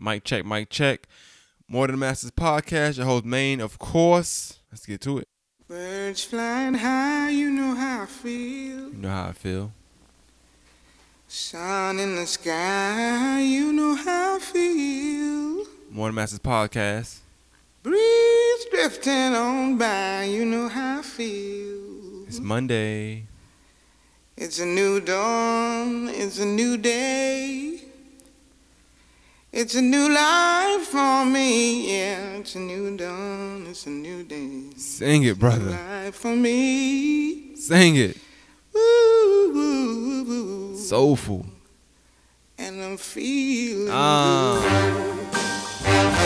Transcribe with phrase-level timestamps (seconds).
[0.00, 1.08] Mic check, mic check.
[1.66, 2.96] More Than Masters podcast.
[2.98, 4.58] Your host, Maine, of course.
[4.70, 5.28] Let's get to it.
[5.66, 8.90] Birds flying high, you know how I feel.
[8.90, 9.72] You know how I feel.
[11.26, 15.66] Sun in the sky, you know how I feel.
[15.90, 17.18] More Than Masters podcast.
[17.82, 22.24] Breeze drifting on by, you know how I feel.
[22.26, 23.24] It's Monday.
[24.36, 27.77] It's a new dawn, it's a new day.
[29.60, 32.36] It's a new life for me, yeah.
[32.38, 34.70] It's a new dawn, it's a new day.
[34.76, 35.70] Sing it, New brother.
[35.70, 37.56] life for me.
[37.56, 38.16] Sing it.
[38.72, 40.76] Woo, woo, woo.
[40.76, 41.44] Soulful.
[42.56, 44.60] and I'm feeling Ah.
[44.62, 46.18] good.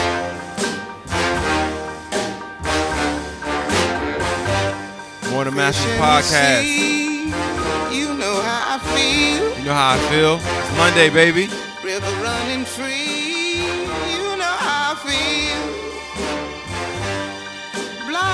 [5.31, 7.95] More Than Masters Fish in the podcast.
[7.97, 9.59] You know how I feel.
[9.59, 10.35] You know how I feel.
[10.37, 11.49] It's Monday, baby.
[11.83, 13.12] River running free.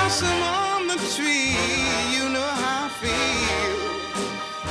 [0.09, 1.53] Blossom on the tree.
[2.09, 3.77] You know how I feel.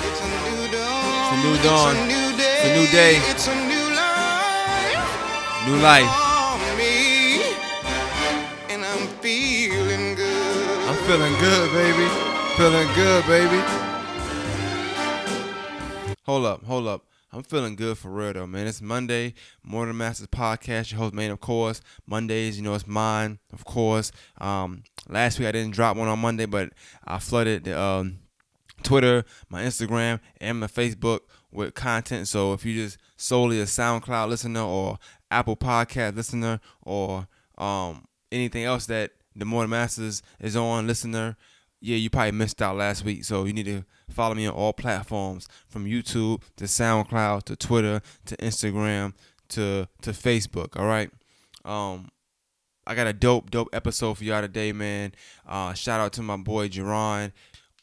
[0.02, 1.14] It's a new dawn.
[1.14, 1.94] It's a new dawn.
[1.94, 2.58] It's a new day.
[2.58, 3.14] It's a new day.
[3.30, 5.06] It's a new life.
[5.68, 6.10] New life.
[6.58, 7.54] for me,
[8.68, 10.88] and I'm feeling good.
[10.88, 12.08] I'm feeling good, baby.
[12.56, 13.62] Feeling good, baby.
[16.26, 17.04] Hold up, hold up.
[17.30, 18.66] I'm feeling good for real though, man.
[18.66, 20.90] It's Monday, Than Masters podcast.
[20.90, 21.82] Your host, man, of course.
[22.06, 24.12] Mondays, you know, it's mine, of course.
[24.40, 26.70] Um, last week I didn't drop one on Monday, but
[27.04, 28.18] I flooded the um,
[28.82, 31.20] Twitter, my Instagram, and my Facebook
[31.50, 32.28] with content.
[32.28, 34.98] So if you just solely a SoundCloud listener or
[35.30, 41.36] Apple Podcast listener or um, anything else that the More Masters is on listener,
[41.80, 43.24] yeah, you probably missed out last week.
[43.24, 48.00] So you need to follow me on all platforms from YouTube to SoundCloud to Twitter
[48.26, 49.14] to Instagram
[49.50, 50.78] to to Facebook.
[50.78, 51.10] All right.
[51.64, 52.10] Um,
[52.88, 55.12] I got a dope, dope episode for y'all today, man.
[55.46, 57.32] Uh, shout out to my boy Jerron.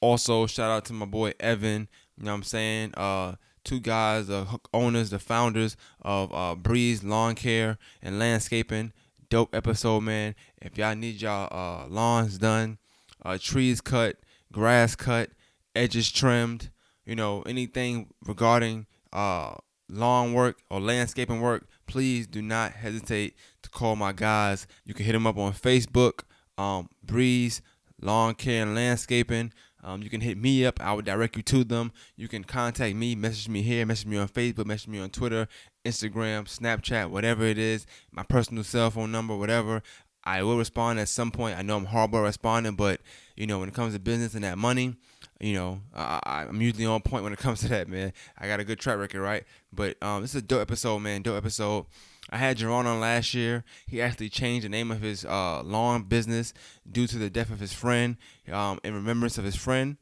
[0.01, 1.87] Also, shout out to my boy Evan.
[2.17, 2.95] You know what I'm saying?
[2.95, 8.93] Uh, two guys, the h- owners, the founders of uh, Breeze Lawn Care and Landscaping.
[9.29, 10.33] Dope episode, man.
[10.59, 12.79] If y'all need y'all uh, lawns done,
[13.23, 14.15] uh, trees cut,
[14.51, 15.29] grass cut,
[15.75, 16.71] edges trimmed,
[17.05, 19.53] you know, anything regarding uh,
[19.87, 24.67] lawn work or landscaping work, please do not hesitate to call my guys.
[24.85, 26.21] You can hit them up on Facebook,
[26.57, 27.61] um, Breeze
[28.01, 29.51] Lawn Care and Landscaping.
[29.83, 30.81] Um, you can hit me up.
[30.81, 31.91] I will direct you to them.
[32.15, 35.47] You can contact me, message me here, message me on Facebook, message me on Twitter,
[35.85, 39.83] Instagram, Snapchat, whatever it is, my personal cell phone number, whatever.
[40.23, 41.57] I will respond at some point.
[41.57, 42.99] I know I'm horrible at responding, but
[43.35, 44.95] you know when it comes to business and that money,
[45.39, 48.13] you know I, I'm usually on point when it comes to that, man.
[48.37, 49.43] I got a good track record, right?
[49.71, 51.21] But um, this is a dope episode, man.
[51.21, 51.85] Dope episode.
[52.29, 53.63] I had Jerron on last year.
[53.85, 56.53] He actually changed the name of his uh, lawn business
[56.89, 58.17] due to the death of his friend,
[58.51, 59.97] um, in remembrance of his friend,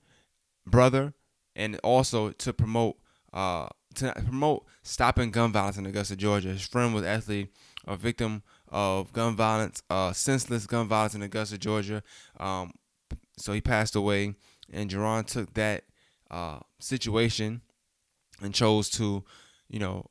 [0.65, 1.13] brother,
[1.55, 2.97] and also to promote
[3.33, 6.49] uh, to promote stopping gun violence in Augusta, Georgia.
[6.49, 7.49] His friend was actually
[7.85, 12.03] a victim of gun violence, uh, senseless gun violence in Augusta, Georgia.
[12.39, 12.73] Um,
[13.37, 14.35] so he passed away,
[14.73, 15.83] and Jerron took that
[16.31, 17.61] uh, situation
[18.41, 19.23] and chose to,
[19.69, 20.09] you know,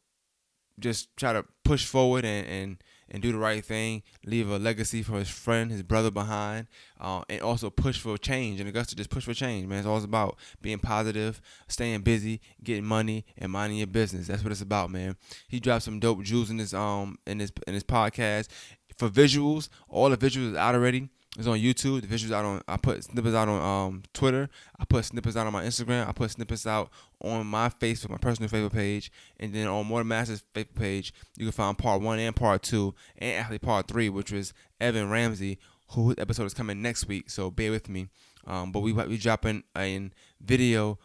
[0.79, 5.03] just try to push forward and, and, and do the right thing, leave a legacy
[5.03, 6.67] for his friend, his brother behind,
[7.01, 8.59] uh, and also push for change.
[8.59, 9.79] And Augusta just push for change, man.
[9.79, 14.29] It's all about being positive, staying busy, getting money, and minding your business.
[14.29, 15.17] That's what it's about, man.
[15.49, 18.49] He dropped some dope jewels in his um in this in this podcast.
[18.97, 21.09] For visuals, all the visuals is out already.
[21.39, 22.03] It's on YouTube.
[22.03, 22.61] The visuals out on.
[22.69, 24.51] I put snippets out on um Twitter.
[24.79, 26.07] I put snippets out on my Instagram.
[26.07, 26.91] I put snippets out
[27.23, 29.11] on my Facebook, my personal Facebook page,
[29.41, 32.95] and then on More Masters Facebook page, you can find part one and part two,
[33.17, 37.31] and actually part three, which was Evan Ramsey, whose episode is coming next week.
[37.31, 38.09] So bear with me.
[38.47, 40.99] Um, but we we dropping a video,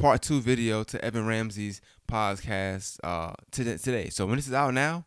[0.00, 3.34] part two video to Evan Ramsey's podcast uh.
[3.52, 4.08] Today.
[4.08, 5.06] So when this is out now,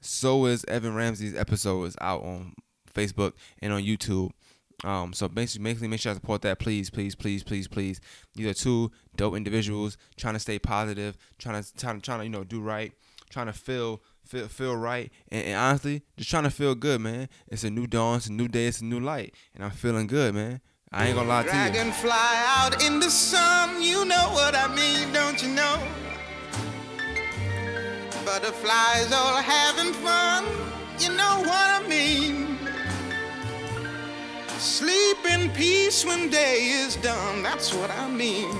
[0.00, 2.54] so is Evan Ramsey's episode is out on
[2.98, 4.30] Facebook and on YouTube.
[4.84, 8.00] Um, so basically, basically make sure I support that, please, please, please, please, please.
[8.34, 12.24] These are two dope individuals trying to stay positive, trying to trying to trying to
[12.24, 12.92] you know do right,
[13.28, 17.28] trying to feel feel feel right, and, and honestly, just trying to feel good, man.
[17.48, 20.06] It's a new dawn, it's a new day, it's a new light, and I'm feeling
[20.06, 20.60] good, man.
[20.92, 21.52] I ain't gonna lie to you.
[21.52, 25.76] Dragonfly out in the sun, you know what I mean, don't you know?
[28.24, 30.37] Butterflies all having fun,
[34.58, 38.50] Sleep in peace when day is done, that's what I mean.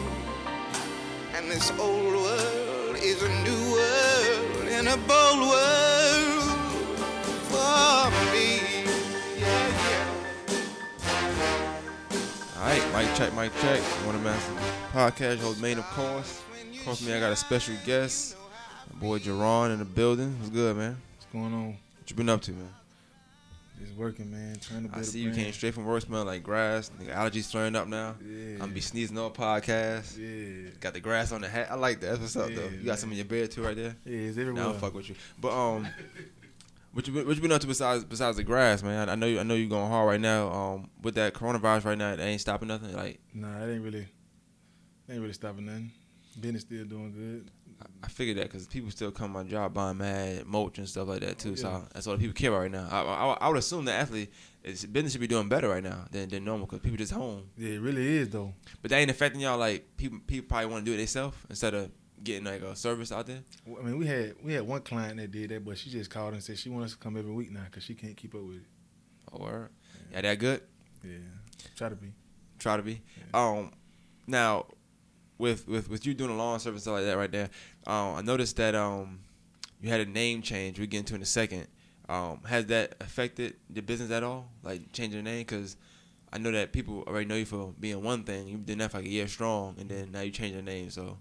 [1.34, 6.44] And this old world is a new world and a bold world
[7.50, 8.60] for me.
[9.40, 10.06] Yeah, yeah.
[12.58, 13.80] All right, mic check, mic check.
[14.06, 14.52] One of Master
[14.92, 16.42] Podcast, host main of course.
[16.78, 18.36] Of course, me, I got a special guest,
[18.94, 20.36] my boy Jerron in the building.
[20.38, 20.96] What's good, man?
[21.16, 21.66] What's going on?
[21.70, 22.72] What you been up to, man?
[23.80, 24.56] Just working, man.
[24.60, 26.90] Trying to build I see you came straight from work, smell like grass.
[27.00, 28.16] Nigga, allergies flaring up now.
[28.25, 28.62] Yeah.
[28.62, 30.19] I'm be sneezing on podcast.
[30.19, 30.70] Yeah.
[30.80, 31.69] Got the grass on the hat.
[31.70, 32.19] I like that.
[32.19, 32.69] That's what's up, though.
[32.69, 32.96] You got man.
[32.96, 33.96] some in your bed too, right there.
[34.04, 34.64] Yeah, it's everywhere.
[34.64, 35.14] Nah, I'm fuck with you.
[35.40, 35.86] But um,
[36.92, 39.08] what you been, what you been up to besides besides the grass, man?
[39.08, 40.50] I, I know you, I know you going hard right now.
[40.50, 42.94] Um, with that coronavirus right now, it ain't stopping nothing.
[42.94, 44.08] Like Nah, it ain't really,
[45.08, 45.92] ain't really stopping nothing.
[46.40, 47.50] Business still doing good.
[48.02, 51.08] I, figured that because people still come to my job buying mad mulch and stuff
[51.08, 51.50] like that too.
[51.50, 51.56] Yeah.
[51.56, 52.88] So that's what people care about right now.
[52.90, 54.32] I, I, I would assume that athlete
[54.64, 57.44] is business should be doing better right now than, than normal because people just home.
[57.56, 58.54] Yeah, it really is though.
[58.82, 59.58] But that ain't affecting y'all.
[59.58, 61.90] Like people people probably want to do it themselves instead of
[62.22, 63.42] getting like a service out there.
[63.66, 66.34] I mean, we had we had one client that did that, but she just called
[66.34, 68.56] and said she wants to come every week now because she can't keep up with
[68.56, 68.62] it.
[69.32, 69.70] Or
[70.12, 70.62] yeah, that good.
[71.04, 71.18] Yeah,
[71.76, 72.12] try to be.
[72.58, 73.02] try to be.
[73.32, 73.72] Um,
[74.26, 74.66] now,
[75.38, 77.50] with with with you doing a lawn service stuff like that right there,
[77.88, 79.20] um, I noticed that um,
[79.81, 80.79] you had a name change.
[80.79, 81.67] We get into in a second.
[82.08, 84.50] Um, has that affected the business at all?
[84.62, 85.40] Like changing the name?
[85.40, 85.76] Because
[86.32, 88.46] I know that people already know you for being one thing.
[88.46, 90.90] You've been there for like a year strong, and then now you change your name.
[90.90, 91.17] So,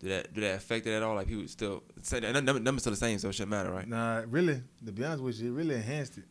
[0.00, 1.14] did that did that affect it at all?
[1.14, 3.86] Like people still say that number, number's still the same, so it shouldn't matter, right?
[3.86, 6.24] Nah, really, to be honest with you, it really enhanced it.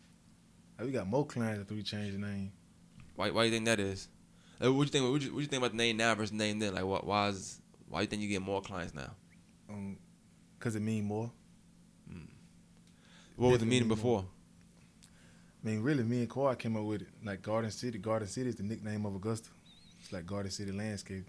[0.78, 2.52] Like, we got more clients after we changed the name.
[3.16, 4.07] Why why you think that is?
[4.60, 5.12] Like, what you think?
[5.12, 6.74] What you, what you think about the name now versus the name then?
[6.74, 9.12] Like, what why is why you think you get more clients now?
[9.71, 9.97] Um,
[10.59, 11.31] cause it mean more.
[13.41, 13.97] What was the meaning more.
[13.97, 14.25] before?
[15.63, 17.07] I mean, really, me and Kawhi came up with it.
[17.23, 17.97] Like Garden City.
[17.97, 19.50] Garden City is the nickname of Augusta.
[20.00, 21.25] It's like Garden City Landscape.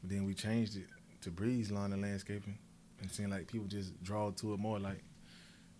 [0.00, 0.86] But then we changed it
[1.22, 2.56] to Breeze Lawn and Landscaping,
[3.00, 4.78] and seeing like people just draw to it more.
[4.78, 5.02] Like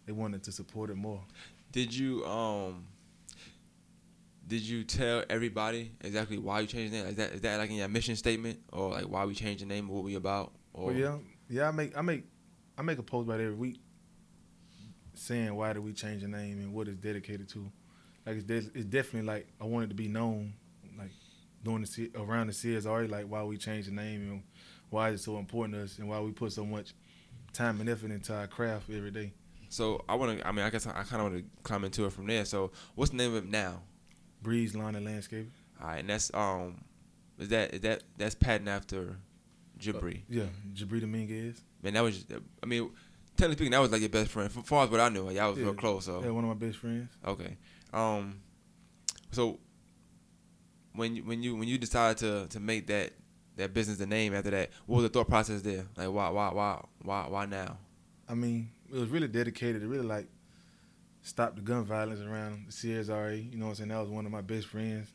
[0.07, 1.23] they wanted to support it more.
[1.73, 2.85] Did you um
[4.47, 7.07] did you tell everybody exactly why you changed the name?
[7.07, 9.67] Is that is that like in your mission statement or like why we changed the
[9.67, 10.53] name, what we about?
[10.73, 11.17] Or Well, yeah,
[11.49, 11.69] yeah.
[11.69, 12.25] I make I make
[12.77, 13.81] I make a post about every week,
[15.15, 17.71] saying why did we change the name and what it's dedicated to.
[18.27, 20.55] Like it's de- it's definitely like I wanted to be known,
[20.99, 21.11] like
[21.65, 24.43] doing the C- around the CSRA, like why we changed the name and
[24.91, 26.95] why it's so important to us and why we put so much
[27.53, 29.33] time and effort into our craft every day.
[29.71, 30.47] so I want to.
[30.47, 32.45] I mean, I guess I, I kind of want to climb into it from there.
[32.45, 33.83] So, what's the name of it now?
[34.43, 35.51] Breeze Lawn and Landscape.
[35.81, 36.85] All right, and that's um,
[37.39, 39.17] is that is that that's patent after
[39.79, 40.23] Jabri?
[40.29, 40.45] Yeah,
[40.75, 41.61] Jabri Dominguez.
[41.83, 42.25] Man, that was.
[42.63, 42.91] I mean,
[43.37, 44.51] technically speaking, that was like your best friend.
[44.55, 45.65] As far as what I knew, like, y'all was Yeah.
[45.67, 46.05] real close.
[46.07, 47.09] So Yeah, one of my best friends.
[47.27, 47.57] Okay.
[47.93, 48.41] Um.
[49.31, 49.59] So
[50.95, 53.13] when you, when you when you decided to to make that
[53.57, 55.87] that business the name after that, what was the thought process there?
[55.97, 57.77] Like why why why why why now?
[58.29, 60.29] I mean, it was really dedicated to really like
[61.23, 63.53] stop the gun violence around the CSRA.
[63.53, 63.89] You know what I'm saying?
[63.91, 65.09] That was one of my best friends.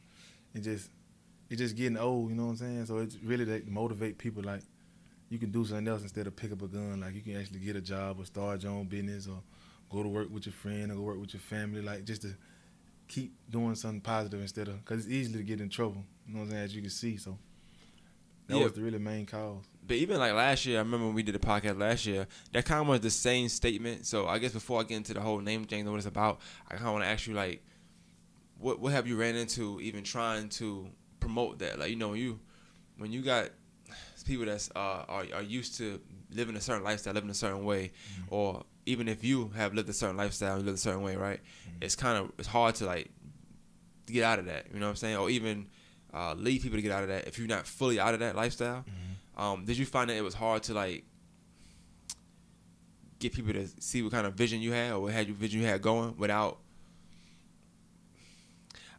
[0.54, 0.89] And just
[1.54, 2.86] it's just getting old, you know what I'm saying?
[2.88, 4.62] So it's really to motivate people like
[5.30, 7.02] you can do something else instead of pick up a gun.
[7.02, 9.40] Like you can actually get a job or start your own business or
[9.92, 11.82] go to work with your friend or go work with your family.
[11.82, 12.36] Like just to
[13.08, 16.04] keep doing something positive instead of because it's easy to get in trouble.
[16.28, 16.64] You know what I'm saying?
[16.64, 17.38] As you can see, so
[18.48, 18.64] that Yeah.
[18.64, 19.64] was the really main cause.
[19.86, 22.26] But even like last year, I remember when we did the podcast last year.
[22.54, 24.06] That kind of was the same statement.
[24.08, 26.40] So I guess before I get into the whole name thing and what it's about,
[26.68, 27.64] I kind of want to ask you like,
[28.57, 30.88] what what have you ran into even trying to
[31.23, 31.80] promote that?
[31.80, 32.39] Like you know when you
[32.97, 33.49] when you got
[34.25, 35.99] people that's uh, are are used to
[36.31, 37.92] living a certain lifestyle, living a certain way,
[38.30, 41.39] or even if you have lived a certain lifestyle, you live a certain way, right?
[41.81, 43.09] It's kind of it's hard to like
[44.07, 44.68] get out of that.
[44.73, 45.18] You know what I'm saying?
[45.18, 45.68] Or even
[46.13, 48.35] uh, lead people to get out of that if you're not fully out of that
[48.35, 48.83] lifestyle.
[49.35, 51.06] Um, did you find that it was hard to like
[53.19, 55.61] get people to see what kind of vision you had or what had you vision
[55.61, 56.59] you had going without?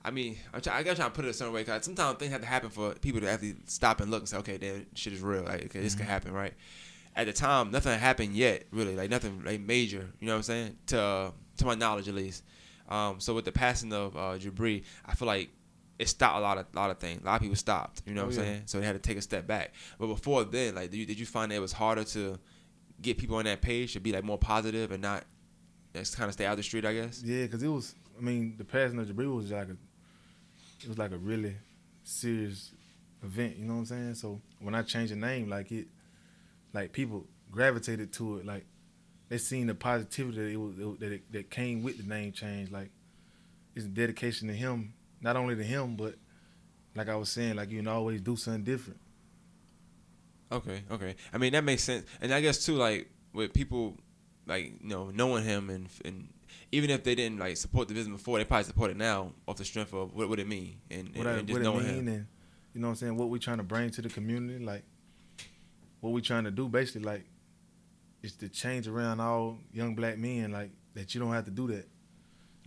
[0.05, 2.31] I mean, I'm try, I try to put it a certain way because sometimes things
[2.33, 5.13] have to happen for people to actually stop and look and say, okay, then shit
[5.15, 5.45] is real.
[5.45, 6.53] Like, okay, this can happen, right?
[7.17, 10.11] At the time, nothing happened yet, really, like nothing like major.
[10.21, 10.77] You know what I'm saying?
[10.89, 12.43] To to my knowledge, at least.
[12.89, 15.49] Um, so with the passing of uh, Jabri, I feel like
[15.99, 17.23] it stopped a lot of lot of things.
[17.23, 18.03] A lot of people stopped.
[18.05, 18.47] You know Oh, what I'm yeah.
[18.51, 18.63] saying?
[18.67, 19.73] So they had to take a step back.
[19.99, 22.37] But before then, like, did you, did you find that it was harder to
[23.01, 25.25] get people on that page to be like more positive and not
[25.95, 26.85] just kind of stay out the street?
[26.85, 27.23] I guess.
[27.25, 27.95] Yeah, because it was.
[28.19, 29.77] I mean, the passing of Jabri was like a.
[30.85, 31.57] It was like a really
[32.03, 32.73] serious
[33.23, 33.57] event.
[33.57, 34.15] You know what I'm saying?
[34.15, 35.89] So when I changed the name, like it,
[36.73, 38.47] like people gravitated to it.
[38.47, 38.67] Like
[39.29, 42.71] they seen the positivity that it was that it, that came with the name change.
[42.71, 42.91] Like
[43.75, 46.17] it's a dedication to him, not only to him, but
[46.95, 49.01] like I was saying, like you can always do something different.
[50.53, 51.17] Okay, okay.
[51.33, 53.97] I mean that makes sense, and I guess too, like with people
[54.47, 56.29] like you know knowing him and and
[56.73, 59.57] even if they didn't like support the business before, they probably support it now off
[59.57, 61.65] the strength of what would it mean and, and, what, I, and just what it
[61.65, 62.09] knowing mean him.
[62.09, 62.27] and
[62.75, 64.85] you know what I'm saying, what we trying to bring to the community, like
[66.01, 67.25] what we trying to do basically like
[68.23, 71.69] is to change around all young black men like that you don't have to do
[71.69, 71.89] that.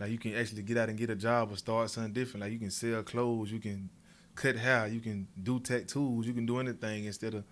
[0.00, 2.42] Like you can actually get out and get a job or start something different.
[2.42, 3.90] Like you can sell clothes, you can
[4.34, 7.44] cut hair, you can do tattoos, you can do anything instead of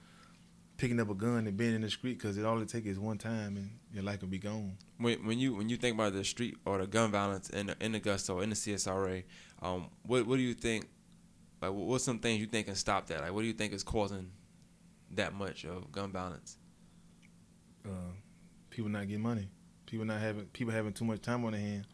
[0.76, 2.98] picking up a gun and being in the street because it all it takes is
[2.98, 4.76] one time and your life will be gone.
[4.98, 7.76] When, when you when you think about the street or the gun violence in the,
[7.80, 9.24] in Augusta or in the CSRA,
[9.62, 10.86] um, what what do you think?
[11.62, 13.20] Like, what- what's some things you think can stop that?
[13.22, 14.30] Like, what do you think is causing
[15.12, 16.58] that much of gun violence?
[17.86, 18.12] uh,
[18.70, 19.48] people not getting money.
[19.86, 21.86] People not having people having too much time on their hand.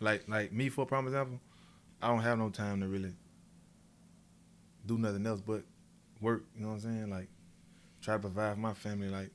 [0.00, 1.40] Like like me for a prime example,
[2.02, 3.12] I don't have no time to really
[4.84, 5.62] do nothing else but
[6.20, 6.44] work.
[6.56, 7.10] You know what I'm saying?
[7.10, 7.28] Like
[8.02, 9.08] try to provide for my family.
[9.08, 9.30] Like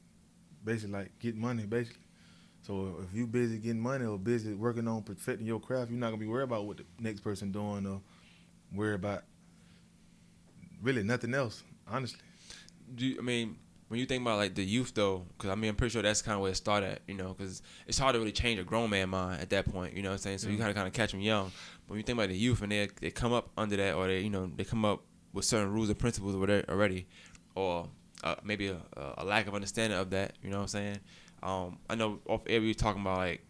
[0.63, 2.01] basically like get money basically.
[2.63, 6.07] So if you busy getting money or busy working on perfecting your craft, you're not
[6.07, 8.01] gonna be worried about what the next person doing or
[8.74, 9.24] worry about
[10.81, 11.63] really nothing else.
[11.88, 12.19] Honestly,
[12.95, 13.57] Do you, I mean
[13.88, 15.25] when you think about like the youth though?
[15.38, 17.00] Because I mean I'm pretty sure that's kind of where it started.
[17.07, 19.95] You know, because it's hard to really change a grown man mind at that point.
[19.95, 20.38] You know what I'm saying?
[20.39, 20.59] So you Mhm.
[20.59, 21.45] gotta kind of catch them young.
[21.86, 24.07] But when you think about the youth and they they come up under that or
[24.07, 27.07] they you know they come up with certain rules and principles or whatever already,
[27.55, 27.88] or
[28.24, 28.77] uh, maybe a,
[29.17, 30.33] a lack of understanding of that.
[30.43, 31.00] You know what I'm saying?
[31.43, 33.41] Um, I know off air we were talking about like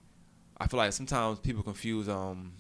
[0.60, 2.52] I feel like sometimes people confuse um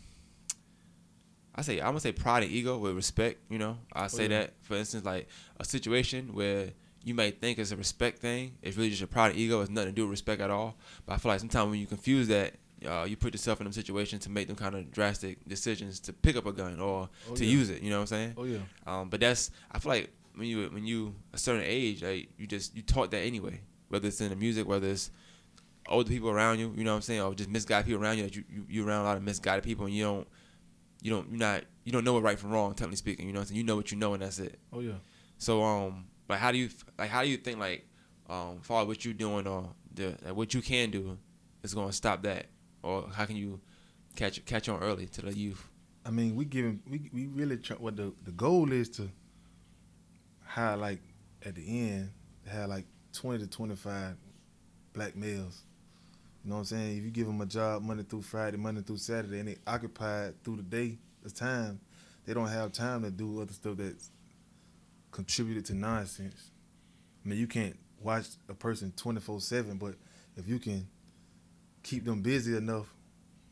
[1.55, 3.39] I say I'm gonna say pride and ego with respect.
[3.49, 4.39] You know, I say yeah.
[4.39, 5.27] that for instance, like
[5.59, 6.69] a situation where
[7.03, 9.61] you might think it's a respect thing, it's really just a pride and ego.
[9.61, 10.75] It's nothing to do with respect at all.
[11.05, 12.53] But I feel like sometimes when you confuse that,
[12.85, 16.13] uh, you put yourself in them situations to make them kind of drastic decisions to
[16.13, 17.51] pick up a gun or Oh, to yeah.
[17.51, 17.81] use it.
[17.81, 18.33] You know what I'm saying?
[18.37, 22.03] oh yeah, Um, but that's I feel like when you when you a certain age,
[22.03, 23.61] like you just you taught that anyway.
[23.89, 25.11] Whether it's in the music, whether it's
[25.87, 28.23] older people around you, you know what I'm saying, or just misguided people around you
[28.23, 30.27] that you you you around a lot of misguided people and you don't
[31.01, 33.27] you don't you're not you don't know what right from wrong, technically speaking.
[33.27, 33.57] You know what I'm saying?
[33.57, 34.59] You know what you know and that's it.
[34.73, 34.93] oh yeah.
[35.37, 37.87] So um, like how do you like how do you think like
[38.29, 41.17] um, far as what you're doing or the like, what you can do
[41.63, 42.47] is going to stop that,
[42.83, 43.59] or how can you
[44.15, 45.67] catch catch on early to the youth?
[46.05, 49.09] I mean, we giving we we really try, what the the goal is to
[50.57, 50.99] have like
[51.45, 52.09] at the end
[52.47, 54.15] have like twenty to twenty five
[54.93, 55.61] black males.
[56.43, 56.97] You know what I'm saying?
[56.97, 60.43] If you give them a job Monday through Friday, Monday through Saturday, and they occupied
[60.43, 61.79] through the day, the time,
[62.25, 64.09] they don't have time to do other stuff that's
[65.11, 66.51] contributed to nonsense.
[67.23, 69.95] I mean, you can't watch a person 24 seven, but
[70.35, 70.87] if you can
[71.83, 72.93] keep them busy enough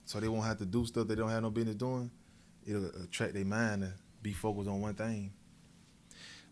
[0.05, 2.09] so they won't have to do stuff they don't have no business doing,
[2.65, 5.31] it'll attract their mind to be focused on one thing.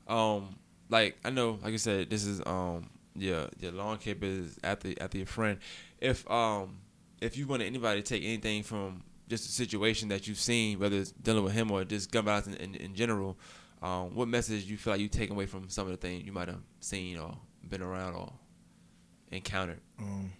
[0.08, 0.56] Um
[0.90, 4.94] like I know like I said this is um yeah, your lawn keeper is after
[5.00, 5.60] after your friend.
[6.00, 6.80] If um
[7.22, 10.98] if you want anybody to take anything from just a situation that you've seen whether
[10.98, 13.38] it's dealing with him or just gun violence in, in, in general
[13.82, 16.32] um what message you feel like you take away from some of the things you
[16.34, 17.36] might have seen or
[17.70, 18.32] been around or
[19.32, 19.80] encountered?
[20.00, 20.32] Um,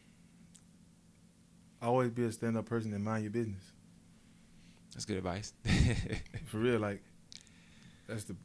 [1.82, 3.64] always be a stand up person and mind your business.
[4.94, 5.54] that's good advice.
[6.46, 7.04] For real, like
[8.08, 8.36] that's the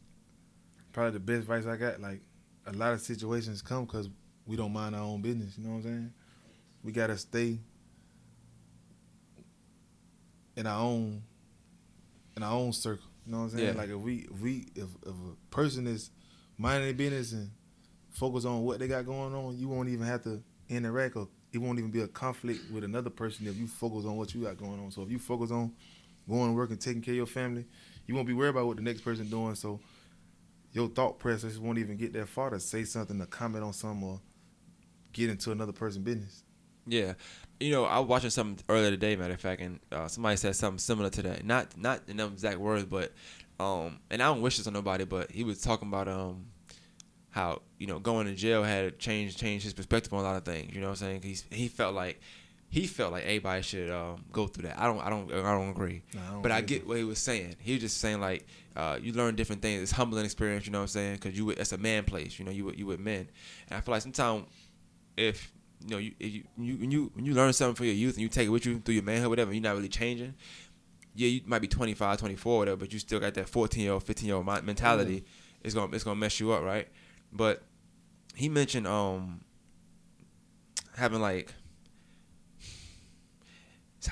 [0.99, 2.00] probably the best advice I got.
[2.00, 2.21] Like
[2.67, 4.09] a lot of situations come because
[4.47, 5.57] we don't mind our own business.
[5.57, 6.12] You know what I'm saying?
[6.83, 7.61] We gotta stay
[10.57, 11.23] in our own
[12.37, 13.05] in our own circle.
[13.25, 13.75] You know what I'm saying?
[13.75, 13.81] Yeah.
[13.81, 16.11] Like if we if we if, if a person is
[16.57, 17.50] minding their business and
[18.11, 21.59] focus on what they got going on, you won't even have to interact or it
[21.59, 24.59] won't even be a conflict with another person if you focus on what you got
[24.59, 24.90] going on.
[24.90, 25.73] So if you focus on
[26.28, 27.67] going to work and taking care of your family,
[28.09, 29.55] you won't be worried about what the next person doing.
[29.55, 29.78] So
[30.78, 34.08] your thought process won't even get that far to say something, to comment on something,
[34.08, 34.20] or
[35.12, 36.44] get into another person's business.
[36.87, 37.14] Yeah,
[37.58, 40.54] you know, I was watching something earlier today, matter of fact, and uh, somebody said
[40.54, 41.44] something similar to that.
[41.44, 43.12] Not not in them exact words, but
[43.58, 46.47] um, and I don't wish this on nobody, but he was talking about um,
[47.30, 50.44] how you know going to jail had changed changed his perspective on a lot of
[50.44, 50.73] things.
[50.73, 51.23] You know what I'm saying?
[51.23, 52.20] He's he felt like
[52.70, 54.78] he felt like everybody should um, go through that.
[54.78, 56.02] I don't I don't I don't agree.
[56.14, 57.56] Nah, I don't but I get what he was saying.
[57.60, 58.46] He was just saying like
[58.76, 59.82] uh, you learn different things.
[59.82, 60.66] It's humbling experience.
[60.66, 61.14] You know what I'm saying?
[61.14, 62.38] Because you it's a man place.
[62.38, 63.28] You know you you with men,
[63.68, 64.44] and I feel like sometimes
[65.16, 65.50] if
[65.82, 68.14] you know you if you you when you when you learn something for your youth
[68.14, 70.34] and you take it with you through your manhood, whatever, you're not really changing.
[71.14, 74.04] Yeah, you might be 25, 24, whatever, but you still got that 14 year old,
[74.04, 75.25] 15 year old mentality.
[75.64, 76.87] It's gonna it's gonna mess you up, right?
[77.32, 77.62] But
[78.34, 79.40] he mentioned um
[80.96, 81.54] having like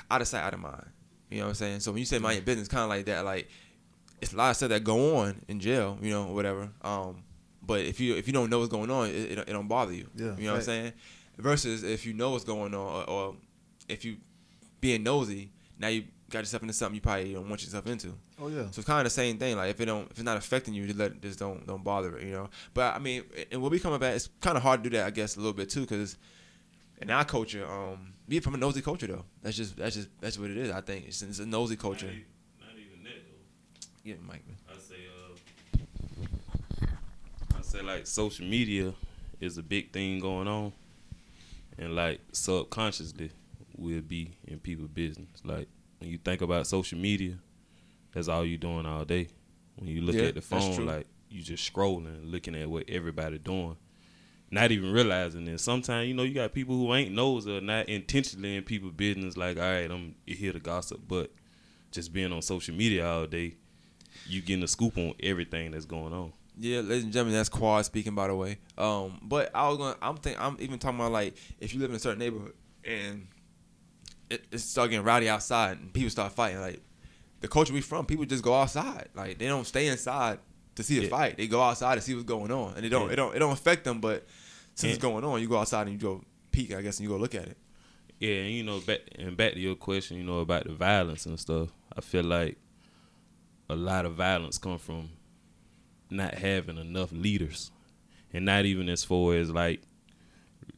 [0.09, 0.85] out of sight, out of mind.
[1.29, 1.79] You know what I'm saying?
[1.81, 3.49] So when you say mind your business, kind of like that, like
[4.21, 6.69] it's a lot of stuff that go on in jail, you know, or whatever.
[6.81, 7.23] Um,
[7.61, 9.93] but if you if you don't know what's going on, it, it, it don't bother
[9.93, 10.09] you.
[10.15, 10.93] Yeah, you know what I'm saying?
[11.37, 13.35] versus if you know what's going on or, or
[13.87, 14.17] if you
[14.81, 18.13] being nosy, now you got yourself into something you probably don't want yourself into.
[18.39, 18.69] Oh yeah.
[18.71, 19.55] So it's kind of the same thing.
[19.55, 22.17] Like if it don't, if it's not affecting you, just let, just don't, don't bother
[22.17, 22.25] it.
[22.25, 22.49] You know.
[22.73, 25.05] But I mean, and what we come about, it's kind of hard to do that,
[25.05, 26.17] I guess, a little bit too, because
[27.01, 29.25] in our culture, um, be from a nosy culture though.
[29.41, 30.71] That's just, that's just, that's what it is.
[30.71, 32.07] I think it's, it's a nosy culture.
[32.07, 32.25] Not even,
[32.59, 33.43] not even that though.
[34.03, 34.43] Yeah, Mike.
[34.69, 35.35] I say, uh,
[37.57, 38.93] I say like social media
[39.39, 40.71] is a big thing going on,
[41.77, 43.31] and like subconsciously
[43.77, 45.29] we'll be in people's business.
[45.43, 45.67] Like
[45.99, 47.35] when you think about social media,
[48.13, 49.27] that's all you doing all day.
[49.77, 53.37] When you look Yeah, at the phone, like you just scrolling, looking at what everybody
[53.37, 53.77] doing,
[54.49, 55.59] not even realizing it.
[55.59, 59.37] Sometimes you know you got people who ain't knows or not intentionally in people's business.
[59.37, 61.31] Like, all right, I'm here to gossip, but
[61.91, 63.55] just being on social media all day,
[64.27, 66.33] you getting a scoop on everything that's going on.
[66.59, 68.57] Yeah, ladies and gentlemen, that's Quad speaking, by the way.
[68.77, 71.91] Um, but I was gonna, I'm think, I'm even talking about like if you live
[71.91, 73.27] in a certain neighborhood and
[74.29, 76.81] it, it start getting rowdy outside and people start fighting, like
[77.41, 79.09] the culture we from, people just go outside.
[79.13, 80.39] Like they don't stay inside
[80.77, 81.09] to see a Yeah.
[81.09, 81.37] fight.
[81.37, 83.13] They go outside to see what's going on, and it don't, Yeah.
[83.13, 83.99] it don't, it don't affect them.
[84.01, 84.25] But
[84.73, 87.09] since it's going on, you go outside and you go peek, I guess, and you
[87.09, 87.57] go look at it.
[88.19, 91.25] Yeah, and you know, back and back to your question, you know, about the violence
[91.27, 91.69] and stuff.
[91.95, 92.57] I feel like
[93.69, 95.09] a lot of violence come from
[96.09, 97.69] not having enough leaders,
[98.33, 99.81] and not even as far as like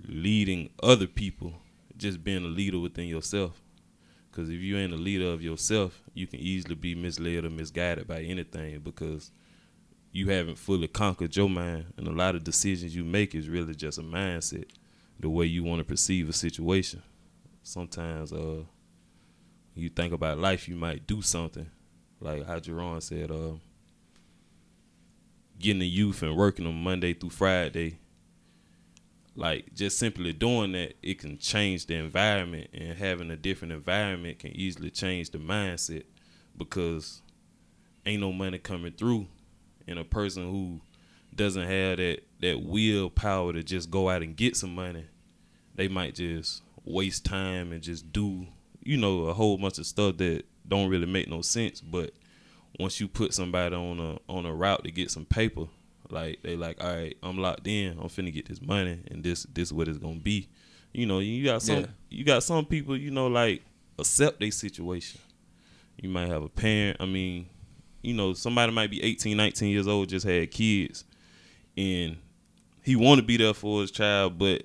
[0.07, 1.53] leading other people,
[1.97, 3.61] just being a leader within yourself.
[4.31, 8.07] Because if you ain't a leader of yourself, you can easily be misled or misguided
[8.07, 9.31] by anything because
[10.11, 13.75] you haven't fully conquered your mind, and a lot of decisions you make is really
[13.75, 14.65] just a mindset,
[15.19, 17.01] the way you want to perceive a situation.
[17.63, 18.63] Sometimes uh
[19.75, 21.69] you think about life you might do something.
[22.19, 23.53] Like how Jerron said uh
[25.59, 27.99] getting the youth and working them Monday through Friday
[29.35, 34.37] like just simply doing that it can change the environment and having a different environment
[34.39, 36.03] can easily change the mindset
[36.57, 37.21] because
[38.05, 39.25] ain't no money coming through
[39.89, 40.79] and a person who
[41.35, 45.05] doesn't have that that willpower to just go out and get some money
[45.75, 48.47] they might just waste time and just do
[48.83, 51.81] you know a whole bunch of stuff that don't really make no sense.
[51.81, 52.11] But
[52.79, 55.65] once you put somebody on a on a route to get some paper
[56.09, 57.97] like they like all right i'm locked in.
[57.99, 60.47] I'm finna get this money and this this is what it's gonna be.
[60.93, 61.85] You know you got some Yeah.
[62.09, 63.63] you got some people you know like
[63.97, 65.19] accept their situation.
[66.01, 67.47] You might have a parent i mean
[68.01, 71.03] you know somebody might be 18 19 years old just had kids
[71.77, 72.17] and
[72.83, 74.63] he want to be there for his child but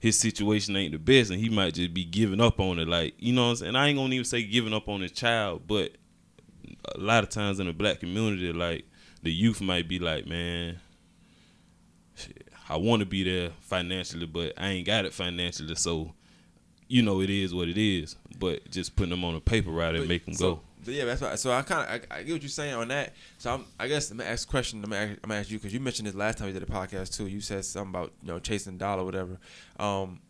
[0.00, 3.14] his situation ain't the best and he might just be giving up on it like
[3.18, 3.76] you know what I'm saying?
[3.76, 5.92] I ain't gonna even say giving up on his child but
[6.94, 8.84] a lot of times in the black community like
[9.22, 10.78] the youth might be like man
[12.14, 16.12] shit, I want to be there financially but I ain't got it financially so
[16.88, 18.16] you know it is what it is.
[18.38, 20.94] But just putting them on a paper route and But- make them so, go but
[20.94, 21.38] yeah, that's right.
[21.38, 23.14] So I kind of I, I get what you're saying on that.
[23.38, 24.82] So I'm, I guess I'm gonna ask a question.
[24.82, 26.62] I'm gonna ask, I'm gonna ask you because you mentioned this last time you did
[26.62, 27.26] a podcast too.
[27.26, 29.38] You said something about you know chasing dollar, whatever.
[29.78, 30.20] Um,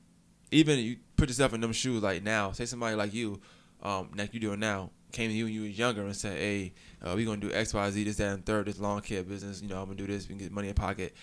[0.50, 2.02] even you put yourself in them shoes.
[2.02, 3.40] Like now, say somebody like you,
[3.82, 6.72] um, like you doing now, came to you when you was younger and said, "Hey,
[7.02, 9.60] uh, we gonna do X, Y, Z, this, that, and third, this lawn care business.
[9.60, 10.28] You know, I'm gonna do this.
[10.28, 11.14] We can get money in pocket."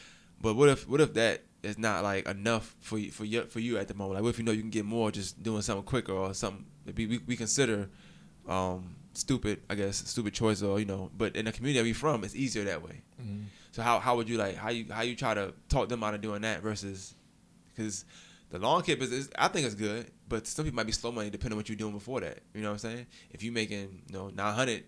[0.42, 3.60] But what if what if that is not like enough for you for you for
[3.60, 4.16] you at the moment?
[4.16, 6.66] Like, what if you know you can get more just doing something quicker or something
[6.94, 7.90] we we, we consider
[8.48, 11.12] um, stupid, I guess, stupid choice or you know.
[11.18, 13.02] But in the community that we from, it's easier that way.
[13.22, 13.44] Mm-hmm.
[13.72, 16.14] So how how would you like how you how you try to talk them out
[16.14, 17.14] of doing that versus
[17.74, 18.06] because
[18.50, 21.30] the lawn care business I think it's good, but some people might be slow money
[21.30, 22.40] depending on what you're doing before that.
[22.54, 23.08] You know what I'm saying?
[23.32, 24.84] If you making you know 900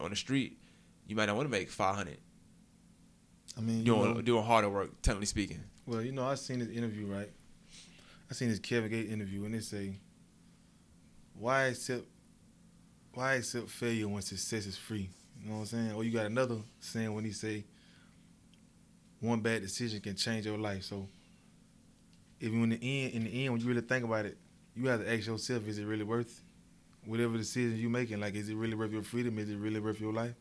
[0.00, 0.58] on the street,
[1.06, 2.18] you might not want to make 500
[3.56, 5.62] I mean, you doing know, doing harder work, technically speaking.
[5.86, 7.30] well, you know, I seen this interview, right?
[8.30, 9.98] I seen this Kevin Gates interview, and they say,
[11.38, 12.06] "Why accept,
[13.14, 15.10] why accept failure when success is free?"
[15.42, 15.92] You know what I'm saying?
[15.92, 17.64] Or you got another saying when he say,
[19.20, 21.08] "One bad decision can change your life." So,
[22.40, 24.38] if you in the end, in the end, when you really think about it,
[24.74, 26.42] you have to ask yourself, "Is it really worth
[27.04, 28.20] whatever decision you're making?
[28.20, 29.38] Like, is it really worth your freedom?
[29.38, 30.34] Is it really worth your life?"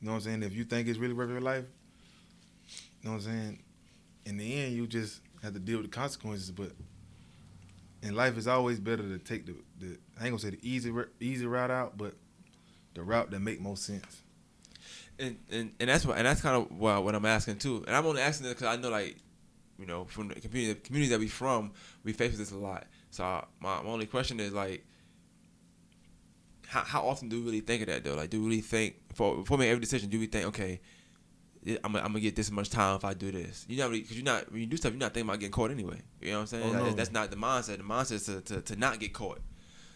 [0.00, 0.42] You know what I'm saying?
[0.42, 1.64] If you think it's really worth your life,
[3.02, 3.62] you know what I'm saying?
[4.26, 6.50] In the end, you just have to deal with the consequences.
[6.50, 6.72] But
[8.02, 9.54] in life, it's always better to take the
[10.20, 12.14] I ain't gonna say the easy easy route out, but
[12.94, 14.22] the route that make most sense.
[15.18, 17.84] and and, and that's what and that's kind of what, what I'm asking too.
[17.86, 19.16] And I'm only asking this because I know like,
[19.78, 21.72] you know, from the community the community that we from,
[22.04, 22.86] we face this a lot.
[23.10, 24.84] So I, my, my only question is like,
[26.66, 28.14] how how often do we really think of that though?
[28.14, 30.10] Like, do we really think for we make every decision?
[30.10, 30.80] Do we think okay,
[31.66, 33.64] I'm gonna, I'm gonna get this much time if I do this.
[33.68, 35.70] You know, because you're not when you do stuff, you're not thinking about getting caught
[35.70, 36.00] anyway.
[36.20, 36.76] You know what I'm saying?
[36.76, 36.90] Oh, no.
[36.92, 37.78] That's not the mindset.
[37.78, 39.40] The mindset is to, to, to not get caught.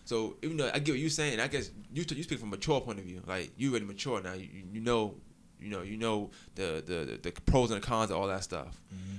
[0.09, 2.53] So even though I get what you're saying, I guess you you speak from a
[2.53, 3.23] mature point of view.
[3.27, 4.33] Like you already mature now.
[4.33, 5.17] You, you know,
[5.61, 8.81] you know, you know the, the the pros and the cons of all that stuff.
[8.91, 9.17] Mm-hmm.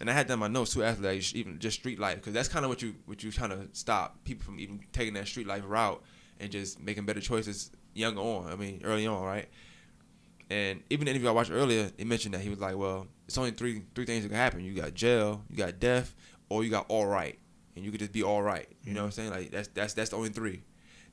[0.00, 2.48] And I had done my notes too after that, even just street life, because that's
[2.48, 5.46] kind of what you what you trying to stop people from even taking that street
[5.46, 6.02] life route
[6.40, 8.50] and just making better choices young on.
[8.50, 9.48] I mean, early on, right?
[10.50, 13.38] And even the interview I watched earlier, he mentioned that he was like, "Well, it's
[13.38, 14.64] only three three things that can happen.
[14.64, 16.16] You got jail, you got death,
[16.48, 17.38] or you got all right,
[17.76, 18.66] and you could just be all right.
[18.82, 19.16] You know what I'm mm-hmm.
[19.16, 19.30] saying?
[19.30, 20.62] Like that's that's that's the only three.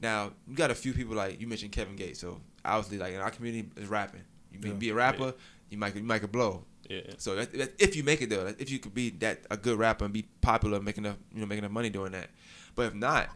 [0.02, 3.20] Now you got a few people like you mentioned Kevin Gates, so obviously like in
[3.20, 4.22] our community is rapping.
[4.52, 4.76] You be, Yeah.
[4.76, 5.34] be a rapper,
[5.70, 6.66] you might you might could blow.
[6.90, 7.02] Yeah.
[7.18, 9.78] So that, that, if you make it though, if you could be that a good
[9.78, 12.30] rapper and be popular, making enough you know making enough money doing that,
[12.76, 13.30] but if not,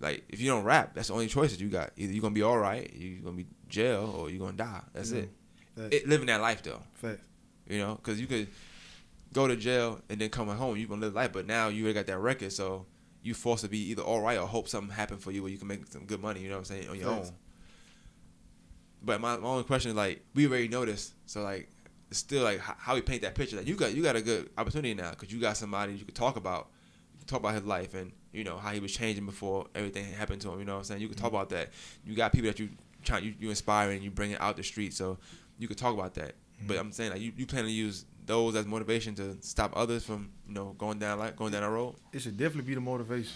[0.00, 1.90] like if you don't rap, that's the only choices you got.
[1.96, 4.82] Either you're gonna be all right, you're gonna be jail, or you're gonna die.
[4.92, 5.22] That's Yeah.
[5.76, 5.92] it.
[5.92, 6.08] It.
[6.08, 7.22] Living that life though, Facts.
[7.68, 8.48] you know, because you could
[9.32, 11.94] go to jail and then come home, you gonna live life, but now you already
[11.94, 12.86] got that record, so
[13.22, 15.58] you forced to be either all right or hope something happen for you where you
[15.58, 16.40] can make some good money.
[16.40, 17.30] You know what I'm saying on your own.
[19.02, 21.70] But my, my only question is like we already know this, so like
[22.10, 23.56] it's still like how, how we paint that picture.
[23.56, 26.14] Like you got you got a good opportunity now because you got somebody you could
[26.14, 26.68] talk about,
[27.12, 30.04] you could talk about his life and you know how he was changing before everything
[30.12, 30.58] happened to him.
[30.58, 31.00] You know what I'm saying?
[31.00, 31.36] You could talk mm-hmm.
[31.36, 31.70] about that.
[32.04, 32.70] You got people that you
[33.04, 35.18] trying you, you inspire and you bring it out the street, so
[35.58, 36.34] you could talk about that.
[36.66, 36.86] But mm-hmm.
[36.86, 40.30] I'm saying like you, you plan to use those as motivation to stop others from
[40.46, 41.96] you know going down like going down that road.
[42.12, 43.34] it should definitely be the motivation.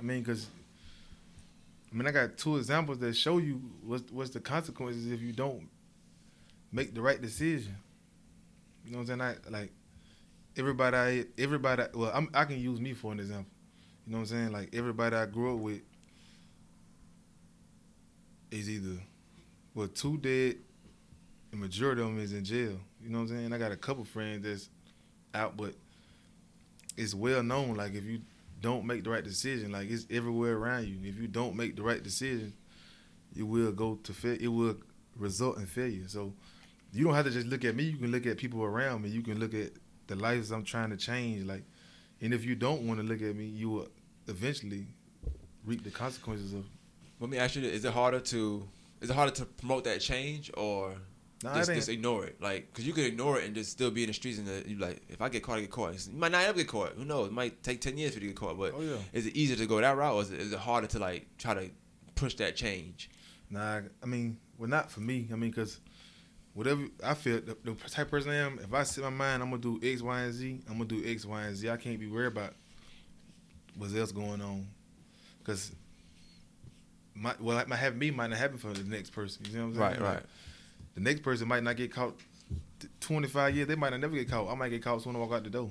[0.00, 0.48] I mean, because
[1.92, 5.32] I mean, I got two examples that show you what's what's the consequences if you
[5.32, 5.68] don't
[6.72, 7.76] make the right decision.
[8.84, 9.36] You know what I'm saying?
[9.46, 9.72] I, like
[10.56, 11.84] everybody, I, everybody.
[11.94, 13.52] Well, I'm, I can use me for an example.
[14.06, 14.52] You know what I'm saying?
[14.52, 15.82] Like everybody I grew up with
[18.50, 18.98] is either
[19.74, 20.56] well two dead,
[21.50, 22.80] the majority of them is in jail.
[23.04, 23.52] You know what I'm saying?
[23.52, 24.70] I got a couple friends that's
[25.34, 25.74] out, but
[26.96, 27.74] it's well known.
[27.74, 28.20] Like if you
[28.60, 30.98] don't make the right decision, like it's everywhere around you.
[31.02, 32.54] If you don't make the right decision,
[33.36, 34.38] it will go to fail.
[34.40, 34.76] It will
[35.16, 36.08] result in failure.
[36.08, 36.32] So
[36.92, 37.84] you don't have to just look at me.
[37.84, 39.10] You can look at people around me.
[39.10, 39.72] You can look at
[40.06, 41.44] the lives I'm trying to change.
[41.44, 41.64] Like,
[42.22, 43.88] and if you don't want to look at me, you will
[44.28, 44.86] eventually
[45.66, 46.64] reap the consequences of.
[47.20, 48.66] Let me ask you: Is it harder to
[49.00, 50.94] is it harder to promote that change or
[51.44, 52.40] Nah, just, just ignore it?
[52.40, 54.64] Like, cause you could ignore it and just still be in the streets and the,
[54.66, 55.92] you like, if I get caught, I get caught.
[56.06, 56.94] You might not ever get caught.
[56.96, 57.28] Who knows?
[57.28, 58.56] It might take ten years for you to get caught.
[58.58, 58.96] But Oh yeah.
[59.12, 61.26] is it easier to go that route, or is it, is it harder to like
[61.36, 61.70] try to
[62.14, 63.10] push that change?
[63.50, 65.28] Nah, I mean, well, not for me.
[65.30, 65.80] I mean, cause
[66.54, 69.42] whatever I feel, the, the type of person I am, if I set my mind,
[69.42, 70.60] I'm gonna do X, Y, and Z.
[70.66, 71.68] I'm gonna do X, Y, and Z.
[71.68, 72.54] I can't be worried about
[73.76, 74.66] what's else going on,
[75.44, 75.72] cause
[77.14, 79.44] my well, might happen to me might not happen for the next person.
[79.50, 79.82] You know what I'm saying?
[79.82, 80.22] Right, Like, right.
[80.94, 82.14] The next person might not get caught.
[83.00, 84.50] 25 years, they might not never get caught.
[84.50, 85.70] I might get caught soon I walk out the door.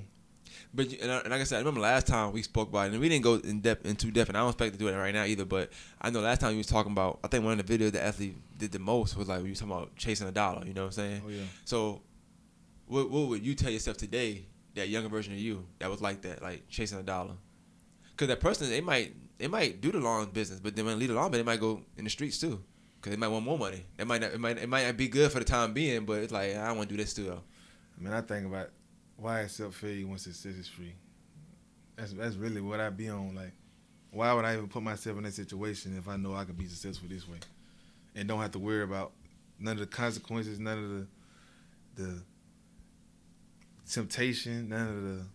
[0.72, 2.92] But and, I- and like I said, I remember last time we spoke about it,
[2.92, 4.92] and we didn't go in depth into depth, and I don't expect to do it
[4.96, 5.44] right now either.
[5.44, 7.92] But I know last time we was talking about, I think one of the videos
[7.92, 10.64] that athlete did the most was like we was talking about chasing a dollar.
[10.66, 11.22] You know what I'm saying?
[11.26, 11.42] Oh yeah.
[11.64, 12.02] So,
[12.86, 16.22] what what would you tell yourself today, that younger version of you that was like
[16.22, 17.34] that, like chasing a dollar?
[18.10, 21.00] Because that person, they might they might do the lawn business, but then when they
[21.00, 22.62] leave the lawn, but they might go in the streets too.
[23.04, 23.84] Because they might want more money.
[23.98, 26.22] It might not, it might it might not be good for the time being, but
[26.22, 27.30] it's like I want to do this too.
[27.32, 28.70] I mean, I think about
[29.18, 30.94] why accept failure when success is free.
[31.96, 33.34] That's that's really what I be on.
[33.34, 33.52] Like,
[34.10, 36.64] why would I even put myself in that situation if I know I can be
[36.64, 37.40] successful this way,
[38.14, 39.12] and don't have to worry about
[39.58, 42.22] none of the consequences, none of the the
[43.86, 45.26] temptation, none of the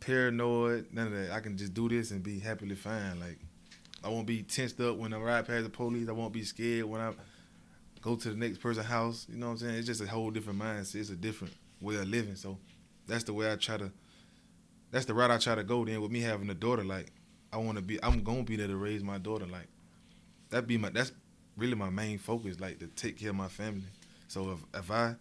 [0.00, 1.30] paranoid, none of that.
[1.30, 3.18] I can just do this and be happily fine.
[3.18, 3.38] Like,
[4.06, 6.08] I won't be tensed up when I ride past the police.
[6.08, 7.12] I won't be scared when I
[8.00, 9.26] go to the next person's house.
[9.28, 9.74] You know what I'm saying?
[9.74, 10.94] It's just a whole different mindset.
[10.94, 12.36] It's a different way of living.
[12.36, 12.56] So
[13.08, 13.90] that's the way I try to.
[14.92, 15.84] That's the route I try to go.
[15.84, 17.10] Then with me having a daughter, like
[17.52, 17.98] I want to be.
[18.00, 19.46] I'm gonna be there to raise my daughter.
[19.46, 19.66] Like
[20.50, 20.90] that be my.
[20.90, 21.10] That's
[21.56, 22.60] really my main focus.
[22.60, 23.88] Like to take care of my family.
[24.28, 25.16] So if if I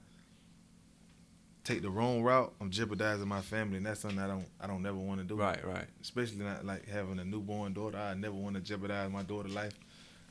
[1.65, 4.45] take the wrong route, I'm jeopardizing my family, and that's something I don't.
[4.61, 5.35] I don't never want to do.
[5.35, 5.87] Right, right.
[6.01, 7.97] Especially not like having a newborn daughter.
[7.97, 9.73] I never want to jeopardize my daughter's life.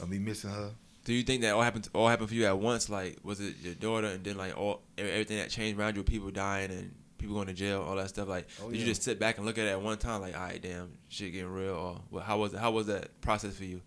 [0.00, 0.70] I'll be missing her.
[1.04, 2.88] Do you think that all happened all happened for you at once?
[2.88, 6.30] Like, was it your daughter, and then like all everything that changed around you, people
[6.30, 8.28] dying and people going to jail, all that stuff?
[8.28, 10.34] Like, Oh, did you just sit back and look at it at one time, like,
[10.34, 12.60] all right, damn, shit getting real, or well, how was it?
[12.60, 13.82] How was that process for you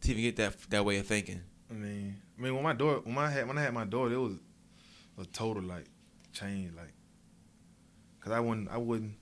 [0.00, 1.42] to even get that that way of thinking?
[1.70, 4.14] I mean, I mean, when my daughter, when I had when I had my daughter,
[4.14, 4.38] it was
[5.20, 5.84] a total like
[6.32, 6.92] change, like,
[8.20, 9.14] cause I wouldn't, I wouldn't,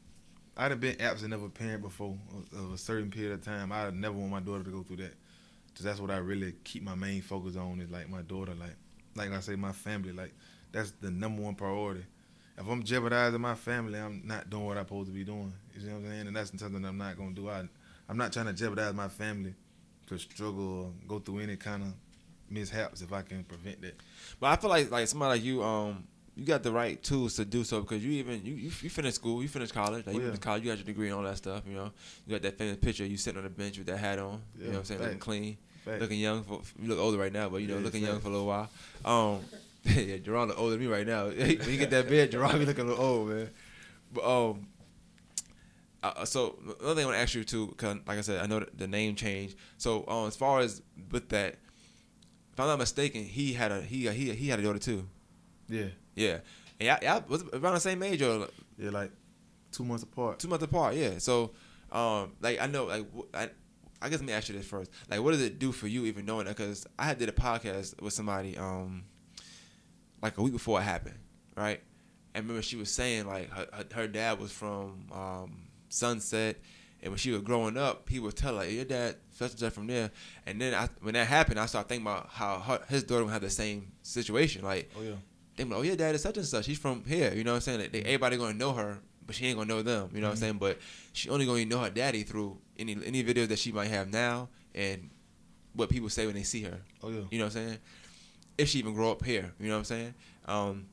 [0.56, 2.16] I'd have been absent of a parent before
[2.52, 3.72] of- a certain period of time.
[3.72, 5.14] I'd never want my daughter to go through that,
[5.74, 8.76] cause that's what I really keep my main focus on is like my daughter, like,
[9.14, 10.34] like I say, my family, like,
[10.72, 12.04] that's the number one priority.
[12.58, 15.52] If I'm jeopardizing my family, I'm not doing what I'm supposed to be doing.
[15.74, 16.26] You see what I'm saying?
[16.26, 17.48] And that's something I'm not gonna do.
[17.48, 17.62] I,
[18.08, 19.54] I'm not trying to jeopardize my family
[20.08, 21.88] to struggle or go through any kind of
[22.50, 24.00] mishaps if I can prevent that.
[24.40, 26.04] But I feel like like somebody like you, um,
[26.38, 29.16] you got the right tools to do so because you even you you, you finished
[29.16, 30.36] school, you finished college, like Oh, you yeah.
[30.36, 31.64] college, you got your degree and all that stuff.
[31.66, 31.90] You know,
[32.26, 34.40] you got that famous picture, you sitting on the bench with that hat on.
[34.56, 35.00] Yeah, you know what I'm saying?
[35.00, 35.56] Looking clean,
[36.00, 36.44] looking young.
[36.44, 38.46] For, you look older right now, but you know, Yeah, looking young for a little
[38.46, 38.70] while.
[39.04, 39.40] Um,
[39.84, 41.24] yeah, Jerron look older than me right now.
[41.26, 43.50] when you get that beard, Jerron be looking a little old, man.
[44.14, 44.66] But um.
[46.00, 48.46] Uh, so another thing I want to ask you too, cause like I said, I
[48.46, 49.56] know the name change.
[49.78, 51.56] So um, as far as with that,
[52.52, 55.08] if I'm not mistaken, he had a he he he had a daughter too.
[55.68, 55.86] Yeah,
[56.18, 56.38] Yeah,
[56.80, 59.10] and y'all, y'all was around the same age or yeah, like
[59.72, 60.38] two months apart.
[60.38, 60.94] two months apart.
[60.94, 61.52] Yeah, so
[61.92, 63.50] um, like I know, like I,
[64.00, 64.90] I guess let me ask you this first.
[65.10, 66.56] Like, what does it do for you even knowing that?
[66.56, 69.04] Because I had did a podcast with somebody um,
[70.22, 71.18] like a week before it happened,
[71.56, 71.80] right?
[72.34, 76.56] And remember she was saying like her her, her dad was from um, Sunset,
[77.02, 79.60] and when she was growing up, he would tell her, like, "Your dad such and
[79.60, 80.10] such from there."
[80.46, 83.32] And then I, when that happened, I started thinking about how her, his daughter would
[83.32, 85.14] have the same situation, like Oh yeah,
[85.58, 86.64] they like, oh yeah, dad is such and such.
[86.64, 87.32] She's from here.
[87.34, 87.80] You know what I'm saying?
[87.80, 90.10] Like, they, everybody gonna know her, but she ain't gonna know them.
[90.14, 90.40] You know what I'm Mhm.
[90.40, 90.58] saying?
[90.58, 90.78] But
[91.12, 94.48] she only gonna know her daddy through any any videos that she might have now
[94.74, 95.10] and
[95.74, 96.80] what people say when they see her.
[97.02, 97.20] oh yeah.
[97.30, 97.78] You know what I'm saying?
[98.56, 100.14] If she even grow up here, you know what I'm saying?
[100.46, 100.86] Um,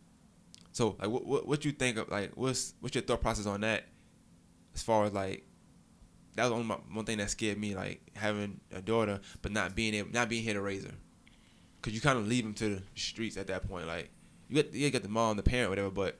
[0.71, 3.61] so like, what what, what you think of like what's what's your thought process on
[3.61, 3.85] that?
[4.73, 5.45] As far as like.
[6.35, 9.73] That was only my, one thing that scared me, like having a daughter, but not
[9.73, 10.91] being able, not being here to raise her,
[11.81, 13.87] cause you kind of leave them to the streets at that point.
[13.87, 14.09] Like
[14.49, 16.17] you get you get the mom, the parent, whatever, but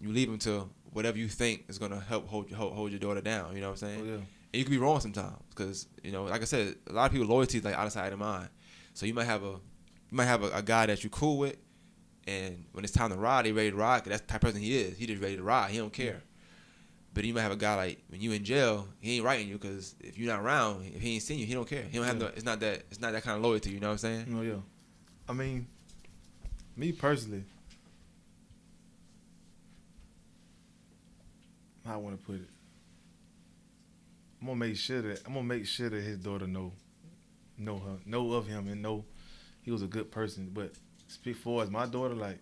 [0.00, 3.20] you leave them to whatever you think is gonna help hold hold, hold your daughter
[3.20, 3.54] down.
[3.54, 4.00] You know what I'm saying?
[4.02, 4.14] Oh yeah.
[4.52, 7.12] And you can be wrong sometimes because you know, like I said, a lot of
[7.12, 8.48] people loyalty is like out of sight of mind.
[8.94, 9.52] So you might have a
[10.10, 11.56] you might have a, a guy that you cool with,
[12.26, 14.00] and when it's time to ride, he ready to ride.
[14.02, 14.96] 'cause that's the type of person he is.
[14.98, 15.70] He just ready to ride.
[15.70, 16.22] He don't care.
[17.12, 19.58] But you might have a guy like when you in jail, he ain't writing you
[19.58, 21.82] because if you're not around, if he ain't seen you, he don't care.
[21.82, 22.26] He don't have Yeah.
[22.28, 22.32] no.
[22.34, 22.84] It's not that.
[22.90, 23.70] It's not that kind of loyalty.
[23.70, 24.34] You know what I'm saying?
[24.36, 24.54] Oh yeah.
[25.28, 25.66] I mean,
[26.80, 27.44] me personally,
[31.86, 32.48] I want to put it.
[34.40, 36.72] I'm gonna make sure that I'm gonna make sure that his daughter know,
[37.58, 39.04] know her, know of him, and know
[39.60, 40.50] he was a good person.
[40.54, 40.72] But
[41.08, 42.38] speak for as my daughter, like,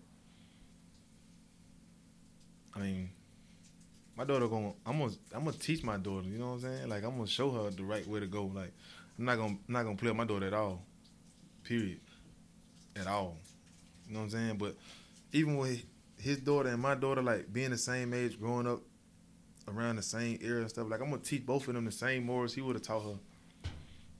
[2.73, 3.09] I mean,
[4.15, 6.29] my daughter gonna, I'm gonna, I'm gonna teach my daughter.
[6.29, 6.87] You know what I'm saying?
[6.87, 8.45] Like, I'm gonna show her the right way to go.
[8.45, 8.71] Like,
[9.17, 10.81] I'm not gonna, I'm not gonna play with my daughter at all.
[11.65, 11.99] Period.
[12.95, 13.35] At all.
[14.09, 14.57] You know what I'm saying?
[14.57, 14.75] But
[15.31, 15.83] even with
[16.17, 18.81] his daughter and my daughter, like being the same age, growing up
[19.67, 22.25] around the same era and stuff, like I'm gonna teach both of them the same
[22.25, 23.19] morals he would have taught her.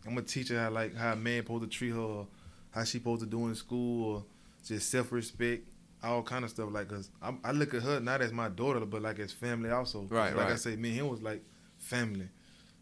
[0.05, 2.27] I'm gonna teach her how like how a man supposed to treat her, or
[2.71, 4.23] how she supposed to do in school, or
[4.63, 5.67] just self respect,
[6.03, 6.69] all kind of stuff.
[6.71, 9.71] Like, cause I'm, I look at her not as my daughter, but like as family
[9.71, 10.03] also.
[10.09, 10.59] Right, Like I right.
[10.59, 11.43] say, me and him was like
[11.77, 12.29] family.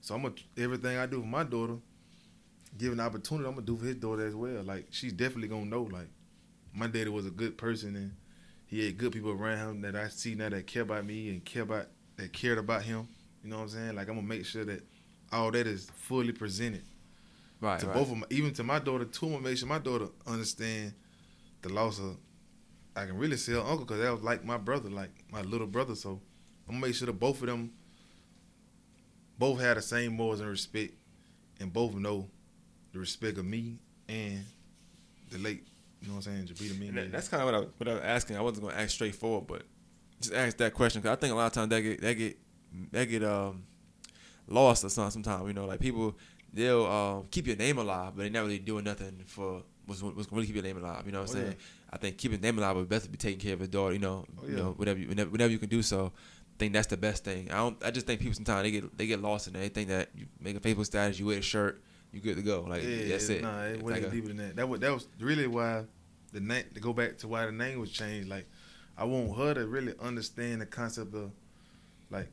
[0.02, 1.78] So I'm gonna everything I do for my daughter,
[2.78, 4.62] given the opportunity, I'm gonna do for his daughter as well.
[4.64, 5.84] Like she's definitely gonna know.
[5.84, 6.10] Like
[6.74, 8.14] my daddy was a good person and
[8.66, 11.44] he had good people around him that I see now that care about me and
[11.44, 13.08] care about that cared about him.
[13.44, 13.96] You know what I'm saying?
[13.96, 14.82] Like I'm gonna make sure that
[15.32, 16.84] all that is fully presented
[17.60, 17.80] Right.
[17.80, 17.94] to right.
[17.96, 19.26] both of my, even to my daughter too.
[19.28, 20.94] I'm gonna make sure my daughter understand
[21.62, 22.18] the loss of.
[22.96, 25.68] I can really say her uncle because that was like my brother, like my little
[25.68, 25.96] brother.
[25.96, 26.20] So
[26.68, 27.72] I'm gonna make sure that both of them
[29.38, 30.94] both have the same morals and respect,
[31.60, 32.28] and both know
[32.94, 33.78] the respect of me
[34.10, 34.44] and
[35.30, 35.68] the late.
[36.02, 36.92] You know what I'm saying?
[36.96, 38.38] That- that's kind of what I, what I was asking.
[38.38, 39.64] I wasn't going to ask straightforward, but
[40.22, 42.38] just ask that question because I think a lot of times that get that get
[42.92, 43.64] that get um
[44.48, 45.12] lost or something.
[45.24, 46.16] Sometimes you know, like people
[46.54, 50.32] they'll um, keep your name alive, but they never really doing nothing for what's what's
[50.32, 51.04] really keep your name alive.
[51.06, 51.46] You know what I'm Oh, yeah.
[51.48, 51.58] saying?
[51.92, 53.94] I think keeping name alive would best to be taking care of his daughter.
[53.94, 56.12] You know, Oh, you know whatever you whenever, whenever you can do so.
[56.16, 57.52] I think that's the best thing.
[57.52, 57.78] I don't.
[57.86, 59.60] I just think people sometimes they get they get lost in it.
[59.60, 62.42] They think that you make a Facebook status, you wear a shirt, you good to
[62.42, 62.62] go.
[62.68, 63.42] Like yeah, that's it.
[63.42, 64.56] Nah, it It's wasn't like a- deeper than that.
[64.56, 65.84] That was that was really why
[66.34, 68.30] the name to go back to why the name was changed.
[68.30, 68.48] Like
[68.98, 71.32] I want her to really understand the concept of
[72.10, 72.30] like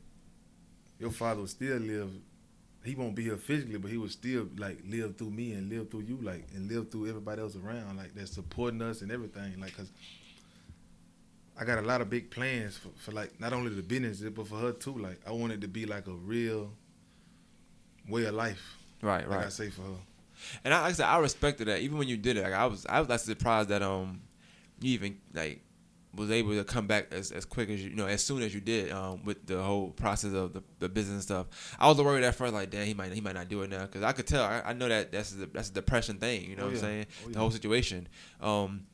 [0.99, 2.09] your father will still live.
[2.83, 5.89] He won't be here physically, but he will still like live through me and live
[5.89, 9.59] through you, like and live through everybody else around, like that's supporting us and everything.
[9.59, 9.91] Like, cause
[11.59, 14.47] I got a lot of big plans for, for like not only the business but
[14.47, 14.97] for her too.
[14.97, 16.71] Like I want it to be like a real
[18.07, 18.77] way of life.
[19.05, 19.45] Right, Like right.
[19.47, 19.97] I say for her.
[20.63, 21.79] And I, like I said, I respected that.
[21.81, 24.21] Even when you did it, like I was, I was like surprised that um,
[24.81, 25.61] you even like
[26.13, 28.53] was able to come back as, as quick as you, you know, as soon as
[28.53, 31.47] you did um with the whole process of the, the business stuff.
[31.79, 33.81] I was worried at first, like, damn, he might he might not do it now
[33.81, 34.43] because I could tell.
[34.43, 36.49] I, I know that that's a, that's a depression thing.
[36.49, 37.05] You know Oh, what I'm saying?
[37.25, 38.07] Oh, The whole situation.
[38.41, 38.85] Um,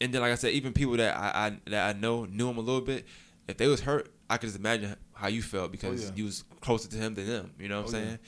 [0.00, 2.58] and then like I said, even people that I, I that I know knew him
[2.58, 3.06] a little bit.
[3.46, 6.10] If they was hurt, I could just imagine how you felt because yeah.
[6.16, 7.52] you was closer to him than them.
[7.60, 8.04] You know what I'm Oh, yeah.
[8.06, 8.18] saying?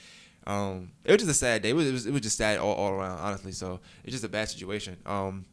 [0.47, 1.69] Um, it was just a sad day.
[1.71, 3.51] It was, it was it was just sad all, all around, honestly.
[3.51, 4.97] So it's just a bad situation.
[5.05, 5.45] Um,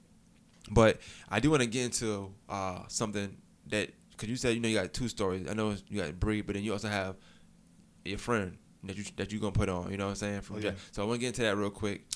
[0.71, 3.37] but I do want to get into uh something
[3.69, 5.47] that because you said you know you got two stories.
[5.51, 7.17] I know you got Bree, but then you also have
[8.05, 9.91] your friend that you that you gonna put on.
[9.91, 10.41] You know what I'm saying?
[10.43, 10.73] From Oh, yeah.
[10.93, 12.07] so I want to get into that real quick.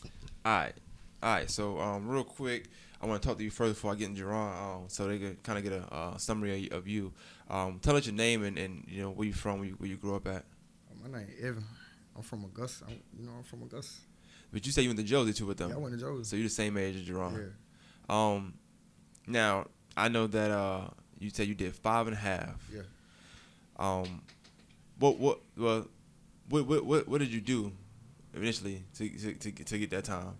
[0.45, 0.75] All right,
[1.23, 1.51] all right.
[1.51, 2.69] So um, real quick,
[3.03, 5.19] I want to talk to you first before I get into Jerron, um, so they
[5.19, 7.13] could kind of get a uh, summary of, of you.
[7.51, 9.89] Um, tell us your name and, and you know where you from, where you, where
[9.89, 10.45] you grew up at.
[11.03, 11.65] My name is Evan.
[12.19, 12.85] I'm from Augusta.
[12.89, 14.01] I'm, you know, I'm from Augusta.
[14.53, 15.71] But you say you went to Josey too with them.
[15.71, 16.29] Yeah, I went to Joe's.
[16.29, 17.53] So you're the same age as Jerome.
[18.11, 18.35] yeah.
[18.35, 18.55] Um,
[19.27, 20.89] now I know that uh,
[21.21, 22.69] you said you did five and a half.
[22.75, 22.83] Yeah.
[23.79, 24.23] Um,
[24.99, 25.87] what what well,
[26.49, 27.73] what what what, what did you do
[28.35, 30.37] initially to, to to to get that time?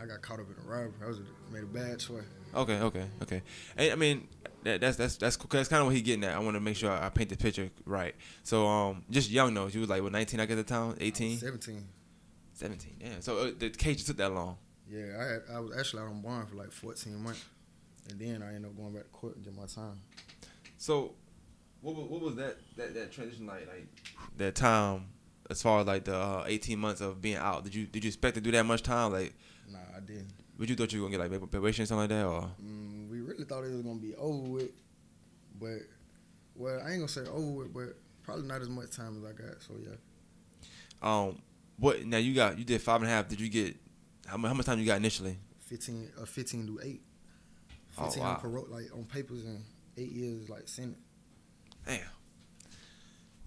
[0.00, 0.92] I got caught up in a robbery.
[1.02, 2.24] I was made a bad choice.
[2.54, 3.42] Okay, okay, okay.
[3.76, 4.28] And, I mean,
[4.62, 5.48] that, that's that's that's cool.
[5.50, 6.34] that's kind of what he getting at.
[6.34, 8.14] I want to make sure I paint the picture right.
[8.42, 9.66] So um, just young though.
[9.66, 11.88] You was like what 19 I guess at the time, 18, 17.
[12.54, 12.96] 17.
[13.00, 13.08] Yeah.
[13.20, 14.56] So uh, the case took that long.
[14.88, 17.44] Yeah, I had I was actually out on bond for like 14 months,
[18.10, 20.00] and then I ended up going back to court and get my time.
[20.78, 21.14] So,
[21.80, 23.66] what was, what was that, that that transition like?
[23.66, 23.88] Like
[24.36, 25.06] that time,
[25.50, 27.64] as far as like the uh, eighteen months of being out.
[27.64, 29.12] Did you did you expect to do that much time?
[29.12, 29.34] Like,
[29.68, 30.28] Nah, I didn't.
[30.58, 32.26] would you thought you were gonna get like probation or something like that?
[32.26, 34.70] Or Mm, we really thought it was gonna be over with,
[35.60, 35.78] but
[36.54, 39.32] well, I ain't gonna say over with, but probably not as much time as I
[39.32, 39.62] got.
[39.62, 39.96] So yeah,
[41.02, 41.38] um,
[41.78, 42.58] what now you got?
[42.58, 43.28] You did five and a half.
[43.28, 43.76] Did you get
[44.26, 44.48] how much?
[44.48, 45.36] How much time you got initially?
[45.66, 47.02] 15, uh, 15 to eight.
[47.98, 48.30] Oh, 15 wow.
[48.34, 49.64] on parole, like on papers, and
[49.96, 50.98] eight years like sentence.
[51.86, 51.98] Damn.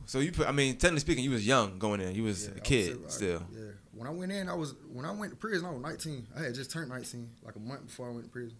[0.05, 0.47] So you put?
[0.47, 2.15] I mean, technically speaking, you was young going in.
[2.15, 3.43] You was Yeah, a kid I- still.
[3.53, 3.59] Yeah.
[3.99, 6.27] When I went in, I was when I went to prison, I was 19.
[6.37, 8.55] I had just turned 19, like a month before I went to prison.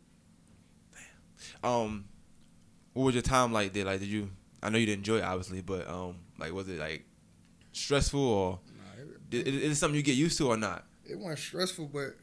[1.63, 1.71] Damn.
[1.71, 2.06] Um,
[2.91, 3.71] what was your time like?
[3.71, 4.32] There, like, did you?
[4.62, 7.06] I know you didn't enjoy it, obviously, but um, like, was it like
[7.71, 10.84] stressful or Nah, it, did, is it something you get used to or not?
[11.10, 12.17] it wasn't stressful, but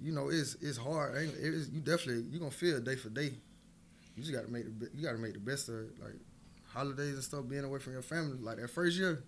[0.00, 1.14] you know, it's it's hard.
[1.14, 3.34] It is, you definitely you gonna feel day for day.
[4.16, 5.90] You just gotta make the you gotta make the best of it.
[6.02, 6.16] Like
[6.66, 8.38] holidays and stuff, being away from your family.
[8.40, 9.22] Like that first year,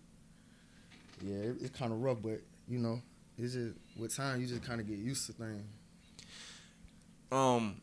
[1.25, 3.01] yeah, it, it's kind of rough, but you know,
[3.39, 5.65] it's just with time you just kind of get used to things.
[7.33, 7.81] um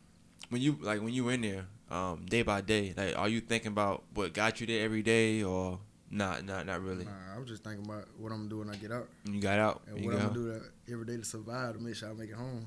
[0.50, 3.68] when you like when you in there um day by day like are you thinking
[3.72, 5.78] about what got you there every day or
[6.10, 7.06] not not not really?
[7.06, 9.08] Nah, I was just thinking about what I'm gonna do when I get out.
[9.24, 11.80] When you got out and what I'm gonna do to, every day to survive to
[11.80, 12.66] make sure I make it home.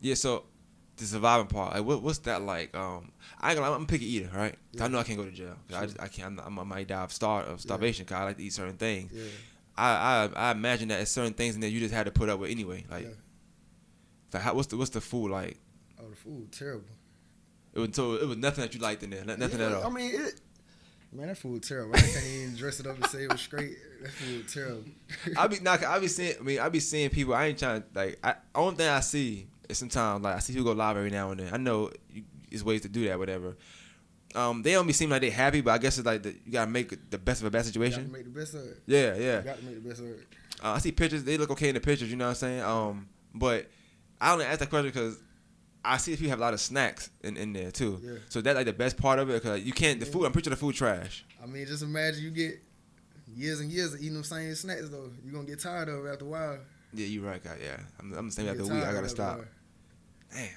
[0.00, 0.44] yeah so
[0.96, 2.74] the surviving part like what, what's that like?
[2.76, 4.56] Um I ain't gonna, I'm a picky eater right?
[4.72, 5.56] 'Cause I know I can't go to jail.
[5.68, 8.24] 'Cause I just I can't I'm, I might die of star of starvation cause I
[8.24, 9.12] like to eat certain things.
[9.12, 9.22] Yeah,
[9.76, 12.28] I I, I imagine that it's certain things in there you just had to put
[12.28, 13.10] up with anyway like yeah.
[14.32, 15.58] like how, what's the what's the food like
[16.00, 16.84] Oh, the food terrible.
[17.72, 19.86] it was so it was nothing that you liked in there nothing Yeah, at all
[19.86, 20.40] I mean, it,
[21.12, 21.94] man, that food terrible.
[21.96, 23.76] I can't even dress it up and say it was straight.
[24.02, 24.84] That food terrible.
[25.38, 25.82] I be not.
[25.84, 26.34] I be seeing.
[26.38, 27.34] I mean, I be seeing people.
[27.34, 28.18] I ain't trying to like.
[28.22, 31.30] I only thing I see is sometimes like I see people go live every now
[31.30, 31.54] and then.
[31.54, 31.90] I know
[32.50, 33.56] there's ways to do that, whatever.
[34.34, 36.70] Um, they don't seem like they happy, but I guess it's like the, you gotta
[36.70, 38.10] make the best of a bad You situation.
[38.10, 38.82] make the best of it.
[38.86, 39.40] Yeah, You yeah.
[39.42, 40.26] got to make the best of it.
[40.62, 41.22] Uh, I see pictures.
[41.24, 42.10] They look okay in the pictures.
[42.10, 42.62] You know what I'm saying?
[42.62, 43.66] Um, but
[44.20, 45.18] I only ask that question because
[45.84, 48.00] I see if you have a lot of snacks in, in there too.
[48.02, 48.14] Yeah.
[48.28, 50.00] So that's like the best part of it because you can't.
[50.00, 50.24] The food.
[50.24, 51.24] I'm pretty sure the food trash.
[51.42, 52.60] I mean, just imagine you get
[53.36, 55.10] years and years of eating them same snacks though.
[55.24, 56.58] You're gonna get tired of it after a while.
[56.92, 57.56] Yeah, you're right, guy.
[57.62, 58.72] Yeah, I'm, I'm the same You after a week.
[58.74, 59.40] I gotta of it after a stop.
[60.32, 60.48] Damn.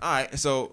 [0.00, 0.38] All right.
[0.38, 0.72] So,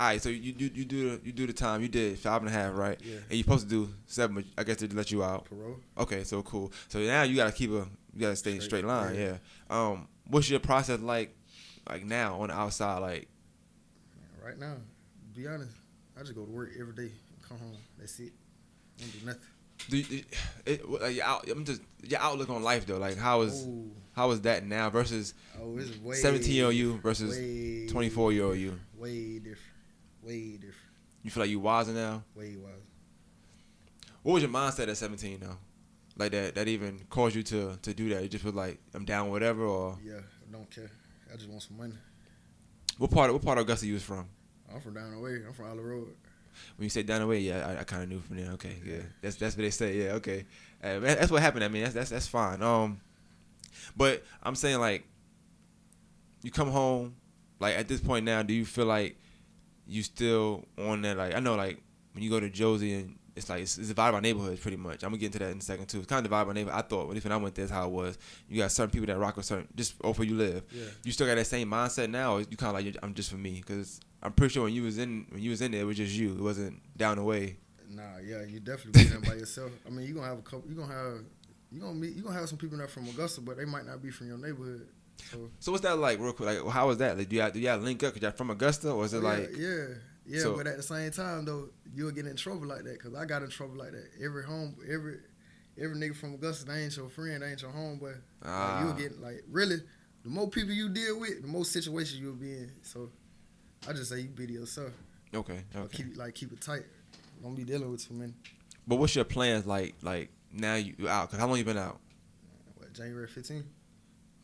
[0.00, 0.22] all right.
[0.22, 1.82] So you you you do the you do the time.
[1.82, 2.98] You did five and a half, right?
[3.04, 3.16] Yeah.
[3.16, 4.34] And you're supposed to do seven.
[4.34, 5.44] But I guess they let you out.
[5.44, 5.76] Parole.
[5.98, 6.24] Okay.
[6.24, 6.72] So cool.
[6.88, 9.14] So now you gotta keep a you gotta stay in straight Straight, line.
[9.14, 9.36] Yeah.
[9.70, 9.90] yeah.
[9.90, 10.08] Um.
[10.26, 11.36] What's your process like?
[11.86, 13.28] Like now on the outside, like
[14.42, 14.76] right now,
[15.34, 15.72] be honest,
[16.16, 17.76] I just go to work every day and come home.
[17.98, 18.32] That's it.
[18.98, 19.42] Don't do nothing.
[19.88, 20.24] do you,
[20.66, 22.98] it, your out, I'm just your outlook on life though.
[22.98, 26.74] Like how is Oh, how is that now versus oh, it's way 17 year old
[26.74, 28.78] you versus way 24 year old you?
[28.96, 29.58] Way different.
[30.30, 30.74] Way different.
[31.22, 32.22] You feel like you wiser now.
[32.36, 32.72] Way wise.
[34.22, 35.56] What was your mindset at 17 though?
[36.16, 38.22] Like that that even caused you to to do that?
[38.22, 40.90] You just feel like I'm down whatever or Yeah, I don't care.
[41.32, 41.94] I just want some money.
[42.98, 44.28] what part of what part of Augusta you was from?
[44.72, 45.42] I'm from down the way.
[45.46, 46.08] I'm from Island Road.
[46.76, 48.52] When you say down the way, yeah, I, I kind of knew from there.
[48.52, 49.96] Okay, yeah, that's that's what they say.
[49.96, 50.44] Yeah, okay,
[50.84, 51.64] uh, that's what happened.
[51.64, 52.62] I mean, that's that's that's fine.
[52.62, 53.00] Um,
[53.96, 55.04] but I'm saying like,
[56.42, 57.16] you come home,
[57.58, 59.16] like at this point now, do you feel like
[59.90, 61.16] you still on that?
[61.16, 61.82] Like I know like
[62.12, 65.02] when you go to Josey and it's like it's, it's divided by neighborhoods pretty much.
[65.02, 65.98] I'm gonna get into that in a second too.
[65.98, 66.78] It's kind of divided by neighborhood.
[66.78, 68.18] I thought, when I went there, that's how it was.
[68.48, 70.62] You got certain people that rock with certain just over where you live.
[70.72, 70.84] Yeah.
[71.04, 73.36] You still got that same mindset now, or you kind of like I'm just for
[73.36, 75.84] me because I'm pretty sure when you was in when you was in there, it
[75.84, 76.32] was just you.
[76.32, 77.56] It wasn't down the way.
[77.88, 79.72] Nah, yeah, you definitely be there by yourself.
[79.86, 80.68] I mean, you gonna have a couple.
[80.68, 81.24] You gonna have
[81.72, 82.14] you gonna meet.
[82.14, 84.38] You gonna have some people that from Augusta, but they might not be from your
[84.38, 84.86] neighborhood.
[85.58, 86.64] So what's that like, real quick?
[86.64, 87.18] Like, how was that?
[87.18, 88.14] Like, do y'all do y'all link up?
[88.14, 89.50] Cause y'all from Augusta, or is it yeah, like?
[89.56, 89.84] yeah,
[90.26, 90.40] yeah.
[90.40, 93.24] So- but at the same time though, you'll get in trouble like that because I
[93.24, 94.08] got in trouble like that.
[94.22, 95.18] Every home, every
[95.78, 98.16] every nigga from Augusta, they ain't your friend, they ain't your homeboy.
[98.44, 98.74] Ah.
[98.74, 99.76] Like, you'll get like really.
[100.22, 102.70] The more people you deal with, the more situations you'll be in.
[102.82, 103.10] So
[103.88, 104.92] I just say you be to yourself.
[105.34, 105.96] Okay, Or okay.
[105.96, 106.82] Keep it like keep it tight.
[107.42, 108.34] Don't be dealing with too many.
[108.86, 109.94] But what's your plans like?
[110.02, 111.30] Like now you you out?
[111.30, 111.98] Cause how long you been out?
[112.76, 113.64] What January 15th?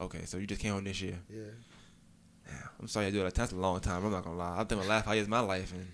[0.00, 1.18] Okay, so you just came home this year.
[1.30, 1.42] Yeah.
[2.78, 3.34] I'm sorry I do that.
[3.34, 4.04] That's a long time.
[4.04, 4.60] I'm not gonna lie.
[4.60, 5.86] I think my last five years of my life, and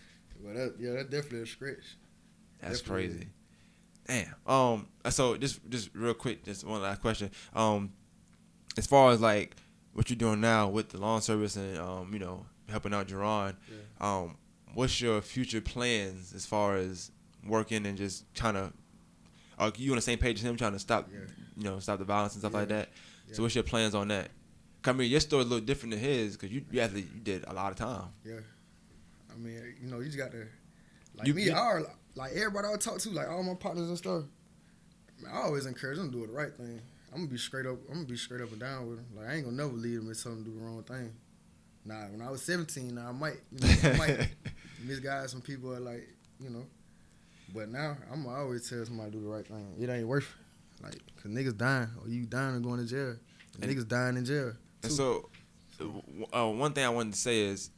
[0.42, 1.96] Well, that yeah, that's definitely a stretch.
[2.60, 3.08] that's Definitely.
[3.08, 3.28] crazy.
[4.46, 4.52] Damn.
[4.52, 4.88] Um.
[5.10, 7.30] So just just real quick, just one last question.
[7.54, 7.92] Um,
[8.76, 9.56] as far as like
[9.92, 13.54] what you're doing now with the lawn service and um, you know, helping out Jerron,
[14.00, 14.36] um,
[14.74, 17.12] what's your future plans as far as
[17.46, 18.72] working and just trying to?
[19.58, 21.20] Are you on the same page as him, trying to stop, Yeah.
[21.56, 22.88] you know, stop the violence and stuff like that?
[23.32, 23.36] Yeah.
[23.36, 24.30] So what's your plans on that?
[24.84, 27.44] I mean, your story's a little different than his because you you actually you did
[27.46, 28.08] a lot of time.
[28.24, 28.40] Yeah.
[29.32, 30.46] I mean, you know, you just got to
[31.16, 31.44] like You- me.
[31.44, 31.82] you- I
[32.14, 34.24] like everybody I talk to, like all my partners and stuff.
[35.30, 36.80] I always encourage them to do the right thing.
[37.12, 37.78] I'm gonna be straight up.
[37.88, 39.06] I'm gonna be straight up and down with them.
[39.16, 41.12] Like I ain't gonna never lead them and tell them to do the wrong thing.
[41.84, 44.28] Nah, when I was 17, now I might, you know, I might
[44.84, 45.74] misguide some people.
[45.74, 46.08] Are like,
[46.40, 46.64] you know,
[47.54, 49.74] but now I'm always tell somebody to do the right thing.
[49.80, 50.30] It ain't worth it.
[50.82, 53.16] Like, cause niggas dying or you dying and going to jail.
[53.54, 54.54] And And- niggas dying in jail.
[54.82, 55.30] And so,
[56.34, 57.70] uh, one thing I wanted to say is,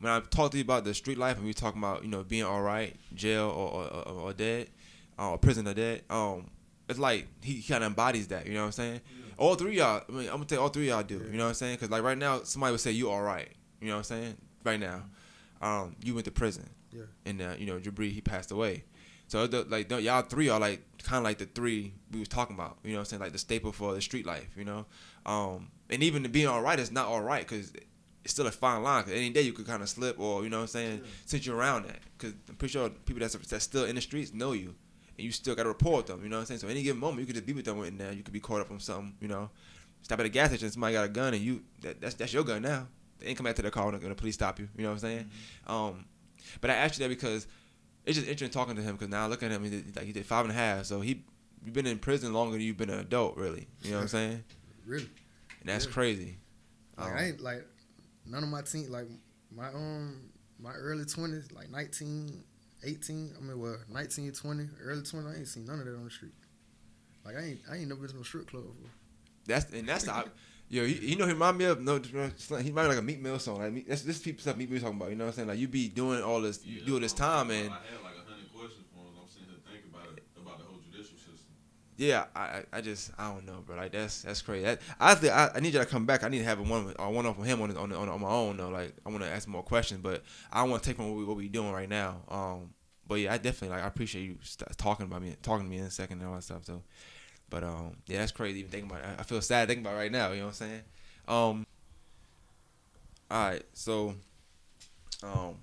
[0.00, 2.22] when I talked to you about the street life and we talking about you know
[2.22, 4.68] being all right, jail or or, or, or dead,
[5.18, 6.50] uh, or prison or dead, um,
[6.88, 8.46] it's like he kind of embodies that.
[8.46, 9.00] You know what I'm saying?
[9.38, 10.02] All three of y'all.
[10.08, 11.24] I mean, I'm gonna tell all three of y'all do.
[11.30, 11.74] You know what I'm saying?
[11.76, 13.48] Because like right now, somebody would say you all right.
[13.80, 14.36] You know what I'm saying?
[14.64, 15.02] Right now,
[15.62, 16.68] um, you went to prison.
[16.92, 17.02] Yeah.
[17.24, 18.84] And uh, you know, Jabri he passed away.
[19.28, 22.28] So the, like the, y'all three are like kind of like the three we was
[22.28, 22.78] talking about.
[22.82, 23.22] You know what I'm saying?
[23.22, 24.48] Like the staple for the street life.
[24.56, 24.86] You know,
[25.24, 27.72] um, and even to being all right is not all right because
[28.24, 29.04] it's still a fine line.
[29.04, 31.02] Cause any day you could kind of slip or you know what I'm saying.
[31.26, 34.32] Since you're around that, because I'm pretty sure people that's that's still in the streets
[34.32, 34.74] know you,
[35.16, 36.22] and you still got to report them.
[36.22, 36.60] You know what I'm saying?
[36.60, 38.12] So any given moment you could just be with them in there.
[38.12, 39.14] You could be caught up on something.
[39.20, 39.50] You know,
[40.02, 42.44] stop at a gas station, somebody got a gun and you that, that's that's your
[42.44, 42.86] gun now.
[43.18, 44.68] They ain't come back to the car and the police stop you.
[44.76, 45.30] You know what I'm saying?
[45.66, 46.04] Um,
[46.60, 47.46] but I asked you that because
[48.06, 50.06] it's just interesting talking to him because now I look at him, he did, like
[50.06, 51.24] he did five and a half, so he
[51.64, 53.66] you've been in prison longer than you've been an adult, really.
[53.82, 54.44] You know what I'm saying?
[54.86, 55.08] really.
[55.60, 55.92] And that's Yeah.
[55.92, 56.38] crazy.
[56.96, 57.66] Like Um, I ain't like
[58.24, 59.06] none of my team like
[59.54, 62.42] my um my early twenties, like 19,
[62.84, 66.04] 18, I mean well, 19, 20, early twenty, I ain't seen none of that on
[66.04, 66.32] the street.
[67.24, 68.90] Like I ain't I ain't never been to no strip club before.
[69.46, 70.12] That's and that's the
[70.68, 70.82] yo.
[70.84, 71.98] You, you know, he remind me of no.
[71.98, 73.58] He remind me like a Meek Mill song.
[73.58, 75.10] Like Meek- that's this people stuff Meek Mill talking about.
[75.10, 75.48] You know what I'm saying?
[75.48, 78.30] Like you be doing all this, do all this time, and I had like a
[78.30, 79.14] hundred questions for him.
[79.20, 81.54] I'm sitting here thinking about it, about the whole judicial system.
[81.96, 83.76] yeah, I, I just I don't know, bro.
[83.76, 84.64] Like that's that's crazy.
[84.64, 86.24] That, I think I, I need you to come back.
[86.24, 88.20] I need to have a one or one off of him on on, on on
[88.20, 88.68] my own though.
[88.68, 91.24] Like I want to ask more questions, but I want to take from what we
[91.24, 92.22] what we doing right now.
[92.28, 92.70] Um,
[93.08, 95.78] but yeah, I definitely like I appreciate you st- talking about me, talking to me
[95.78, 96.64] in a second and all that stuff.
[96.64, 96.82] So,
[97.50, 98.60] but um, yeah, that's crazy.
[98.60, 99.16] Even thinking about it.
[99.18, 100.30] I- feel sad thinking about it right now.
[100.32, 100.80] You know what I'm saying?
[101.28, 101.66] Um.
[103.28, 104.14] All right, so,
[105.24, 105.56] um,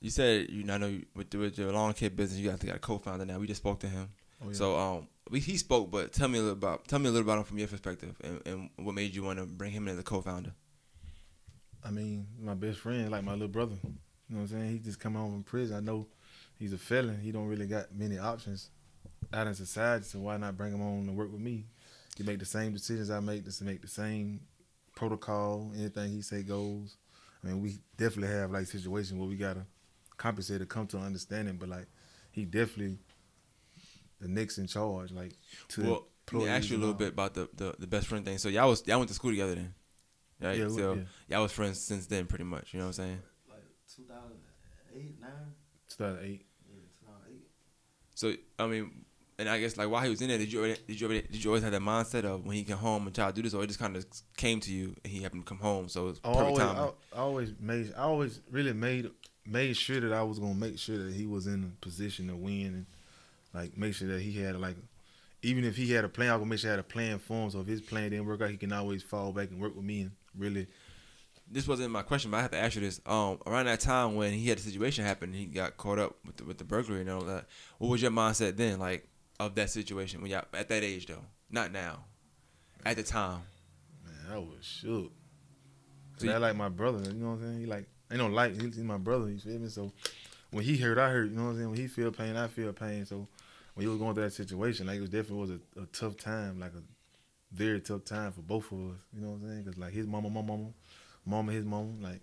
[0.00, 2.48] you said you know, I know you, with, the- with your lawn care business, you
[2.48, 3.38] got, got a co-founder now.
[3.40, 4.08] We just spoke to him.
[4.40, 4.54] Oh, yeah.
[4.54, 7.26] So um, we, he spoke, but tell me a little about tell me a little
[7.26, 9.94] about him from your perspective, and, and what made you want to bring him in
[9.94, 10.52] as a co-founder.
[11.84, 13.74] I mean, my best friend, like my little brother.
[13.82, 13.90] You
[14.36, 14.70] know what I'm saying?
[14.72, 15.76] He just come home from prison.
[15.76, 16.06] I know
[16.56, 17.20] he's a felon.
[17.20, 18.70] He don't really got many options
[19.32, 21.64] out in society, so why not bring him on to work with me?
[22.16, 24.40] He make the same decisions I make, just to make the same
[24.94, 25.72] protocol.
[25.76, 26.96] Anything he say goes.
[27.42, 29.66] I mean, we definitely have like situations where we gotta
[30.16, 31.86] compensate to come to an understanding, but like
[32.30, 32.98] he definitely
[34.20, 35.10] the next in charge.
[35.10, 35.32] Like
[35.68, 38.24] to well, let me ask you a little bit about the, the, the best friend
[38.24, 38.38] thing.
[38.38, 39.74] So y'all was y'all went to school together then,
[40.40, 40.58] right?
[40.58, 41.02] Yeah, so yeah.
[41.28, 42.72] y'all was friends since then, pretty much.
[42.72, 43.22] You know what I'm saying?
[43.48, 43.64] Like
[43.96, 45.30] 2008, 9?
[45.88, 46.46] 2008.
[46.68, 47.40] Yeah, 2008.
[48.14, 49.04] So I mean,
[49.38, 51.26] and I guess like while he was in there, did you already, did you already,
[51.26, 53.42] did you always have that mindset of when he came home and try to do
[53.42, 54.04] this, or it just kind of
[54.36, 56.82] came to you and he happened to come home, so it's perfect always, timing.
[56.82, 59.10] I, I always made, I always really made
[59.44, 62.36] made sure that I was gonna make sure that he was in a position to
[62.36, 62.86] win and
[63.52, 64.76] like make sure that he had like,
[65.42, 67.18] even if he had a plan, I was gonna make sure I had a plan
[67.18, 67.50] for him.
[67.50, 69.84] So if his plan didn't work out, he can always fall back and work with
[69.84, 70.68] me and really
[71.50, 73.00] this wasn't my question, but I have to ask you this.
[73.04, 76.38] Um, around that time when he had the situation happen, he got caught up with
[76.38, 77.46] the, with the burglary and all that.
[77.78, 79.06] What was your mindset then, like
[79.46, 82.04] of that situation when y'all at that age though, not now,
[82.84, 83.42] at the time?
[84.04, 85.12] Man, I was shook.
[86.18, 87.02] So Cause I like my brother.
[87.10, 87.60] You know what I'm saying?
[87.60, 89.30] He like ain't no like he's my brother.
[89.30, 89.68] You feel me?
[89.68, 89.92] So
[90.50, 91.30] when he hurt, I hurt.
[91.30, 91.70] You know what I'm saying?
[91.70, 93.06] When he feel pain, I feel pain.
[93.06, 93.26] So
[93.74, 96.16] when he was going through that situation, like it was definitely was a, a tough
[96.16, 96.82] time, like a
[97.52, 98.96] very tough time for both of us.
[99.14, 99.64] You know what I'm saying?
[99.64, 100.68] Cause like his mama, my mama,
[101.24, 102.20] mama, his mama, like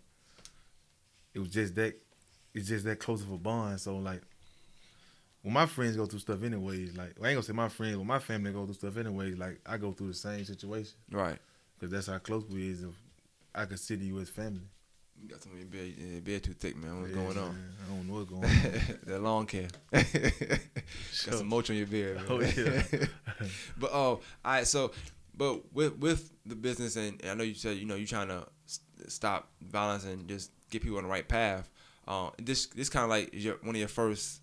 [1.34, 1.95] it was just that.
[2.53, 3.80] It's just that close of a bond.
[3.80, 4.22] So like.
[5.42, 8.08] When my friends go through stuff anyways, like I ain't gonna say my friends, when
[8.08, 11.38] my family go through stuff anyways, like I go through the same situation Right.
[11.78, 12.84] because that's how close we is.
[12.84, 12.90] If
[13.56, 14.68] I consider you as family.
[15.22, 17.02] You got some of your beard, beard too thick, man.
[17.02, 17.48] What's Yeah, going on?
[17.54, 18.98] man, I don't know what's going on.
[19.06, 19.68] that long hair.
[19.92, 22.18] got some mulch on your beard.
[22.18, 22.26] Man.
[22.30, 22.84] Oh, yeah.
[23.78, 24.68] but oh, all right.
[24.68, 24.92] So,
[25.36, 28.30] but with with the business, and, and I know you said you know you're trying
[28.30, 31.70] to s- stop violence and just get people on the right path.
[32.08, 34.42] Uh, this this kind of like is your one of your first,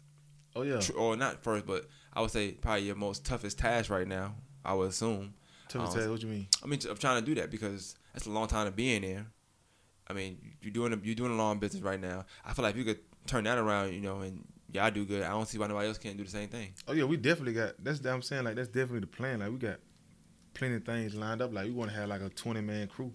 [0.56, 3.90] oh yeah, tr- or not first, but I would say probably your most toughest task
[3.90, 4.34] right now.
[4.64, 5.34] I would assume.
[5.68, 6.12] Tough to um, tell.
[6.12, 6.48] What you mean?
[6.62, 9.02] I mean, I'm trying to do that because that's a long time to be in
[9.02, 9.26] there.
[10.08, 12.24] I mean, you're doing a, you're doing a long business right now.
[12.44, 15.22] I feel like if you could turn that around, you know, and y'all do good.
[15.22, 16.72] I don't see why nobody else can't do the same thing.
[16.86, 17.72] Oh yeah, we definitely got.
[17.82, 18.44] That's what I'm saying.
[18.44, 19.40] Like that's definitely the plan.
[19.40, 19.78] Like we got
[20.54, 21.52] plenty of things lined up.
[21.52, 23.12] Like we want to have like a 20 man crew,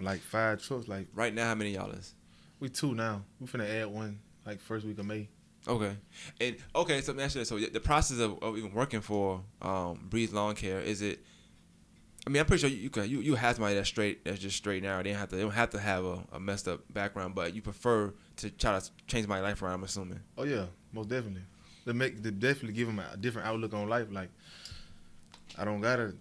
[0.00, 0.88] like five trucks.
[0.88, 2.14] Like Right now, how many y'all is?
[2.60, 3.22] we two now.
[3.40, 5.28] We finna add one like first week of May.
[5.66, 5.96] Okay,
[6.40, 7.00] and okay.
[7.00, 10.06] So let me ask you this: so the process of, of even working for um,
[10.10, 11.24] Breeze Lawn Care is it?
[12.26, 14.56] I mean, I'm pretty sure you can you, you have somebody that's straight that's just
[14.56, 15.02] straight now.
[15.02, 17.54] They don't have to they don't have to have a, a messed up background, but
[17.54, 19.74] you prefer to try to change my life around.
[19.74, 20.20] I'm assuming.
[20.36, 21.42] Oh yeah, most definitely.
[21.86, 24.08] They make they definitely give them a different outlook on life.
[24.10, 24.30] Like
[25.58, 26.14] I don't gotta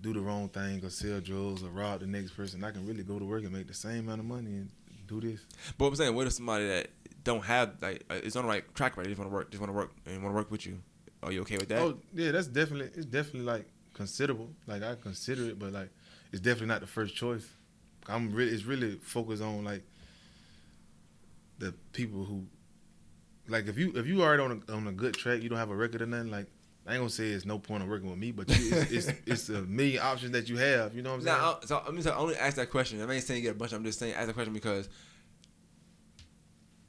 [0.00, 2.64] do the wrong thing or sell drugs or rob the next person.
[2.64, 4.70] I can really go to work and make the same amount of money and
[5.10, 5.40] do this.
[5.76, 6.88] But I'm saying, what if somebody that
[7.24, 9.04] don't have like uh, is on the right track, right?
[9.04, 10.78] They just want to work, just want to work, and want to work with you.
[11.22, 11.80] Are you okay with that?
[11.80, 14.48] Oh yeah, that's definitely it's definitely like considerable.
[14.66, 15.90] Like I consider it, but like
[16.32, 17.46] it's definitely not the first choice.
[18.08, 19.82] I'm really it's really focused on like
[21.58, 22.46] the people who
[23.48, 25.70] like if you if you already on a on a good track, you don't have
[25.70, 26.30] a record or nothing.
[26.30, 26.46] Like
[26.86, 29.18] I ain't gonna say it's no point in working with me, but you, it's, it's
[29.26, 30.94] it's a million options that you have.
[30.94, 31.38] You know what I'm saying?
[31.38, 33.00] Now, I- so I'm just I only ask that question.
[33.08, 33.72] I ain't saying you get a bunch.
[33.72, 34.88] I'm just saying ask that question because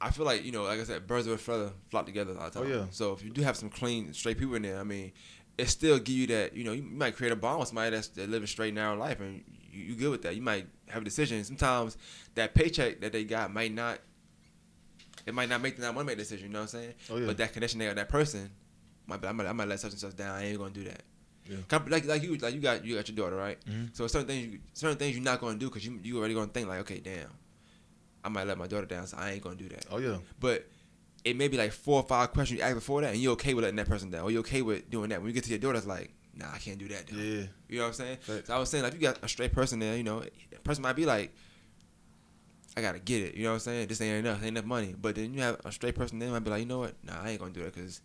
[0.00, 2.34] I feel like you know, like I said, birds of a feather flock together a
[2.34, 2.86] lot of Oh, yeah.
[2.90, 5.12] So if you do have some clean, straight people in there, I mean,
[5.58, 6.56] it still give you that.
[6.56, 9.20] You know, you might create a bond with somebody that's that living straight narrow life,
[9.20, 10.34] and you, you good with that.
[10.34, 11.44] You might have a decision.
[11.44, 11.96] Sometimes
[12.34, 13.98] that paycheck that they got might not.
[15.24, 16.48] It might not make them not want to make a decision.
[16.48, 16.94] You know what I'm saying?
[17.10, 17.26] Oh, yeah.
[17.26, 18.50] But that connection there, that person,
[19.06, 20.34] might I might, I might let such and such down.
[20.36, 21.02] I ain't gonna do that.
[21.48, 21.56] Yeah.
[21.88, 23.58] Like like you like you got you got your daughter right.
[23.68, 23.96] Mhm.
[23.96, 26.46] So certain things you, certain things you're not gonna do because you you already gonna
[26.46, 27.28] think like okay damn,
[28.24, 29.86] I might let my daughter down so I ain't gonna do that.
[29.90, 30.18] Oh yeah.
[30.38, 30.68] But
[31.24, 33.54] it may be like four or five questions you ask before that and you're okay
[33.54, 35.20] with letting that person down or you're okay with doing that.
[35.20, 37.08] When you get to your daughter, it's like nah I can't do that.
[37.08, 37.16] Though.
[37.16, 37.44] Yeah.
[37.68, 38.16] You know what I'm saying?
[38.20, 38.46] Facts.
[38.46, 40.58] So I was saying like if you got a straight person there, you know, the
[40.60, 41.32] person might be like.
[42.74, 43.88] I gotta get it, you know what I'm saying?
[43.88, 44.94] This ain't enough, ain't enough money.
[44.98, 46.94] But then you have a straight person there, might be like, you know what?
[47.04, 48.00] Nah, I ain't gonna do it because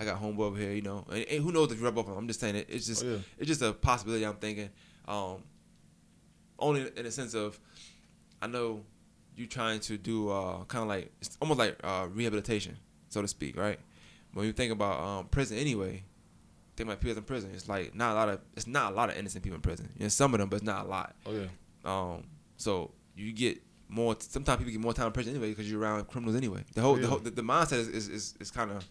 [0.00, 1.04] I got homeboy over here, you know.
[1.10, 2.12] And, and who knows if you rub up on?
[2.12, 2.18] 'em.
[2.18, 2.66] I'm just saying it.
[2.70, 3.18] It's just Oh, yeah.
[3.38, 4.70] it's just a possibility I'm thinking.
[5.06, 5.42] Um,
[6.58, 7.60] only in the sense of,
[8.40, 8.82] I know
[9.36, 12.76] you're trying to do uh, kind of like it's almost like uh, rehabilitation,
[13.10, 13.78] so to speak, right?
[14.32, 16.02] When you think about um, prison, anyway,
[16.76, 17.50] think about people in prison.
[17.54, 19.90] It's like not a lot of it's not a lot of innocent people in prison.
[19.98, 21.14] You know, some of them, but it's not a lot.
[21.26, 21.46] Oh yeah.
[21.84, 22.24] Um,
[22.56, 24.16] so you get more.
[24.18, 26.62] Sometimes people get more time in prison anyway because you're around criminals anyway.
[26.74, 27.02] The whole, yeah.
[27.02, 28.84] the, whole the, the mindset is is, is, is kind of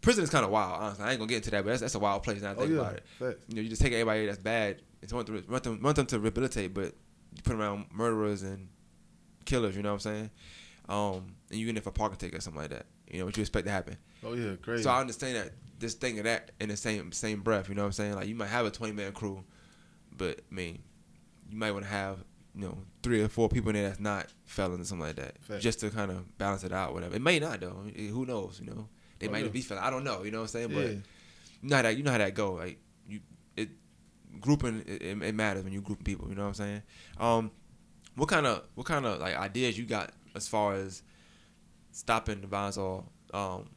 [0.00, 0.82] prison is kind of wild.
[0.82, 2.40] Honestly, I ain't gonna get into that, but that's, that's a wild place.
[2.42, 2.76] Now I Oh think yeah.
[2.80, 3.04] about it.
[3.18, 3.36] Facts.
[3.48, 6.06] You know, you just take everybody that's bad and want them, want them, want them
[6.06, 6.94] to rehabilitate, but
[7.34, 8.68] you put them around murderers and
[9.44, 9.76] killers.
[9.76, 10.30] You know what I'm saying?
[10.88, 12.86] Um, and you in there for parking ticket or something like that.
[13.10, 13.96] You know what you expect to happen.
[14.24, 14.56] Oh yeah.
[14.62, 14.82] Crazy.
[14.82, 17.68] So I understand that this thing of that in the same same breath.
[17.68, 18.14] You know what I'm saying?
[18.14, 19.44] Like you might have a 20 man crew,
[20.16, 20.80] but I mean,
[21.50, 22.18] you might want to have
[22.54, 25.42] you know three or four people in there that's not felons or something like that,
[25.44, 25.62] Fact.
[25.62, 26.92] just to kind of balance it out.
[26.94, 27.14] Whatever.
[27.16, 27.82] It may not though.
[27.94, 28.60] It- who knows?
[28.62, 28.88] You know,
[29.18, 29.48] they Oh, might yeah.
[29.50, 29.82] be feeling.
[29.82, 30.22] I don't know.
[30.22, 30.68] You know what I'm saying?
[30.72, 32.52] But you know how that you know how that go.
[32.54, 33.20] Like you,
[33.56, 33.70] it
[34.40, 36.28] grouping it, it, it matters when you grouping people.
[36.28, 36.82] You know what I'm saying?
[37.18, 37.50] Um,
[38.14, 41.02] what kind of what kind of like ideas you got as far as
[41.92, 43.04] stopping the violence or
[43.34, 43.68] um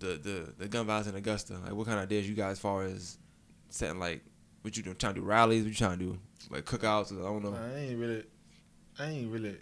[0.00, 1.54] the the the gun violence in Augusta?
[1.64, 3.18] Like what kind of ideas you got as far as
[3.68, 4.22] setting like
[4.62, 5.62] what you doing trying to do rallies?
[5.62, 6.18] What you trying to do
[6.50, 7.12] like cookouts?
[7.18, 7.54] I don't know.
[7.54, 8.24] I ain't really.
[8.98, 9.56] I ain't really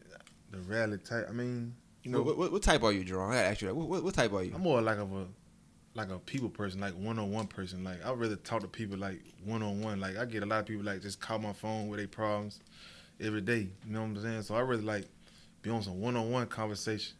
[0.50, 1.26] the rally type.
[1.28, 3.30] I mean, you know, what, what, what type are you, Jerome?
[3.30, 3.74] I gotta ask you that.
[3.74, 4.52] What, what, what type are you?
[4.54, 5.26] I'm more like of a
[5.94, 7.84] like a people person, like one on one person.
[7.84, 10.00] Like I'd rather talk to people like one on one.
[10.00, 12.60] Like I get a lot of people like just call my phone with their problems,
[13.20, 13.68] every day.
[13.86, 14.42] You know what I'm saying?
[14.42, 15.06] So I really like
[15.62, 17.16] be on some one on one conversation.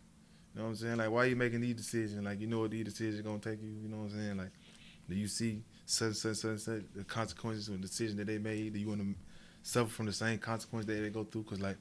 [0.55, 0.97] You know what I'm saying?
[0.97, 2.24] Like why are you making these decisions?
[2.24, 3.70] Like you know what these decisions gonna take you.
[3.70, 4.37] You know what I'm saying?
[4.39, 4.53] Like
[5.09, 8.72] do you see such such such such the consequences of the decision that they made?
[8.72, 9.14] Do you want to
[9.62, 11.45] suffer from the same consequences that they go through?
[11.45, 11.76] Cause like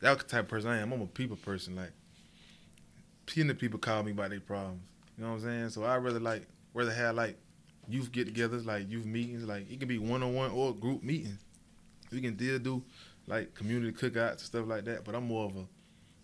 [0.00, 0.92] that type of person I am.
[0.92, 1.76] I'm a people person.
[1.76, 1.92] Like
[3.28, 4.80] plenty of people call me about their problems.
[5.16, 5.70] You know what I'm saying?
[5.70, 7.36] So I rather like rather have like
[7.88, 9.44] youth get-togethers, like youth meetings.
[9.44, 11.38] Like it can be one on one or group meetings.
[12.10, 12.82] We can still do
[13.26, 15.04] like community cookouts and stuff like that.
[15.04, 15.66] But I'm more of a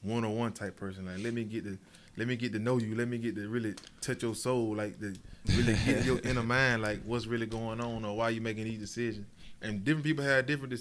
[0.02, 1.06] one on one type person.
[1.06, 1.78] Like let me get to
[2.16, 2.94] let me get to know you.
[2.94, 4.76] Let me get to really touch your soul.
[4.76, 5.14] Like to
[5.48, 6.82] really get your inner mind.
[6.82, 9.26] Like what's really going on or why you making these decisions.
[9.60, 10.74] And different people have different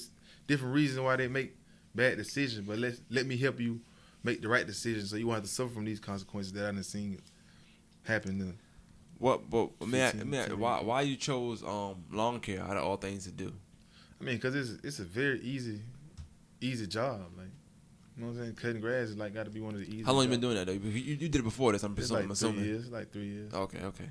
[0.47, 1.55] different reasons why they make
[1.93, 2.67] bad decisions.
[2.67, 3.81] But let let me help you
[4.23, 6.71] make the right decision so you won't have to suffer from these consequences that I
[6.71, 7.17] didn't see
[8.03, 8.39] happen.
[8.39, 8.53] To,
[9.19, 9.49] What?
[9.49, 10.59] But I mean, I, 15, I mean, 10.
[10.59, 13.53] why why you chose um lawn care out of all things to do?
[14.19, 15.79] I mean, cause it's it's a very easy
[16.61, 17.21] easy job.
[17.37, 17.47] Like
[18.15, 18.55] you know what I'm saying.
[18.55, 20.05] Cutting grass is like got to be one of the easiest.
[20.05, 20.73] How long you been doing that though?
[20.73, 21.83] You, you, you did it before this.
[21.83, 22.59] I'm It's like assuming.
[22.59, 22.89] three years.
[22.91, 23.53] Like three years.
[23.53, 24.05] Okay, okay.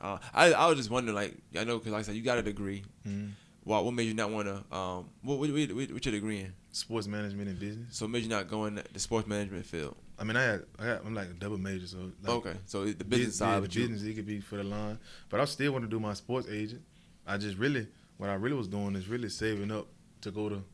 [0.00, 2.38] Uh, I I was just wondering, like, I know, cause like I said, you got
[2.38, 2.82] a degree.
[3.06, 3.30] Mhm.
[3.64, 3.78] Why?
[3.80, 4.76] What made you not want to?
[4.76, 6.52] Um, what what, what, what your degree in?
[6.72, 7.96] Sports management and business.
[7.96, 9.94] So made you not go in the sports management field?
[10.18, 12.92] I mean, I had I I'm like a double major, so like, okay, so the
[13.04, 14.98] bus- business yeah, side, the you, business it could be for the line,
[15.28, 16.82] but I still want to do my sports agent.
[17.26, 17.86] I just really
[18.18, 19.86] what I really was doing is really saving up
[20.22, 20.64] to go to, you know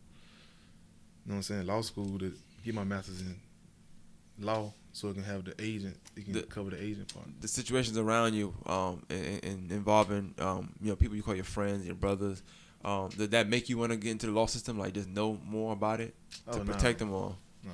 [1.26, 2.32] what I'm saying, law school to
[2.64, 3.36] get my master's in
[4.39, 5.97] law, so I can have the agent.
[6.16, 7.26] It can The- cover the agent part.
[7.41, 11.45] the situations around you, um, and, and involving, um, you know, people you call your
[11.45, 12.43] friends, your brothers,
[12.89, 14.78] um, did that make you want to get into the law system?
[14.78, 16.14] Like, just know more about it
[16.53, 17.07] to Oh, protect nah.
[17.07, 17.39] them all.
[17.64, 17.70] Nah.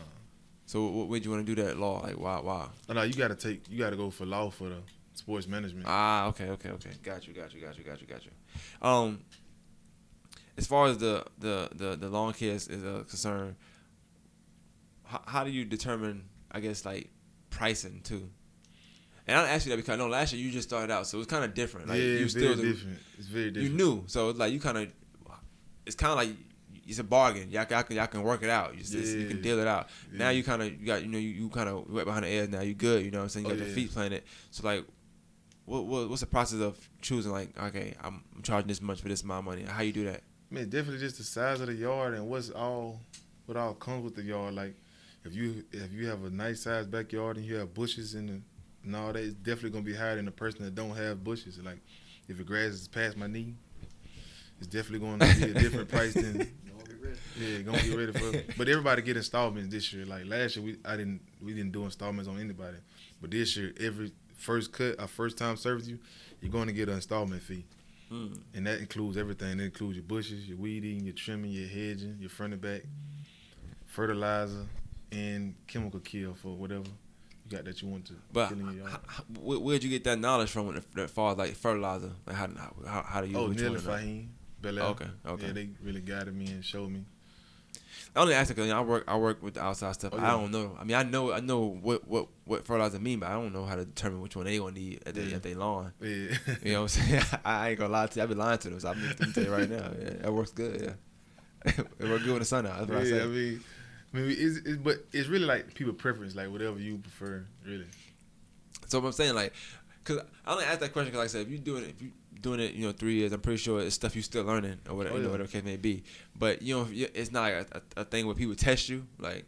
[0.67, 2.01] So what made you want to do that law?
[2.03, 2.41] Like, why?
[2.41, 2.69] Why?
[2.89, 4.79] No, no, you got to take, you got to go for law for the
[5.15, 5.87] sports management.
[5.89, 6.91] Ah, okay, okay, okay.
[7.03, 8.31] Got you, got you, got you, got you, got you.
[8.83, 9.21] Um,
[10.57, 13.57] as far as the the the, the lawn care is, is uh, concerned,
[15.05, 16.25] how, how do you determine?
[16.51, 17.11] I guess like
[17.51, 18.31] pricing too.
[19.27, 21.17] And I ask you that because I know last year you just started out, so
[21.17, 21.89] it was kind of different.
[21.89, 22.99] Like yeah, you still very different.
[23.19, 23.71] It's very different.
[23.73, 24.89] you knew, so it's like you kind of.
[25.87, 26.31] It's kind of like
[26.87, 27.51] it's a bargain.
[27.51, 28.75] Y'all, y'all, can, y'all can work it out.
[28.75, 29.89] You, just, you can deal it out.
[30.13, 32.29] Now you kind of you got you know you, you kind of right behind the
[32.33, 32.49] ears.
[32.49, 33.05] Now you good.
[33.05, 33.47] You know what I'm saying?
[33.47, 33.75] You Oh, got the yeah.
[33.75, 34.23] feet planted.
[34.51, 34.85] So like,
[35.65, 37.33] what, what what's the process of choosing?
[37.33, 39.63] Like, okay, I'm, I'm charging this much for this amount of money.
[39.63, 40.23] How you do that?
[40.51, 43.01] I mean, definitely just the size of the yard and what's all
[43.47, 44.55] what all comes with the yard.
[44.55, 44.75] Like
[45.25, 48.41] if you if you have a nice sized backyard and you have bushes and the,
[48.85, 51.59] and all that, it's definitely gonna be higher than the person that don't have bushes.
[51.59, 51.79] Like
[52.29, 53.55] if the grass is past my knee,
[54.59, 57.19] it's definitely going to be a different price than Don't get ready.
[57.39, 58.53] yeah, gonna get ready for.
[58.57, 60.07] But everybody get installments this year.
[60.07, 62.79] Like last year, we I didn't we didn't do installments on anybody.
[63.21, 65.99] But this year, every first cut, our first time service you,
[66.41, 67.65] you're going to get an installment fee.
[68.13, 68.39] Mm.
[68.55, 69.59] And that includes everything.
[69.61, 72.83] It includes your bushes, your weeding, your trimming, your hedging, your front and back,
[73.87, 74.67] fertilizer,
[75.13, 78.87] and chemical kill for whatever you got that you want to But kill in your
[78.89, 79.01] yard.
[79.11, 80.67] h- where, where'd you get that knowledge from?
[80.67, 82.49] When as far as like fertilizer, like how
[82.87, 84.01] how, how to use Oh, which Neil one and or not?
[84.01, 84.27] Fahim,
[84.65, 84.85] Bel Air.
[84.85, 85.47] Oh, okay, okay.
[85.47, 87.05] Yeah, they really guided me and showed me.
[88.17, 90.13] I only ask because you know, I work I work with the outside stuff.
[90.15, 90.77] Oh, I don't know.
[90.81, 93.65] I mean, I know I know what what what fertilizer mean, but I don't know
[93.65, 95.37] how to determine which one they gonna need at their Yeah.
[95.37, 95.93] at their lawn.
[96.01, 96.09] Yeah.
[96.63, 97.23] You know what I'm saying?
[97.45, 98.23] I ain't gonna lie to you.
[98.23, 98.81] I be lying to them.
[98.81, 99.91] So I'm gonna tell you right now.
[100.01, 100.81] Yeah, that works good.
[100.81, 102.79] Yeah, it works good when the sun out.
[102.79, 103.23] That's what I yeah, say.
[103.23, 103.61] I mean,
[104.13, 107.87] I mean, it's, it's but it's really like people preference, like whatever you prefer, really.
[108.87, 109.53] So what I'm saying, like,
[110.05, 112.03] cause I only ask that question because, like I said, if you doing it, if
[112.03, 114.79] you doing it, you know, three years, I'm pretty sure it's stuff you still learning
[114.89, 116.05] or whatever, Oh, you know, whatever case may be.
[116.39, 119.07] But you know, it's not like a, a, a thing where people test you.
[119.19, 119.47] Like,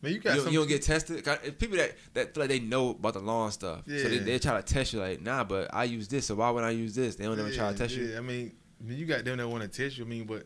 [0.00, 0.52] Man, you you got don't, some.
[0.52, 1.24] you don't get tested.
[1.58, 4.22] people that that feel like they know about the law and stuff, so they, Yeah.
[4.22, 5.00] they try to test you.
[5.00, 7.16] Like, nah, but I use this, so why would I use this?
[7.16, 8.04] They don't ever try to test you.
[8.06, 10.04] yeah, I mean, I mean, you got them that want to test you.
[10.04, 10.44] I mean, but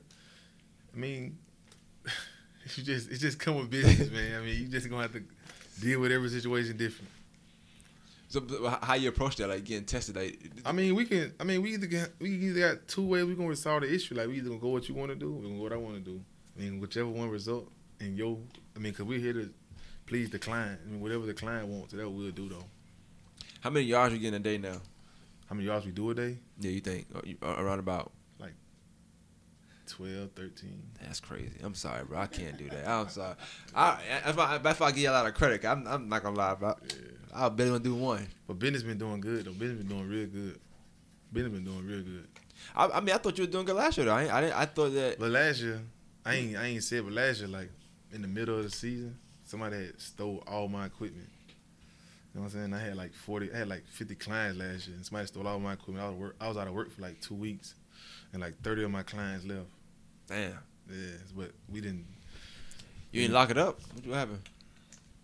[0.95, 1.39] I mean,
[2.77, 4.41] you just it just come with business, man.
[4.41, 5.23] I mean, you just gonna have to
[5.81, 7.11] deal with every situation different.
[8.83, 11.33] How you approach that, like getting tested, like, I mean, we can.
[11.41, 14.15] I mean, we either get, we either got two ways we gonna resolve the issue.
[14.15, 15.73] Like we either gonna go what you want to do, or we gonna go what
[15.73, 16.21] I want to do.
[16.57, 17.71] I mean, whichever one result,
[18.01, 18.41] and yo,
[18.75, 19.51] I mean, cause we're here to
[20.07, 20.81] please the client.
[20.87, 22.65] I mean, whatever the client wants, that we'll do though.
[23.61, 24.81] how many yards are you getting a day now?
[25.49, 26.39] How many yards we do a day?
[26.61, 28.13] Yeah, you think uh, uh, around about?
[29.87, 30.83] 12, 13.
[31.01, 31.57] That's crazy.
[31.63, 32.19] I'm sorry, bro.
[32.19, 32.89] I can't do that.
[32.89, 33.35] I'm sorry.
[33.75, 36.37] I if I if I give you a lot of credit, I'm I'm not gonna
[36.37, 36.75] lie, bro.
[36.89, 36.95] Yeah.
[37.37, 38.27] I'll bet gonna do one.
[38.47, 39.53] But business been doing good though.
[39.53, 40.59] Business been doing real good.
[41.33, 42.27] Business been doing real good.
[42.75, 44.07] I, I mean, I thought you were doing good last year.
[44.07, 44.15] Though.
[44.15, 45.19] I ain't, I, didn't, I thought that.
[45.19, 45.81] But last year,
[46.25, 47.71] I ain't I ain't said, but last year, like
[48.13, 51.29] in the middle of the season, somebody had stole all my equipment.
[52.35, 52.75] You know what I'm saying?
[52.75, 55.59] I had like 40, I had like 50 clients last year, and somebody stole all
[55.59, 56.05] my equipment.
[56.05, 57.75] I was work, I was out of work for like two weeks,
[58.33, 59.69] and like 30 of my clients left.
[60.27, 60.59] Damn.
[60.91, 62.07] Yeah, but we didn't.
[63.11, 63.81] You didn't lock it up.
[64.05, 64.41] What happened?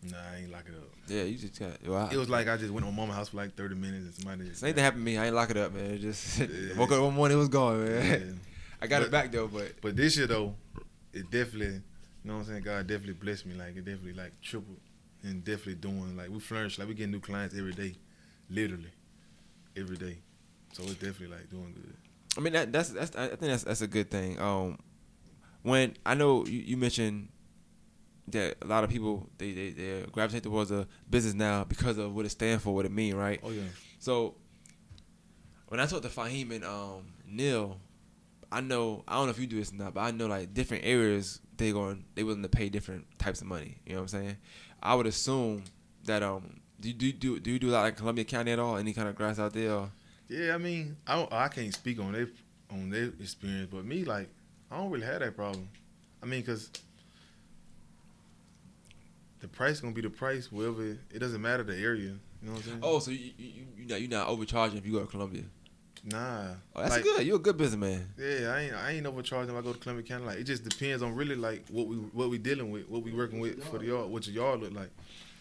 [0.05, 0.89] Nah, I ain't lock it up.
[1.07, 1.77] Yeah, you just got.
[1.87, 4.05] Well, I, It was like I just went on mama house for like 30 minutes
[4.05, 4.61] and somebody just.
[4.61, 5.17] same thing happened to me.
[5.19, 5.93] I ain't lock it up, man.
[5.93, 6.47] It just Yeah.
[6.77, 8.21] woke up one morning, it was gone, man.
[8.21, 8.33] Yeah.
[8.81, 10.55] I got it back though, but But this year though,
[11.13, 11.83] it definitely, you
[12.25, 12.63] know what I'm saying.
[12.63, 13.55] God definitely blessed me.
[13.55, 14.81] Like it definitely like tripled,
[15.23, 16.79] and definitely doing like we flourish.
[16.81, 17.95] Like we getting new clients every day,
[18.51, 18.91] literally,
[19.77, 20.19] every day.
[20.73, 21.95] So it's definitely like doing good.
[22.37, 24.41] I mean that that's that's I think that's that's a good thing.
[24.41, 24.79] Um,
[25.63, 27.29] when I know you, you mentioned
[28.29, 32.15] that a lot of people they they they gravitate towards a business now because of
[32.15, 33.41] what it stands for, what it mean, right?
[33.43, 33.63] Oh yeah.
[33.99, 34.37] So
[35.69, 37.79] when I talked to Fahim and um Neil,
[38.51, 40.55] I know I don't know if you do this or not, but I know like
[40.55, 43.79] different areas they going they willing to pay different types of money.
[43.87, 44.37] You know what I'm saying?
[44.83, 45.65] I would assume
[46.05, 48.59] that um do you do do, do you do a lot like Columbia County at
[48.59, 48.77] all?
[48.77, 49.73] Any kind of grass out there?
[49.73, 49.91] Or?
[50.29, 52.29] Yeah, I mean, I don't, I can't speak on their
[52.71, 54.29] on their experience, but me like
[54.71, 55.69] I don't really have that problem.
[56.23, 56.71] I mean, cause
[59.43, 62.13] the price gonna be the price wherever it, doesn't matter the area.
[62.13, 62.79] You know what I'm saying?
[62.83, 65.43] Oh, so you you you not you not overcharging if you go to Columbia?
[66.05, 66.55] nah.
[66.75, 67.27] Oh, that's Like, good.
[67.27, 68.09] You're a good businessman.
[68.19, 70.25] Yeah, I ain't I ain't overcharging if I go to Columbia County.
[70.25, 73.13] Like it just depends on really like what we what we dealing with, what we
[73.13, 74.91] working with for the yard, what your yard look like.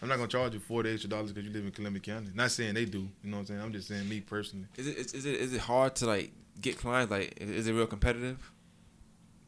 [0.02, 2.30] I'm not gonna charge you forty extra dollars because you live in Columbia County.
[2.34, 3.60] Not saying they do, you know what I'm saying.
[3.60, 4.66] I'm just saying me personally.
[4.76, 7.10] Is it is, is it is it hard to like get clients?
[7.10, 8.50] Like, is it real competitive?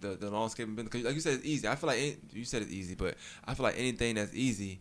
[0.01, 1.69] The the landscaping business, 'Cause like you said, it's easy.
[1.69, 4.81] I feel like any, you said it's easy, but I feel like anything that's easy,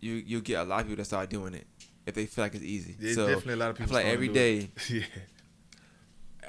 [0.00, 1.66] you you get a lot of people that start doing it
[2.06, 2.96] if they feel like it's easy.
[2.98, 3.96] There's so definitely a lot of people.
[3.96, 4.10] I people.
[4.12, 4.70] feel like starting every to day.
[4.88, 5.14] do it.
[5.16, 5.22] yeah.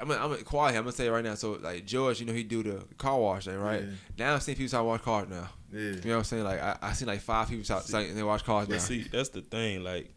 [0.00, 0.76] I'm gonna, I'm gonna quiet.
[0.76, 1.34] I'm gonna say it right now.
[1.34, 3.82] So like George, you know he do the car wash thing, right?
[3.82, 3.90] Yeah.
[4.18, 5.48] Now I'm seeing people start wash cars now.
[5.72, 5.80] Yeah.
[5.80, 6.44] You know what I'm saying?
[6.44, 8.78] Like I, I seen like five people start and they wash cars now.
[8.78, 9.84] See, that's the thing.
[9.84, 10.10] Like,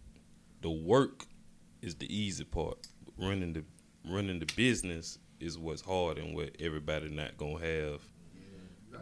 [0.61, 1.25] the work
[1.81, 2.77] is the easy part.
[3.17, 3.63] Running the
[4.09, 8.01] running the business is what's hard and what everybody not gonna have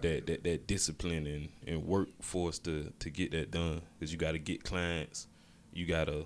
[0.02, 3.82] that that, that discipline and, and workforce to to get that done.
[4.00, 5.28] Because you got to get clients.
[5.74, 6.26] You gotta,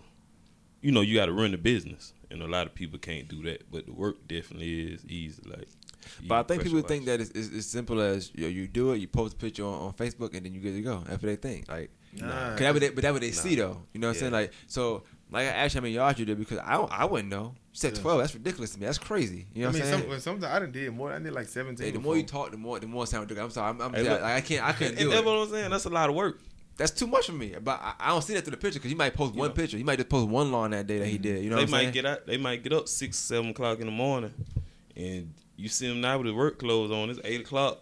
[0.82, 3.44] you know, you got to run the business, and a lot of people can't do
[3.44, 3.70] that.
[3.72, 5.42] But the work definitely is easy.
[5.46, 5.68] Like,
[6.28, 6.90] But I think people pressure-wise.
[6.90, 9.38] think that it's, it's, it's simple as you, know, you do it, you post a
[9.38, 10.98] picture on, on Facebook, and then you good to go.
[11.08, 11.68] That's what they think.
[11.70, 12.52] Like, Nah.
[12.52, 13.36] cause that what they, but that what they Nah.
[13.36, 13.84] see though.
[13.94, 14.32] You know what I'm saying?
[14.32, 17.30] Like, so like I asked how many yards you did because I don't, I wouldn't
[17.30, 17.54] know.
[17.72, 18.02] You said Yeah.
[18.04, 18.20] 12.
[18.20, 18.86] That's ridiculous to me.
[18.86, 19.48] That's crazy.
[19.54, 20.10] You know I what I'm saying?
[20.10, 21.12] when sometimes I done did more.
[21.12, 21.84] I did like 17.
[21.86, 22.14] Hey, the before.
[22.14, 23.56] more you talk, the more the more sound ridiculous.
[23.58, 23.70] I'm sorry.
[23.72, 25.26] I'm, I'm Hey, like, I can't I couldn't do that's it.
[25.26, 25.70] what I'm saying.
[25.72, 26.40] That's a lot of work.
[26.78, 27.56] That's too much for me.
[27.62, 29.54] But I, I don't see that through the picture because you might post one know.
[29.54, 29.78] picture.
[29.78, 31.44] You might just post one lawn that day that he did.
[31.44, 31.94] You know they what I'm might saying?
[31.94, 32.26] get out.
[32.28, 34.34] They might get up six, seven o'clock in the morning,
[34.96, 37.10] and you see them now with the work clothes on.
[37.10, 37.80] It's eight o'clock.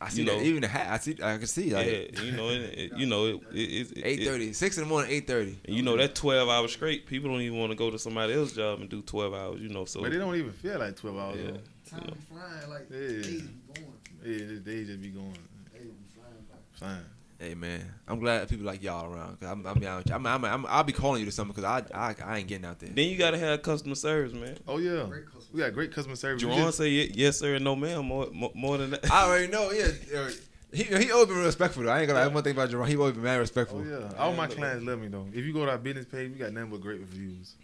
[0.00, 0.88] I see you that even the hat.
[0.90, 1.12] I see.
[1.22, 4.02] I can see like yeah, you know, it, it- you know, it, it, it, it,
[4.04, 5.58] eight thirty, six in the morning, eight thirty.
[5.68, 7.06] You know that twelve hours straight.
[7.06, 9.60] People don't even want to go to somebody else's job and do twelve hours.
[9.60, 11.38] You know, so But they don't even feel like 12 hours.
[11.38, 11.50] Yeah.
[11.52, 11.98] though.
[11.98, 12.98] Time be flying like Yeah.
[12.98, 13.92] days be going.
[14.24, 15.32] Yeah, this just be going
[15.72, 16.20] Days be
[16.78, 16.98] flying by.
[17.38, 17.48] Fine.
[17.48, 19.38] Hey man, I'm glad people like y'all around.
[19.40, 20.14] Cause I'm, I'm, be honest with you.
[20.16, 22.64] I'm, I'm, I'm, I'll be calling you to something because I, I, I ain't getting
[22.64, 22.90] out there.
[22.90, 24.56] then you gotta have customer service, man.
[24.66, 26.42] Oh yeah, Great we got great customer service.
[26.42, 29.10] We Jerron just- say yes sir and no ma'am more more, more than that.
[29.10, 29.70] I already know.
[29.70, 30.30] Yeah, uh,
[30.72, 31.84] he he always been respectful.
[31.84, 31.90] Though.
[31.90, 32.20] I ain't gonna.
[32.20, 32.26] lie.
[32.28, 33.84] One thing about Jerome, he always been mad respectful.
[33.86, 35.26] Oh yeah, all my clients love me though.
[35.32, 37.54] If you go to our business page, we got nothing but great reviews.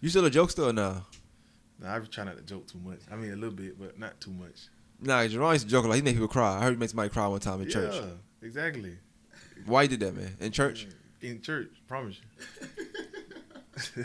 [0.00, 1.02] You still a jokester or no?
[1.80, 3.00] Now I try not to joke too much.
[3.10, 4.68] I mean a little bit, but not too much.
[5.00, 6.58] Nah, Jerome used to joke like he made people cry.
[6.58, 7.94] I heard he made somebody cry one time in church.
[8.44, 8.96] Yeah, exactly.
[9.66, 10.36] Why you did that, man?
[10.40, 10.86] In church?
[11.22, 14.04] In church, promise you.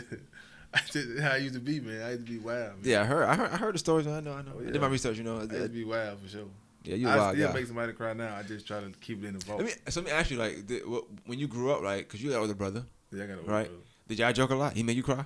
[0.72, 0.80] I
[1.20, 2.02] how I used to be, man.
[2.02, 2.76] I used to be wild.
[2.76, 2.80] Man.
[2.84, 3.24] Yeah, I heard.
[3.24, 3.50] I heard.
[3.50, 4.06] I heard the stories.
[4.06, 4.32] I know.
[4.32, 4.52] I know.
[4.56, 5.18] Oh, I did my research.
[5.18, 5.38] You know.
[5.38, 6.44] I used to be wild for sure.
[6.84, 7.54] yeah, you I wild still guy.
[7.54, 8.36] make somebody cry now.
[8.36, 9.58] I just try to keep it in the vault.
[9.58, 10.82] Let me so let me ask you like did,
[11.26, 12.84] when you grew up, like, Because you got an older brother.
[13.12, 13.70] yeah, I got a Right.
[14.08, 14.74] Did y'all joke a lot?
[14.74, 15.24] He made you cry?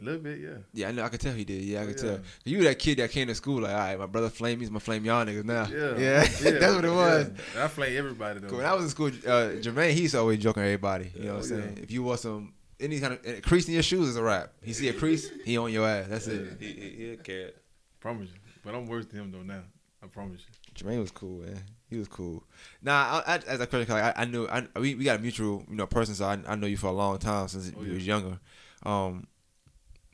[0.00, 0.48] A little bit, yeah.
[0.72, 1.02] Yeah, I know.
[1.04, 1.62] I could tell he did.
[1.62, 2.10] Yeah, I Oh, could yeah.
[2.10, 2.20] tell.
[2.44, 4.70] You were that kid that came to school like, all right, my brother flame he's
[4.70, 5.66] my flame y'all niggas now.
[5.70, 6.20] Yeah, yeah,
[6.58, 7.30] that's what it was.
[7.54, 7.64] Yeah.
[7.64, 8.56] I flame everybody though.
[8.56, 11.12] When I was in school, uh, Jermaine, he's always joking everybody.
[11.14, 11.74] You know what I'm Oh, saying?
[11.76, 11.82] yeah.
[11.82, 14.52] If you want some any kind of a crease in your shoes is a rap.
[14.62, 16.06] He see a crease, he on your ass.
[16.08, 16.56] That's it.
[16.58, 17.54] he, he, he a cat.
[18.00, 19.62] promise you, but I'm worse than him though now.
[20.02, 20.54] I promise you.
[20.74, 21.62] Jermaine was cool, man.
[21.90, 22.42] He was cool.
[22.80, 25.22] Nah, I, I, as a credit card, I, I knew I, we, we got a
[25.22, 27.82] mutual you know person, so I, I know you for a long time since Oh,
[27.82, 27.94] you yeah.
[27.94, 28.38] was younger.
[28.86, 29.29] Um, so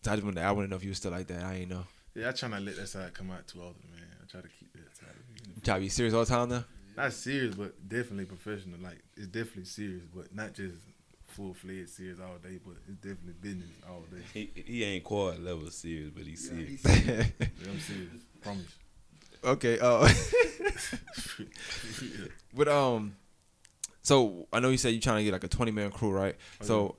[0.09, 1.42] I just wanted, I want to know if you was still like that.
[1.44, 1.84] I ain't know.
[2.14, 4.02] Yeah, I try not to let that side come out too often, man.
[4.22, 5.14] I try to keep that side.
[5.54, 6.64] You try to be serious all the time now.
[6.96, 8.78] Not serious, but definitely professional.
[8.80, 10.76] Like it's definitely serious, but not just
[11.26, 12.59] full fledged serious all day.
[12.64, 14.22] But it's definitely business all day.
[14.32, 16.82] He he ain't quite level serious, but he's Yeah, serious.
[16.82, 18.12] he's- Yeah, I'm serious.
[18.40, 18.74] Promise.
[19.44, 19.78] okay.
[19.78, 20.09] Uh,
[22.54, 23.16] but um,
[24.02, 26.36] so I know you said you're trying to get like a twenty man crew, right?
[26.62, 26.96] Oh, so,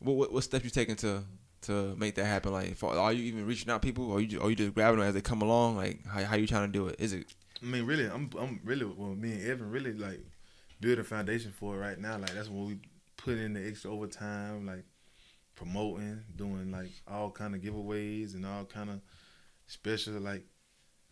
[0.00, 1.22] what, what what steps you taking to
[1.62, 2.52] to make that happen?
[2.52, 5.00] Like, for, are you even reaching out people, or you just, or you just grabbing
[5.00, 5.76] them as they come along?
[5.76, 6.96] Like, how how you trying to do it?
[6.98, 7.26] Is it
[7.62, 10.20] I mean, really, I'm I'm really well, me and Evan really like
[10.80, 12.16] build a foundation for it right now.
[12.16, 12.78] Like that's what we
[13.16, 14.84] put in the extra overtime, like
[15.56, 19.00] promoting, doing like all kind of giveaways and all kind of
[19.66, 20.44] special like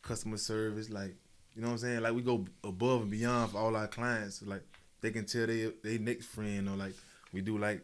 [0.01, 0.89] customer service.
[0.89, 1.17] Like
[1.55, 2.01] you know what I'm saying?
[2.01, 4.43] Like we go above and beyond for all our clients.
[4.43, 4.63] Like
[5.03, 6.95] they can tell they they next friend or like
[7.33, 7.83] we do like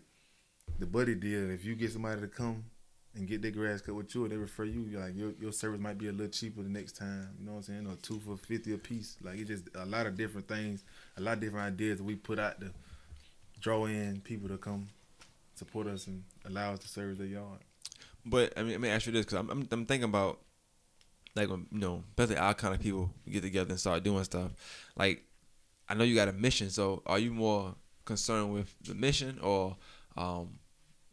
[0.79, 1.51] the buddy deal.
[1.51, 2.65] If you get somebody to come
[3.15, 5.81] and get their grass cut with you, or they refer you, like your your service
[5.81, 7.29] might be a little cheaper the next time.
[7.39, 7.87] You know what I'm saying?
[7.87, 9.17] Or two for fifty a piece.
[9.23, 10.85] Like it's just a lot of different things,
[11.17, 12.71] a lot of different ideas that we put out to
[13.61, 14.89] draw in people to come
[15.55, 17.61] support us and allow us to service their yard.
[18.27, 20.41] But I mean, let me ask you this because I'm, I'm I'm thinking about
[21.37, 24.51] like when you know, especially our kind of people get together and start doing stuff.
[24.97, 25.23] Like,
[25.89, 29.77] I know you got a mission, so are you more concerned with the mission or
[30.17, 30.59] um,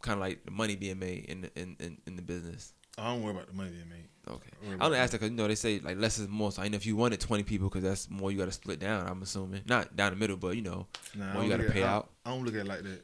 [0.02, 2.74] kind of like the money being made in the, in, in in the business?
[2.98, 4.08] I don't worry about the money being made.
[4.28, 6.20] Okay, I worry I about only ask that because you know they say like less
[6.20, 6.52] is more.
[6.52, 8.80] So I know if you wanted 20 people, because that's more you got to split
[8.80, 9.08] down.
[9.08, 11.74] I'm assuming not down the middle, but you know, Nah, I you don't look at-
[11.74, 12.10] pay I- out.
[12.26, 13.02] I don't look at it like that.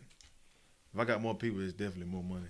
[0.93, 2.47] If I got more people, it's definitely more money.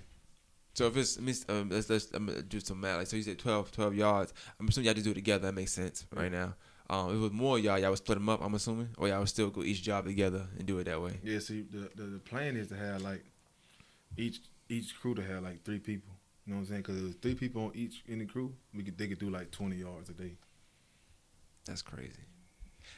[0.74, 1.18] So if it's,
[1.50, 2.98] um, let's let's um, do some math.
[2.98, 4.34] Like so, you said 12, 12 yards.
[4.60, 5.48] I'm assuming y'all just do it together.
[5.48, 6.54] That makes sense right now.
[6.90, 8.42] Um, if it was more y'all, y'all would split them up.
[8.44, 11.20] I'm assuming, or y'all would still go each job together and do it that way.
[11.24, 13.24] Yeah, see, the, the the plan is to have like
[14.16, 14.40] each
[14.70, 16.14] each crew to have like three people.
[16.46, 16.82] You know what I'm saying?
[16.84, 19.76] Because three people on each in the crew, we could they could do like 20
[19.76, 20.34] yards a day.
[21.66, 22.14] That's crazy.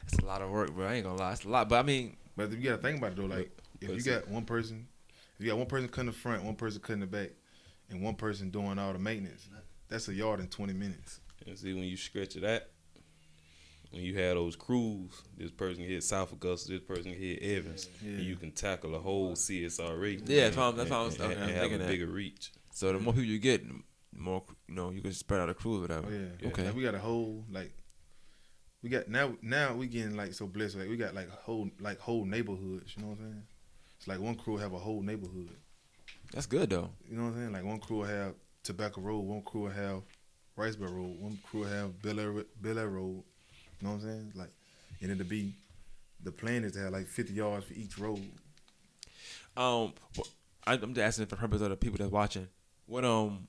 [0.02, 0.86] That's a lot of work, bro.
[0.86, 1.68] I ain't gonna lie, it's a lot.
[1.68, 3.50] But I mean, But you gotta think about it though, like
[3.80, 4.86] if you got one person,
[5.38, 7.30] if you got one person cutting the front, one person cutting the back,
[7.90, 9.48] and one person doing all the maintenance,
[9.88, 11.20] that's a yard in 20 minutes.
[11.46, 12.62] And see when you stretch it out,
[13.90, 18.10] when you have those crews, this person hit South Augusta, this person hit Evans, Yeah.
[18.12, 20.12] and you can tackle a whole CSRA.
[20.26, 21.80] Yeah, that's what I'm- that's and- what I was- and- okay, and I'm have thinking
[21.80, 21.88] a that.
[21.88, 22.52] bigger reach.
[22.72, 23.82] so the more people you get, the
[24.18, 26.06] more you know you can spread out the crew or whatever.
[26.06, 26.10] Oh
[26.42, 26.48] yeah.
[26.48, 26.64] Okay.
[26.66, 27.72] Like, we got a whole like
[28.82, 30.76] we got now now we getting like so blessed.
[30.76, 32.94] Like we got like whole like whole neighborhoods.
[32.96, 33.42] You know what I'm saying?
[33.98, 35.50] It's like one crew have a whole neighborhood.
[36.32, 36.90] That's good though.
[37.08, 37.52] You know what I'm saying?
[37.52, 40.02] Like one crew have Tobacco Road, one crew have
[40.56, 43.24] Wrightsboro Road, one crew have Bel Air, Bel Air Road.
[43.80, 44.32] You know what I'm saying?
[44.34, 44.50] Like,
[45.00, 45.54] and it'll be
[46.22, 48.22] the plan is to have like 50 yards for each road.
[49.56, 50.28] Um, wh-
[50.66, 52.48] I, I'm just asking for the purpose of the people that's watching.
[52.86, 53.46] What um,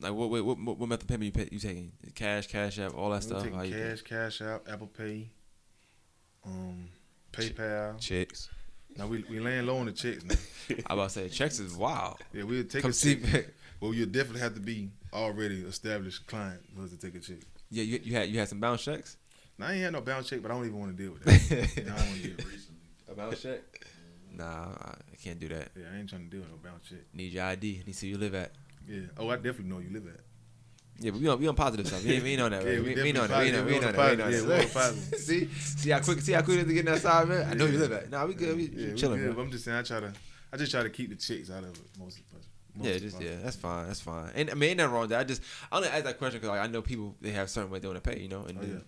[0.00, 1.92] like what what what, what method payment you pay, you taking?
[2.14, 3.48] Cash, cash app, all that stuff.
[3.50, 5.28] How cash, cash out, Apple Pay,
[6.44, 6.88] um,
[7.32, 7.98] PayPal.
[8.00, 8.48] Checks.
[8.96, 10.36] Now we we laying low on the checks now.
[10.86, 12.18] I about to say checks is wild.
[12.32, 13.46] Yeah, we'll take Come a see check.
[13.80, 17.38] But you definitely have to be already established client for us to take a check.
[17.70, 19.16] Yeah, you, you had you had some bounce checks.
[19.58, 21.22] Now I ain't had no bounce check, but I don't even want to deal with
[21.24, 21.76] that.
[21.76, 22.60] You know, I don't want to deal with it.
[23.12, 23.60] A bounce check?
[24.32, 25.68] Nah, I I can't do that.
[25.76, 26.98] Yeah, I ain't trying to deal with no bounce check.
[27.14, 27.82] Need your ID.
[27.86, 28.52] Need to see where you live at.
[28.88, 29.00] Yeah.
[29.16, 30.20] Oh, I definitely know you live at.
[30.98, 32.04] Yeah, but we on we on positive stuff.
[32.04, 32.62] We ain't, we ain't on that.
[32.64, 32.82] Yeah, Right?
[32.82, 33.28] we we, we ain't that.
[33.28, 33.96] definitely We ain't on that.
[33.96, 34.26] positive.
[34.26, 34.46] We ain't on We on that.
[34.48, 35.10] We ain't on positive.
[35.10, 35.18] that.
[35.20, 37.50] see, see how quick, see how quick it is to get outside, man.
[37.50, 38.10] I know you live at.
[38.10, 38.56] Nah, we good.
[38.56, 40.12] We Yeah, we chilling, good, I'm just saying, I try to,
[40.52, 42.18] I just try to keep the chicks out of it most.
[42.32, 42.48] most
[42.80, 43.86] Yeah, just yeah, that's fine.
[43.86, 44.30] That's fine.
[44.34, 45.20] And I mean, ain't nothing wrong with that.
[45.20, 45.42] I just
[45.72, 47.88] I only ask that question because like, I know people they have certain way they
[47.88, 48.42] want to pay, you know.
[48.44, 48.84] And Oh, then,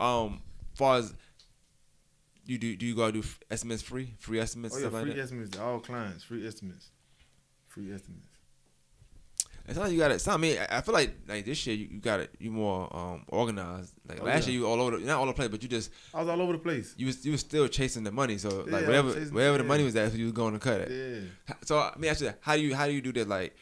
[0.00, 0.42] um,
[0.74, 1.14] far as
[2.46, 5.20] you do, do you go do estimates free, free estimates Oh yeah, like free that?
[5.22, 6.24] estimates to all clients.
[6.24, 6.90] Free estimates.
[7.68, 8.28] Free estimates.
[9.66, 10.16] It's not like you got it.
[10.16, 10.58] It's not me.
[10.58, 12.34] I I feel like like this year you, you got it.
[12.38, 13.94] You more um organized.
[14.06, 14.52] Like Oh, last yeah.
[14.52, 14.98] year you all over.
[14.98, 16.94] The, not all over the place, but you just I was all over the place.
[16.98, 18.36] you was you was still chasing the money.
[18.36, 19.68] So Yeah, like was wherever the yeah.
[19.68, 20.90] money was at, you was going to cut it.
[21.48, 21.54] Yeah.
[21.64, 23.26] So let me ask you that: How do you how do you do that?
[23.26, 23.56] Like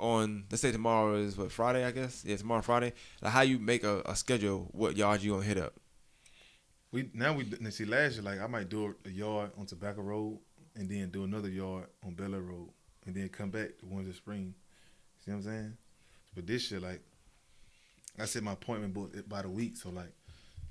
[0.00, 2.24] on let's say tomorrow is what Friday, I guess.
[2.24, 2.92] Yeah, tomorrow Friday.
[3.22, 4.68] Like how you make a, a schedule?
[4.72, 5.74] What yards you gonna hit up?
[6.92, 10.38] We now we see last year like I might do a, yard on Tobacco Road
[10.76, 12.70] and then do another yard on Bel Air Road
[13.06, 14.54] and then come back to Windsor Spring.
[15.24, 15.76] See what I'm saying?
[16.34, 17.02] But this year like
[18.18, 20.12] I set my appointment book by the week, so like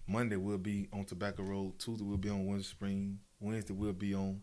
[0.07, 4.13] Monday we'll be on Tobacco Road, Tuesday we'll be on Windsor Spring, Wednesday we'll be
[4.13, 4.41] on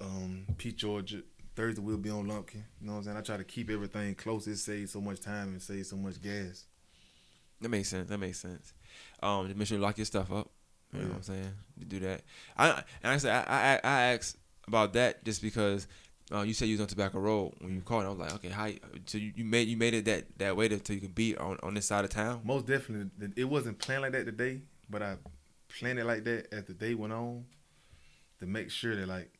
[0.00, 1.24] um Peach Orchard,
[1.54, 2.64] Thursday we'll be on Lumpkin.
[2.80, 3.16] You know what I'm saying?
[3.16, 4.46] I try to keep everything close.
[4.46, 6.64] It saves so much time and saves so much gas.
[7.60, 8.08] That makes sense.
[8.08, 8.72] That makes sense.
[9.22, 10.50] Um, just make sure you lock your stuff up.
[10.92, 11.50] You know what I'm saying?
[11.76, 12.22] You do that.
[12.56, 14.36] I and I said I I, I asked
[14.68, 15.88] about that just because
[16.32, 18.04] uh, you said you was on Tobacco Road when you called.
[18.04, 18.66] I was like, okay, how?
[18.66, 21.14] You, so you, you made you made it that that way to so you could
[21.14, 22.42] be on on this side of town.
[22.44, 25.16] Most definitely, it wasn't planned like that today, but I
[25.78, 27.44] planned it like that as the day went on
[28.38, 29.32] to make sure that like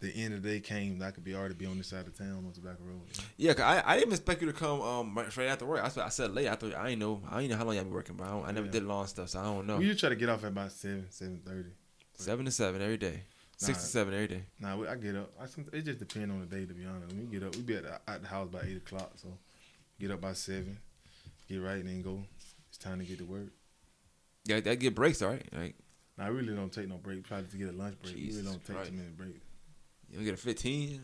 [0.00, 2.16] the end of the day came, I could be already be on this side of
[2.16, 3.00] town on Tobacco Road.
[3.36, 5.82] Yeah, 'cause I, I didn't expect you to come um straight after work.
[5.82, 6.48] I said I said late.
[6.48, 8.30] I thought I didn't know I didn't know how long y'all be working, but I,
[8.30, 8.72] don't, I never Yeah.
[8.72, 9.76] did long stuff, so I don't know.
[9.78, 11.70] We usually try to get off at about seven, seven thirty.
[12.14, 13.22] Seven to seven every day.
[13.56, 13.82] Six Nah.
[13.82, 14.42] to seven every day.
[14.60, 15.32] Nah, we, I get up.
[15.40, 15.44] I
[15.76, 17.08] it just depends on the day, to be honest.
[17.12, 19.28] When we get up, we be at the, at the house by eight o'clock, so
[19.98, 20.78] get up by seven,
[21.48, 22.22] get right, and then go.
[22.68, 23.48] It's time to get to work.
[24.44, 25.44] Yeah, that get breaks, all right?
[25.52, 25.74] Like
[26.16, 27.24] Now, I really don't take no break.
[27.26, 28.14] Probably to get a lunch break.
[28.14, 28.90] Jesus you really don't take Christ.
[28.90, 29.40] too many breaks.
[30.10, 31.00] You don't get a fifteen.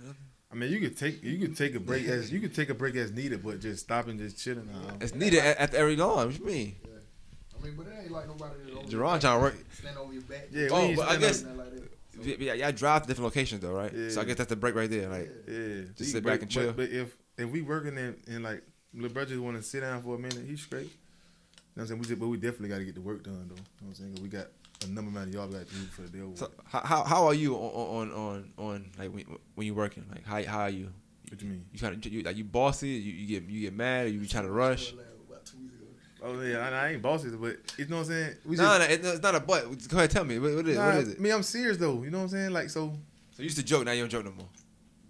[0.52, 2.74] I mean, you could take you could take a break as you could take a
[2.74, 4.68] break as needed, but just stopping, just chilling.
[4.68, 6.26] Uh, It's needed at, at every lawn.
[6.26, 6.76] What you mean?
[7.59, 9.57] I mean, but it ain't like nobody that over Jerron trying to work.
[9.72, 10.48] stand over your back.
[10.52, 11.90] yeah, Oh, ain't but I stand guess- up- Nothing like that.
[12.14, 13.92] So, Yeah, yeah, y'all drive to different locations though, right?
[13.92, 14.11] Yeah.
[14.11, 15.09] So I guess that's the break right there.
[15.09, 16.66] Like, yeah, Just he sit break- back and chill.
[16.68, 19.80] But, but if if we working in, in like little brother just want to sit
[19.80, 20.82] down for a minute, he's straight.
[20.82, 20.92] You know
[21.74, 22.00] what I'm saying?
[22.00, 23.55] We just, but we definitely got to get the work done though.
[23.57, 24.18] You know what I'm saying?
[24.22, 24.46] we got
[24.85, 26.37] a number amount of y'all got to do for the deal.
[26.37, 29.24] so how how, how are you on on on, on like when
[29.55, 30.05] when you working?
[30.11, 30.91] Like how how are you?
[31.35, 31.64] what you mean?
[31.72, 32.89] You kind of you, like you bossy?
[32.89, 34.07] You, you get you get mad?
[34.07, 34.93] Or you trying to rush?
[34.93, 35.87] About two weeks ago.
[36.22, 38.35] Oh yeah, I, I ain't bossy, but you know what I'm saying?
[38.45, 39.89] We No, no, it's not a but.
[39.89, 40.39] Go ahead, tell me.
[40.39, 41.18] What, what is Nah, what is it?
[41.18, 42.03] I mean, I'm serious though.
[42.03, 42.51] You know what I'm saying?
[42.53, 42.93] Like so.
[43.32, 44.49] So you used to joke, now you don't joke no more.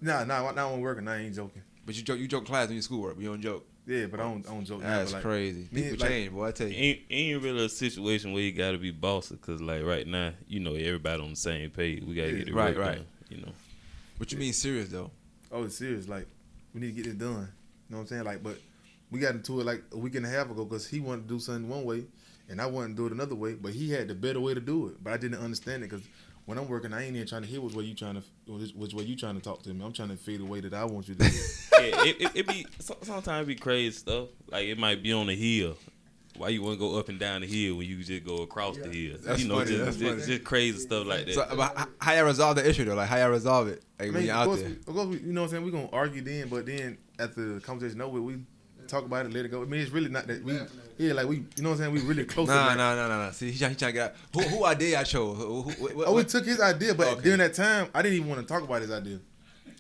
[0.01, 1.07] Nah, nah, now I'm working.
[1.07, 1.63] I ain't joking.
[1.85, 3.67] But you joke, you joke class when you schoolwork, but you don't joke.
[3.87, 4.81] Yeah, but I don't, I don't joke.
[4.81, 5.69] That's but like, crazy.
[5.71, 6.47] me, People like- change, boy.
[6.47, 6.75] I tell you.
[6.75, 10.61] Ain't ain't really a situation where you gotta be bossy, cause like right now, you
[10.61, 12.03] know, everybody on the same page.
[12.03, 12.97] We gotta Yeah, get it right, right, right.
[12.97, 13.53] done, You know,
[14.17, 15.11] What you mean serious though?
[15.53, 16.09] Oh, it's serious.
[16.09, 16.27] Like,
[16.73, 17.29] we need to get this done.
[17.31, 17.49] You know
[17.89, 18.25] what I'm saying?
[18.25, 18.59] Like, but
[19.11, 21.35] we got into it like a week and a half ago because he wanted to
[21.35, 22.05] do something one way,
[22.49, 23.53] and I wanted to do it another way.
[23.55, 25.05] But he had the better way to do it.
[25.05, 26.07] But I didn't understand it because
[26.47, 28.23] when I'm working, I ain't even trying to hear which way you trying to
[28.53, 29.85] which, which way you trying to talk to me.
[29.85, 31.21] I'm trying to feel the way that I want you to.
[31.25, 31.27] do
[31.81, 34.29] yeah, it, it, it be sometimes it be crazy stuff.
[34.51, 35.77] Like it might be on the hill.
[36.37, 38.77] Why you want to go up and down the hill when you just go across
[38.77, 39.19] the hill?
[39.23, 40.27] That's you know, funny, just, that's just, funny.
[40.27, 41.35] just crazy stuff like that.
[41.35, 42.97] So, but how- how y'all resolve the issue though?
[42.97, 43.85] Like how y'all resolve it?
[44.01, 44.69] Like I when you're of out there.
[44.69, 45.63] we, of course, we, you know what I'm saying.
[45.63, 48.39] We are gonna argue then, but then after the conversation over, we
[48.89, 49.63] talk about it, let it go.
[49.63, 50.59] I mean, it's really not that we.
[50.97, 51.93] Yeah, like we, you know what I'm saying.
[51.93, 52.47] We really close.
[52.47, 53.31] Nah, nah, nah, nah, nah.
[53.33, 54.17] See, he trying, he trying to get out.
[54.33, 55.37] Who, who idea I chose?
[55.37, 57.23] Who, who, who, what, Oh, we took his idea, but Okay.
[57.23, 59.19] during that time, I didn't even want to talk about his idea.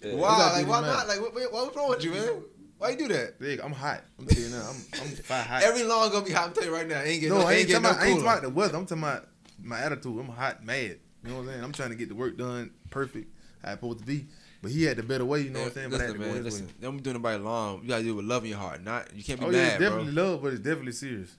[0.02, 0.52] why?
[0.52, 1.06] Like, why not?
[1.06, 2.42] Like, what, what, what's wrong with you, man?
[2.78, 3.38] Why you do that?
[3.38, 4.02] Big, I'm hot.
[4.18, 4.68] I'm telling you now.
[4.68, 5.62] I'm, I'm fire hot.
[5.62, 6.48] Every lawn gonna be hot.
[6.48, 7.00] I'm telling you right now.
[7.00, 8.76] Ain't getting no, no, I ain't getting talking about, I ain't talking about the weather.
[8.76, 9.28] I'm talking about
[9.62, 10.18] my attitude.
[10.18, 10.98] I'm hot, mad.
[11.22, 11.64] You know what I'm saying?
[11.64, 13.32] I'm trying to get the work done perfect,
[13.62, 14.26] how it's supposed to be.
[14.64, 15.42] But he had the better way.
[15.42, 15.90] You know what I'm saying?
[15.90, 16.44] But I had Listen, to go man.
[16.44, 16.72] his Listen, way.
[16.82, 17.82] don't be doing nobody long.
[17.82, 18.82] You gotta do it with love in your heart.
[18.82, 19.88] Not you can't be Oh yeah, mad, it's bro.
[19.90, 21.36] definitely love, but it's definitely serious.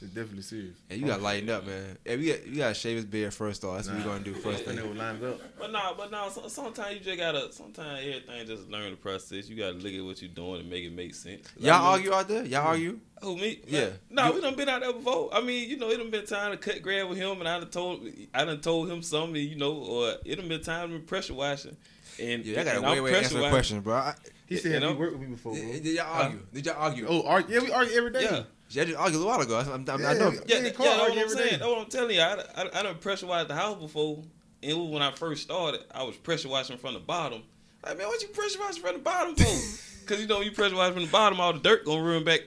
[0.00, 0.76] It's definitely serious.
[0.88, 1.98] And you gotta lighten up, man.
[2.04, 3.78] Hey, we got, you gotta shave his beard first off.
[3.78, 4.10] That's what we Nah.
[4.12, 4.84] gonna do first That thing.
[4.84, 5.40] nigga lined up.
[5.58, 6.28] But nah, but nah.
[6.28, 7.52] So, sometimes you just gotta.
[7.52, 9.48] Sometimes everything just learn the process.
[9.48, 11.48] You gotta look at what you're doing and make it make sense.
[11.58, 12.44] Y'all know- argue out there?
[12.46, 13.00] Y'all argue?
[13.22, 13.58] Oh me?
[13.66, 13.88] Yeah.
[14.08, 15.34] No, You- we done been out there before.
[15.34, 17.58] I mean, you know, it done been time to cut grab with him, and I
[17.58, 20.98] done told, I done told him something, you know, or it done been time to
[20.98, 21.76] be pressure washing.
[22.20, 23.94] And Yeah, I got and a I'm way way answer the question, bro.
[23.96, 24.14] I,
[24.46, 24.92] He You said, "Have know?
[24.92, 25.62] you worked with me before?" Bro?
[25.62, 26.40] did y'all argue?
[26.52, 27.06] Did y'all argue?
[27.08, 28.22] Oh, argue, yeah, we argue every day.
[28.22, 28.42] Yeah.
[28.70, 29.58] Yeah, I just argued a while ago.
[29.60, 30.30] I'm, I'm, Yeah, I know.
[30.30, 30.40] yeah.
[30.46, 31.50] Yeah, Me yeah, that's what I'm every saying.
[31.50, 31.56] day.
[31.56, 32.20] That's what I'm telling you.
[32.20, 34.16] I, I, I done pressure washed the house before.
[34.62, 37.42] And it was when I first started, I was pressure washing from the bottom.
[37.84, 39.44] Like, man, what you pressure washing from the bottom for?
[40.08, 42.24] Because, you know, you pressure wash from the bottom, all the dirt going to run
[42.24, 42.40] back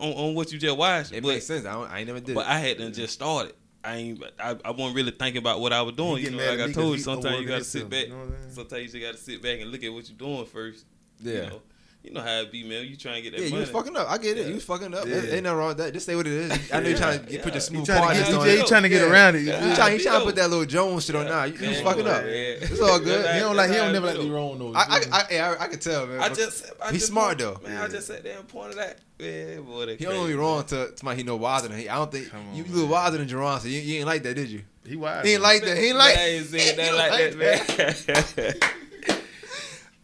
[0.00, 1.12] on, on what you just washed.
[1.12, 1.66] It but, makes sense.
[1.66, 2.50] I, don't, I ain't never did but it.
[2.50, 3.52] I had done just started.
[3.84, 4.24] I ain't.
[4.38, 6.18] I, I wasn't really thinking about what I was doing.
[6.18, 8.08] He You know, like I told you, sometimes you got to sit himself, back.
[8.08, 8.50] you know what I'm saying?
[8.54, 10.86] Sometimes you just got to sit back and look at what you're doing first.
[11.20, 11.32] yeah.
[11.34, 11.62] You know,
[12.04, 12.86] you know how it be, man.
[12.86, 14.10] You trying to get that Yeah, you was fucking up.
[14.10, 14.42] I get it.
[14.42, 14.48] Yeah.
[14.48, 15.06] You was fucking up.
[15.06, 15.16] Yeah.
[15.16, 15.92] Ain't nothing wrong with that.
[15.94, 16.70] Just say what it is.
[16.70, 17.54] I know you're trying to get, put Yeah.
[17.54, 18.58] your He smooth trying to parties get, on he, it.
[18.58, 19.38] he trying to get around it.
[19.40, 20.02] You You trying, me?
[20.02, 21.44] trying to put that little Jones shit on now.
[21.44, 22.22] You, you was fucking up.
[22.24, 23.34] It's all good.
[23.34, 23.70] He don't like.
[23.70, 24.74] He don't never like That's to be wrong though.
[24.74, 25.00] I, I.
[25.12, 26.20] I, yeah, I, I can tell, man.
[26.20, 27.58] I just, He's smart, though.
[27.64, 28.98] Man, I just sat there and pointed at.
[29.18, 31.88] Yeah, boy, he don't crazy, be wrong to, to my he know wiser than he.
[31.88, 32.72] I don't think on, you, you man.
[32.74, 33.60] little wiser than Jerron.
[33.60, 34.62] So you, you ain't like that, did you?
[34.86, 35.24] he wise.
[35.24, 35.78] He ain't like that.
[35.78, 36.18] He ain't Man, like.
[36.18, 38.70] I ain't saying he that like that, man.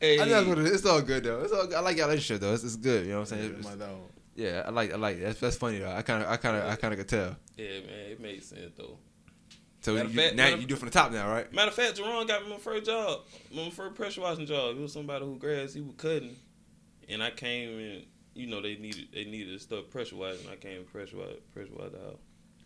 [0.01, 0.72] hey, I know that's what it is.
[0.72, 1.40] It's all good though.
[1.42, 1.66] It's all.
[1.66, 1.76] Good.
[1.76, 2.55] I like your relationship though.
[2.55, 3.07] It's, it's good.
[3.07, 3.78] You know what I'm Yeah, saying?
[3.78, 3.86] my.
[4.36, 4.92] Yeah, I like.
[4.92, 5.18] I like.
[5.18, 5.24] That.
[5.26, 5.90] That's that's funny though.
[5.92, 6.30] I kind of.
[6.30, 6.64] I kind of.
[6.70, 7.36] I kind of could tell.
[7.57, 8.96] yeah, man, it makes sense though.
[9.82, 11.51] So you, of fact- now matter- you do it from the top now, right?
[11.55, 13.20] Matter of fact, Jerome got me my first job,
[13.55, 14.76] my first pressure washing job.
[14.76, 16.36] It was somebody who grass he was cutting,
[17.09, 20.48] and I came and you know they needed they needed stuff pressure washing.
[20.53, 22.18] I came and pressure wash pressure wash the house.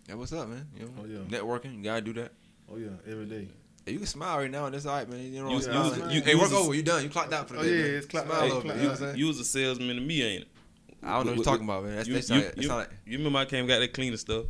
[0.09, 0.67] Yeah, what's up, man?
[0.77, 1.39] You know, Oh, yeah.
[1.41, 1.77] networking.
[1.79, 2.33] You gotta do that.
[2.71, 3.49] Oh yeah, every day.
[3.85, 5.21] Hey, you can smile right now, and that's all right, man.
[5.33, 6.11] You know what I'm saying?
[6.11, 6.75] you- hey, work a- over.
[6.75, 7.03] You done.
[7.03, 7.71] You clocked out for the Oh, day.
[7.77, 7.95] yeah, man.
[7.97, 8.77] it's clock- Smile a hey, little clock- bit.
[8.77, 9.19] you, You know what I'm saying?
[9.19, 10.49] you was a salesman to me, ain't it?
[11.03, 11.97] I don't know what you're talking about, man.
[11.97, 12.91] That's, You, that's you, not, you, like.
[13.07, 14.47] you remember I came and got that cleaner stuff.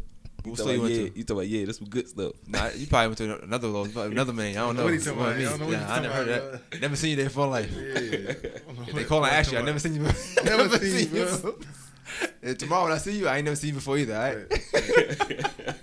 [0.46, 1.18] You store talking you about, yeah, to?
[1.18, 2.32] you talking about yeah, this was good stuff.
[2.46, 4.50] Nah, you probably went to another little, another man.
[4.56, 4.84] I don't know.
[4.84, 5.32] What he talking about?
[5.32, 5.68] I I don't know what mean.
[5.68, 6.80] he Yeah, I talking never heard about, that.
[6.82, 7.72] Never seen you there for life.
[7.74, 7.80] Yeah.
[8.86, 10.02] If they call and ask you, I never seen you.
[10.02, 10.44] before.
[10.44, 11.54] Never seen you, before.
[12.58, 14.14] Tomorrow when I see you, I ain't never seen you before either.
[14.14, 15.74] All right.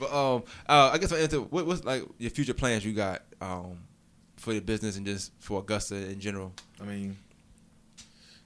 [0.00, 1.40] But um, uh, I guess I answer.
[1.40, 3.78] What, what's like your future plans you got um
[4.36, 6.52] for the business and just for Augusta in general?
[6.80, 7.16] I mean,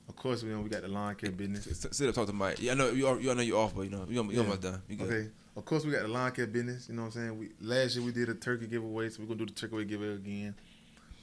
[0.09, 1.67] of course we know we got the lawn care business.
[1.67, 2.61] S- Sit up, talk to Mike.
[2.61, 3.07] Yeah, I know you.
[3.07, 4.47] Are, you I know you off, but you know you almost, you Yeah.
[4.47, 4.83] almost done.
[4.89, 5.07] You good.
[5.13, 5.29] Okay.
[5.57, 6.89] Of course we got the lawn care business.
[6.89, 7.39] You know what I'm saying?
[7.39, 10.15] We last year we did a turkey giveaway, so we're gonna do the turkey giveaway
[10.15, 10.55] again.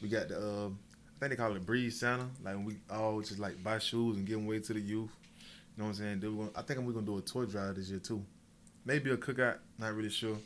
[0.02, 2.28] We got the uh, I think they call it Breeze Santa.
[2.44, 5.10] Like when we all just like buy shoes and give them away to the youth.
[5.78, 6.20] You know what I'm saying?
[6.22, 8.24] Then gonna, I think we're gonna do a toy drive this year too.
[8.86, 9.58] Maybe a cookout.
[9.78, 10.30] Not really sure.
[10.30, 10.40] You know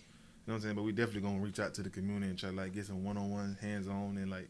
[0.46, 0.76] what I'm saying?
[0.76, 3.04] But we definitely gonna reach out to the community and try to like get some
[3.04, 4.48] one on one, hands on, and like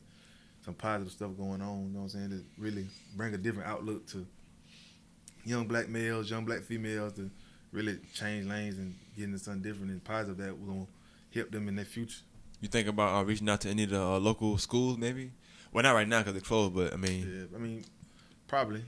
[0.64, 1.84] some positive stuff going on.
[1.88, 2.30] You know what I'm saying?
[2.32, 4.26] To really bring a different outlook to
[5.46, 7.30] young black males, young black females to
[7.72, 10.86] really change lanes and get into something different and positive that will gonna
[11.34, 12.22] help them in their future.
[12.62, 15.32] You think about uh, reaching out to any of the uh, local schools, maybe?
[15.72, 17.84] Well, not right now because they're closed, but I mean, Yeah, I mean,
[18.48, 18.84] probably.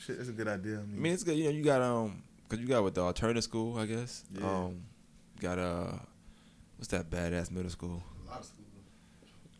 [0.00, 0.76] Shit, that's a good idea.
[0.76, 1.36] I I mean, mean, it's good.
[1.36, 4.24] You know, you got um, cause you got with the alternative school, I guess.
[4.32, 4.46] Yeah.
[4.48, 4.82] Um,
[5.36, 5.92] you got uh,
[6.76, 8.02] what's that badass middle school?
[8.26, 8.66] A lot of schools.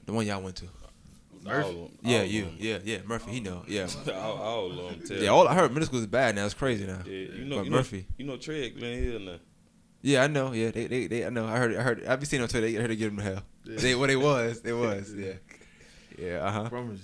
[0.07, 0.65] The one y'all went to.
[1.45, 1.63] Murphey?
[1.65, 2.99] All of 'em- Yeah, all of Yeah, yeah.
[3.07, 3.63] Murphey, he know.
[3.69, 3.87] Yeah.
[4.15, 5.07] all, all of them.
[5.07, 6.45] Tell Yeah, all I heard middle school is bad now.
[6.45, 7.01] It's crazy now.
[7.07, 8.07] Yeah, you know, But you know, Murphey.
[8.19, 9.37] you know, Trey Glen Hill now.
[10.03, 10.53] Yeah, I know.
[10.53, 11.47] Yeah, they, they, they I know.
[11.47, 12.07] I heard, I heard.
[12.07, 12.67] I be seeing on Twitter.
[12.67, 13.43] They I heard they give them hell.
[13.65, 13.77] Yeah.
[13.79, 15.15] They, what it was, it was.
[15.15, 15.33] Yeah,
[16.19, 16.39] yeah.
[16.45, 16.69] Uh huh.
[16.69, 17.01] promise.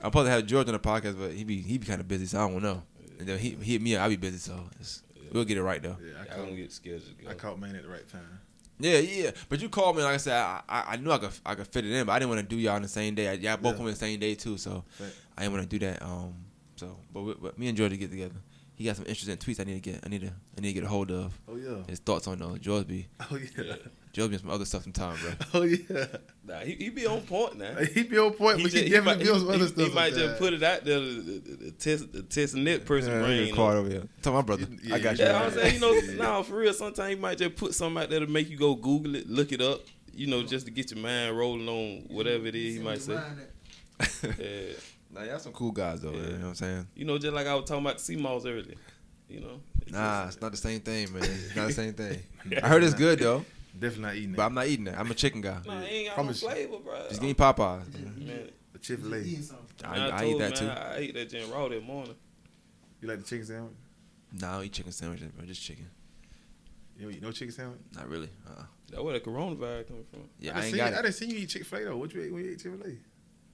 [0.00, 2.06] I'm supposed to have George on the podcast, but he be he be kind of
[2.08, 2.82] busy, so I don't know.
[3.18, 4.02] And then he, he hit me up.
[4.04, 5.02] I be busy, so it's,
[5.32, 5.96] we'll get it right though.
[6.02, 7.02] Yeah, I I caught, don't get scheduled.
[7.28, 8.40] I caught man at the right time.
[8.80, 9.30] Yeah, yeah.
[9.48, 11.66] But you called me, like I said, I, I, I knew I could I could
[11.66, 13.34] fit it in, but I didn't want to do y'all on the same day.
[13.36, 13.76] Y'all both Yeah.
[13.78, 15.12] come on the same day too, so Fact.
[15.36, 16.02] I didn't want to do that.
[16.02, 16.34] Um,
[16.76, 18.36] so but, we, but me and George to get together.
[18.78, 20.00] He got some interesting tweets I need to get.
[20.06, 21.36] I need to I need to get a hold of.
[21.48, 21.82] Oh yeah.
[21.88, 22.60] His thoughts on those.
[22.60, 23.74] George be Oh yeah.
[24.12, 25.32] George be on some other stuff sometimes, bro.
[25.54, 26.06] Oh yeah.
[26.46, 27.74] Nah, he, he be on point now.
[27.94, 29.68] He be on point, but he, just- definitely might, be on some he- other he-
[29.72, 29.88] stuff.
[29.88, 30.30] He might sometimes.
[30.30, 33.18] just put it out there to, to, to, to test the test net person Yeah,
[33.22, 33.42] brain.
[33.42, 33.80] he you caught know.
[33.80, 34.02] over here.
[34.22, 34.66] Tell my brother.
[34.82, 35.24] Yeah, I got you.
[35.24, 36.14] Yeah, I'm saying, you know, Yeah.
[36.14, 36.72] nah, for real.
[36.72, 39.50] Sometimes you might just put something out there to make you go Google it, look
[39.50, 39.80] it up.
[40.14, 43.20] You know, just to get your mind rolling on whatever it is he might say.
[44.22, 44.74] Yeah.
[45.10, 46.10] Nah, y'all some cool guys though.
[46.10, 46.16] Yeah.
[46.18, 46.86] You know what I'm saying?
[46.94, 48.74] You know, just like I was talking about the sea moss earlier.
[49.28, 49.60] You know.
[49.82, 51.22] It's Nah, just- it's not the same thing, man.
[51.22, 52.20] It's not the same thing.
[52.62, 53.44] I heard it's good though,
[53.78, 54.36] Definitely not eating it.
[54.36, 54.46] but.
[54.46, 54.98] I'm not eating that.
[54.98, 55.58] I'm a chicken guy.
[55.66, 56.98] Nah, it ain't got Promise no flavor, bro.
[57.08, 58.26] Just give me Popeyes.
[58.26, 59.18] Man, The Chick Fil A.
[59.88, 60.68] I, I, told eat that man, too.
[60.68, 62.14] I, I ate that gin raw that morning.
[63.00, 63.72] You like the chicken sandwich?
[64.32, 65.46] Nah, I don't eat chicken sandwiches, bro.
[65.46, 65.86] Just chicken.
[66.98, 67.78] You don't eat no chicken sandwich?
[67.94, 68.28] Not really.
[68.46, 68.64] Uh-uh.
[68.90, 70.20] That's where the coronavirus coming from.
[70.40, 71.78] Yeah, I I didn't ain't see got you, I didn't see you eat Chick Fil
[71.78, 71.96] A though.
[71.96, 72.96] What you ate when you ate Chick Fil A?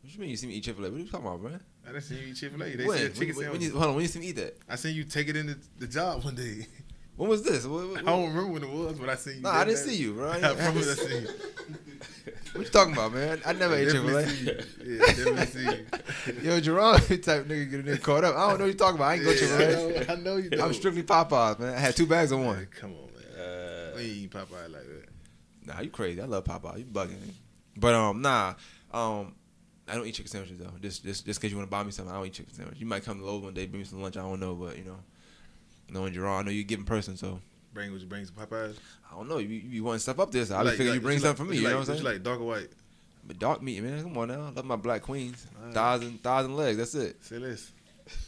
[0.05, 0.91] What you mean you see me eat Chick Fil A?
[0.91, 1.53] What are you talking about, bro?
[1.89, 2.77] I didn't see you eat Chick Fil A.
[2.77, 2.99] They When?
[2.99, 3.95] said chicken When, when, you, hold on.
[3.95, 4.57] When you see me eat that?
[4.69, 6.67] I seen you take it in the, job one day.
[7.17, 7.65] When was this?
[7.65, 9.43] What, what, I don't remember when it was, but I seen you.
[9.43, 9.93] Nah, I did didn't that.
[9.93, 10.31] see you, bro.
[10.33, 11.29] I I promise I seen you.
[12.55, 13.41] What you talking about, man?
[13.47, 14.27] I never ate Chick Fil A.
[14.29, 14.53] see you.
[14.85, 16.51] Yeah, definitely see you.
[16.51, 18.35] Yo, Jerome, type nigga get in there caught up.
[18.37, 19.11] I don't know what you talking about.
[19.11, 20.07] I ain't go Chick Fil Yeah, I A.
[20.07, 20.51] know, I know you.
[20.51, 20.65] Know.
[20.65, 21.75] I'm strictly Popeyes, man.
[21.75, 22.67] I had two bags of Man, one.
[22.73, 23.41] come on, man.
[23.47, 25.05] Uh, We ain't eating Popeye like that.
[25.67, 26.21] Nah, you crazy.
[26.21, 26.79] I love Popeye.
[26.81, 27.11] You bugging.
[27.25, 27.33] Me.
[27.77, 28.55] But um, nah,
[28.93, 29.35] um,
[29.87, 30.73] I don't eat chicken sandwiches though.
[30.81, 32.79] Just just just cause you want to buy me something, I don't eat chicken sandwich.
[32.79, 34.17] You might come to Lowe's one day, bring me some lunch.
[34.17, 34.97] I don't know, but you know,
[35.91, 37.41] knowing Jerome, I know you a giving person, so
[37.75, 38.77] Bring what you bring some Popeyes.
[39.11, 39.39] I don't know.
[39.39, 41.51] You you, want stuff up there, so I just figure you bring like, something for
[41.51, 41.57] me.
[41.57, 42.15] you like, know what I'm you saying?
[42.15, 42.69] like dark or white?
[43.27, 44.01] But dark meat, man.
[44.01, 44.47] Come on now.
[44.47, 45.45] I love my black queens.
[45.59, 45.75] Alright.
[45.75, 46.79] Thighs and thighs and legs.
[46.79, 47.25] That's it.
[47.25, 47.73] Say this.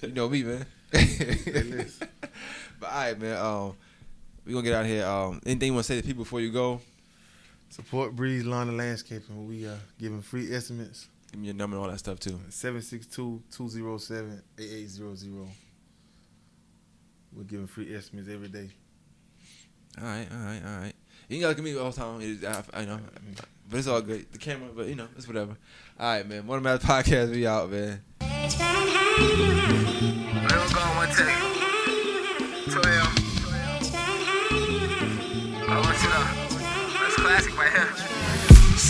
[0.03, 0.67] You know me, man.
[0.93, 1.99] less.
[2.81, 3.37] but all right, man.
[3.37, 3.77] Um,
[4.45, 5.07] we gonna get out of here.
[5.07, 6.81] Um, anything you want to say to people before you go?
[7.69, 9.47] Support Breeze Lawn and Landscaping.
[9.47, 11.07] We are giving free estimates.
[11.37, 12.41] Give me your number and all that stuff too.
[12.49, 15.49] 762-207-8800.
[17.35, 18.71] We're giving free estimates every day.
[20.01, 20.95] All right, all right, all right.
[21.29, 22.41] You ain't gotta give me all the time.
[22.73, 23.01] I, I know,
[23.69, 24.33] but it's all good.
[24.33, 25.59] The camera, but you know, it's whatever.
[26.01, 26.47] All right, man.
[26.47, 28.01] One of my podcast, we out, man.
[28.19, 28.31] Where
[30.59, 30.65] we
[30.97, 31.37] one take?
[32.73, 32.83] 12.
[35.69, 36.21] I want you to.
[36.99, 38.16] That's classic right here.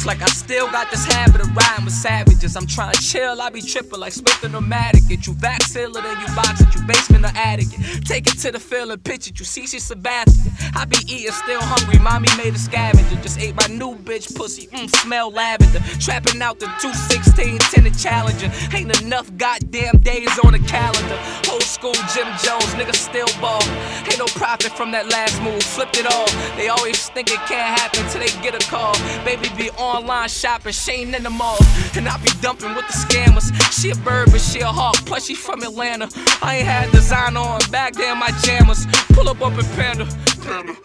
[0.07, 2.55] Like I still got this habit of riding with savages.
[2.55, 5.09] I'm trying to chill, I be tripping like Smith and Nomadic.
[5.09, 8.07] Get you vaccilla, then you box it, you basement or attic it.
[8.07, 10.53] Take it to the field and pitch it, you see she Sebastian.
[10.77, 13.17] I be eating, still hungry, mommy made a scavenger.
[13.21, 15.81] Just ate my new bitch pussy, mmm, smell lavender.
[15.99, 18.49] Trapping out the 216 tenant challenger.
[18.77, 21.19] Ain't enough goddamn days on the calendar.
[21.51, 23.63] Old school Jim Jones, nigga still ball.
[24.07, 26.31] Ain't no profit from that last move, flipped it all.
[26.57, 28.95] They always think it can't happen till they get a call.
[29.25, 31.57] Baby be online shopping, Shane in the mall.
[31.97, 33.51] And I be dumping with the scammers.
[33.73, 36.09] She a bird, but she a hawk, plus she from Atlanta.
[36.43, 38.87] I ain't had design on, back there in my jammers.
[39.15, 40.07] Pull up up in Panda.
[40.43, 40.77] Panda.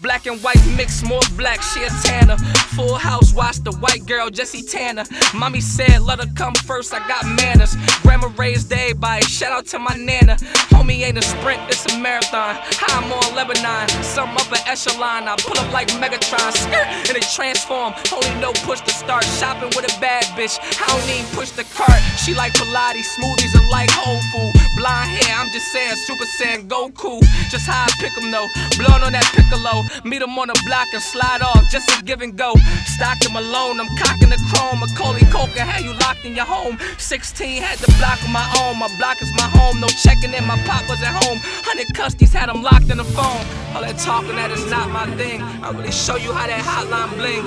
[0.00, 2.36] Black and white mix, more black, she a tanner.
[2.74, 5.04] Full house, watch the white girl, Jessie Tanner.
[5.32, 7.76] Mommy said, let her come first, I got manners.
[8.02, 10.34] Grandma raised day everybody, shout out to my nana.
[10.74, 12.58] Homie ain't a sprint, it's a marathon.
[12.88, 15.28] I'm on Lebanon, some upper echelon.
[15.28, 17.94] I pull up like Megatron, skirt, and it transform.
[18.12, 20.58] Only no push to start shopping with a bad bitch.
[20.82, 22.02] I don't even push the cart.
[22.18, 24.52] She like Pilates, smoothies, and like whole food.
[24.84, 27.16] Blonde hair, I'm just saying, Super Saiyan Goku.
[27.48, 28.46] Just how I pick 'em though.
[28.76, 29.82] Blowing on that piccolo.
[30.04, 32.52] Meet 'em on the block and slide off, just a give and go.
[32.94, 34.80] Stock him alone, I'm cocking the chrome.
[34.80, 36.76] Macaulay Culkin had you locked in your home.
[36.98, 38.78] 16 had the block of my own.
[38.78, 40.44] My block is my home, no checking in.
[40.46, 41.40] My pop was at home.
[41.64, 43.42] 100 custies had him locked in the phone.
[43.74, 45.40] All that talking that is not my thing.
[45.62, 47.46] I really show you how that hotline bling.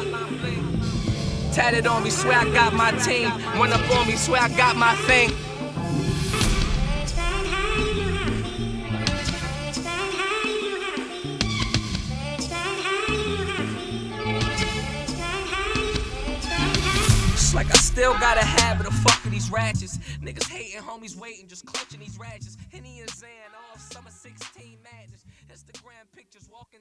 [1.53, 3.29] Tatted on me, swear I got my team.
[3.59, 5.29] Run up on me, swear I got my thing.
[17.57, 19.97] Like I still got a habit of fucking these ratchets.
[20.21, 22.55] Niggas hating, homies waiting, just clutching these ratchets.
[22.71, 24.76] Henny and Zan, all summer 16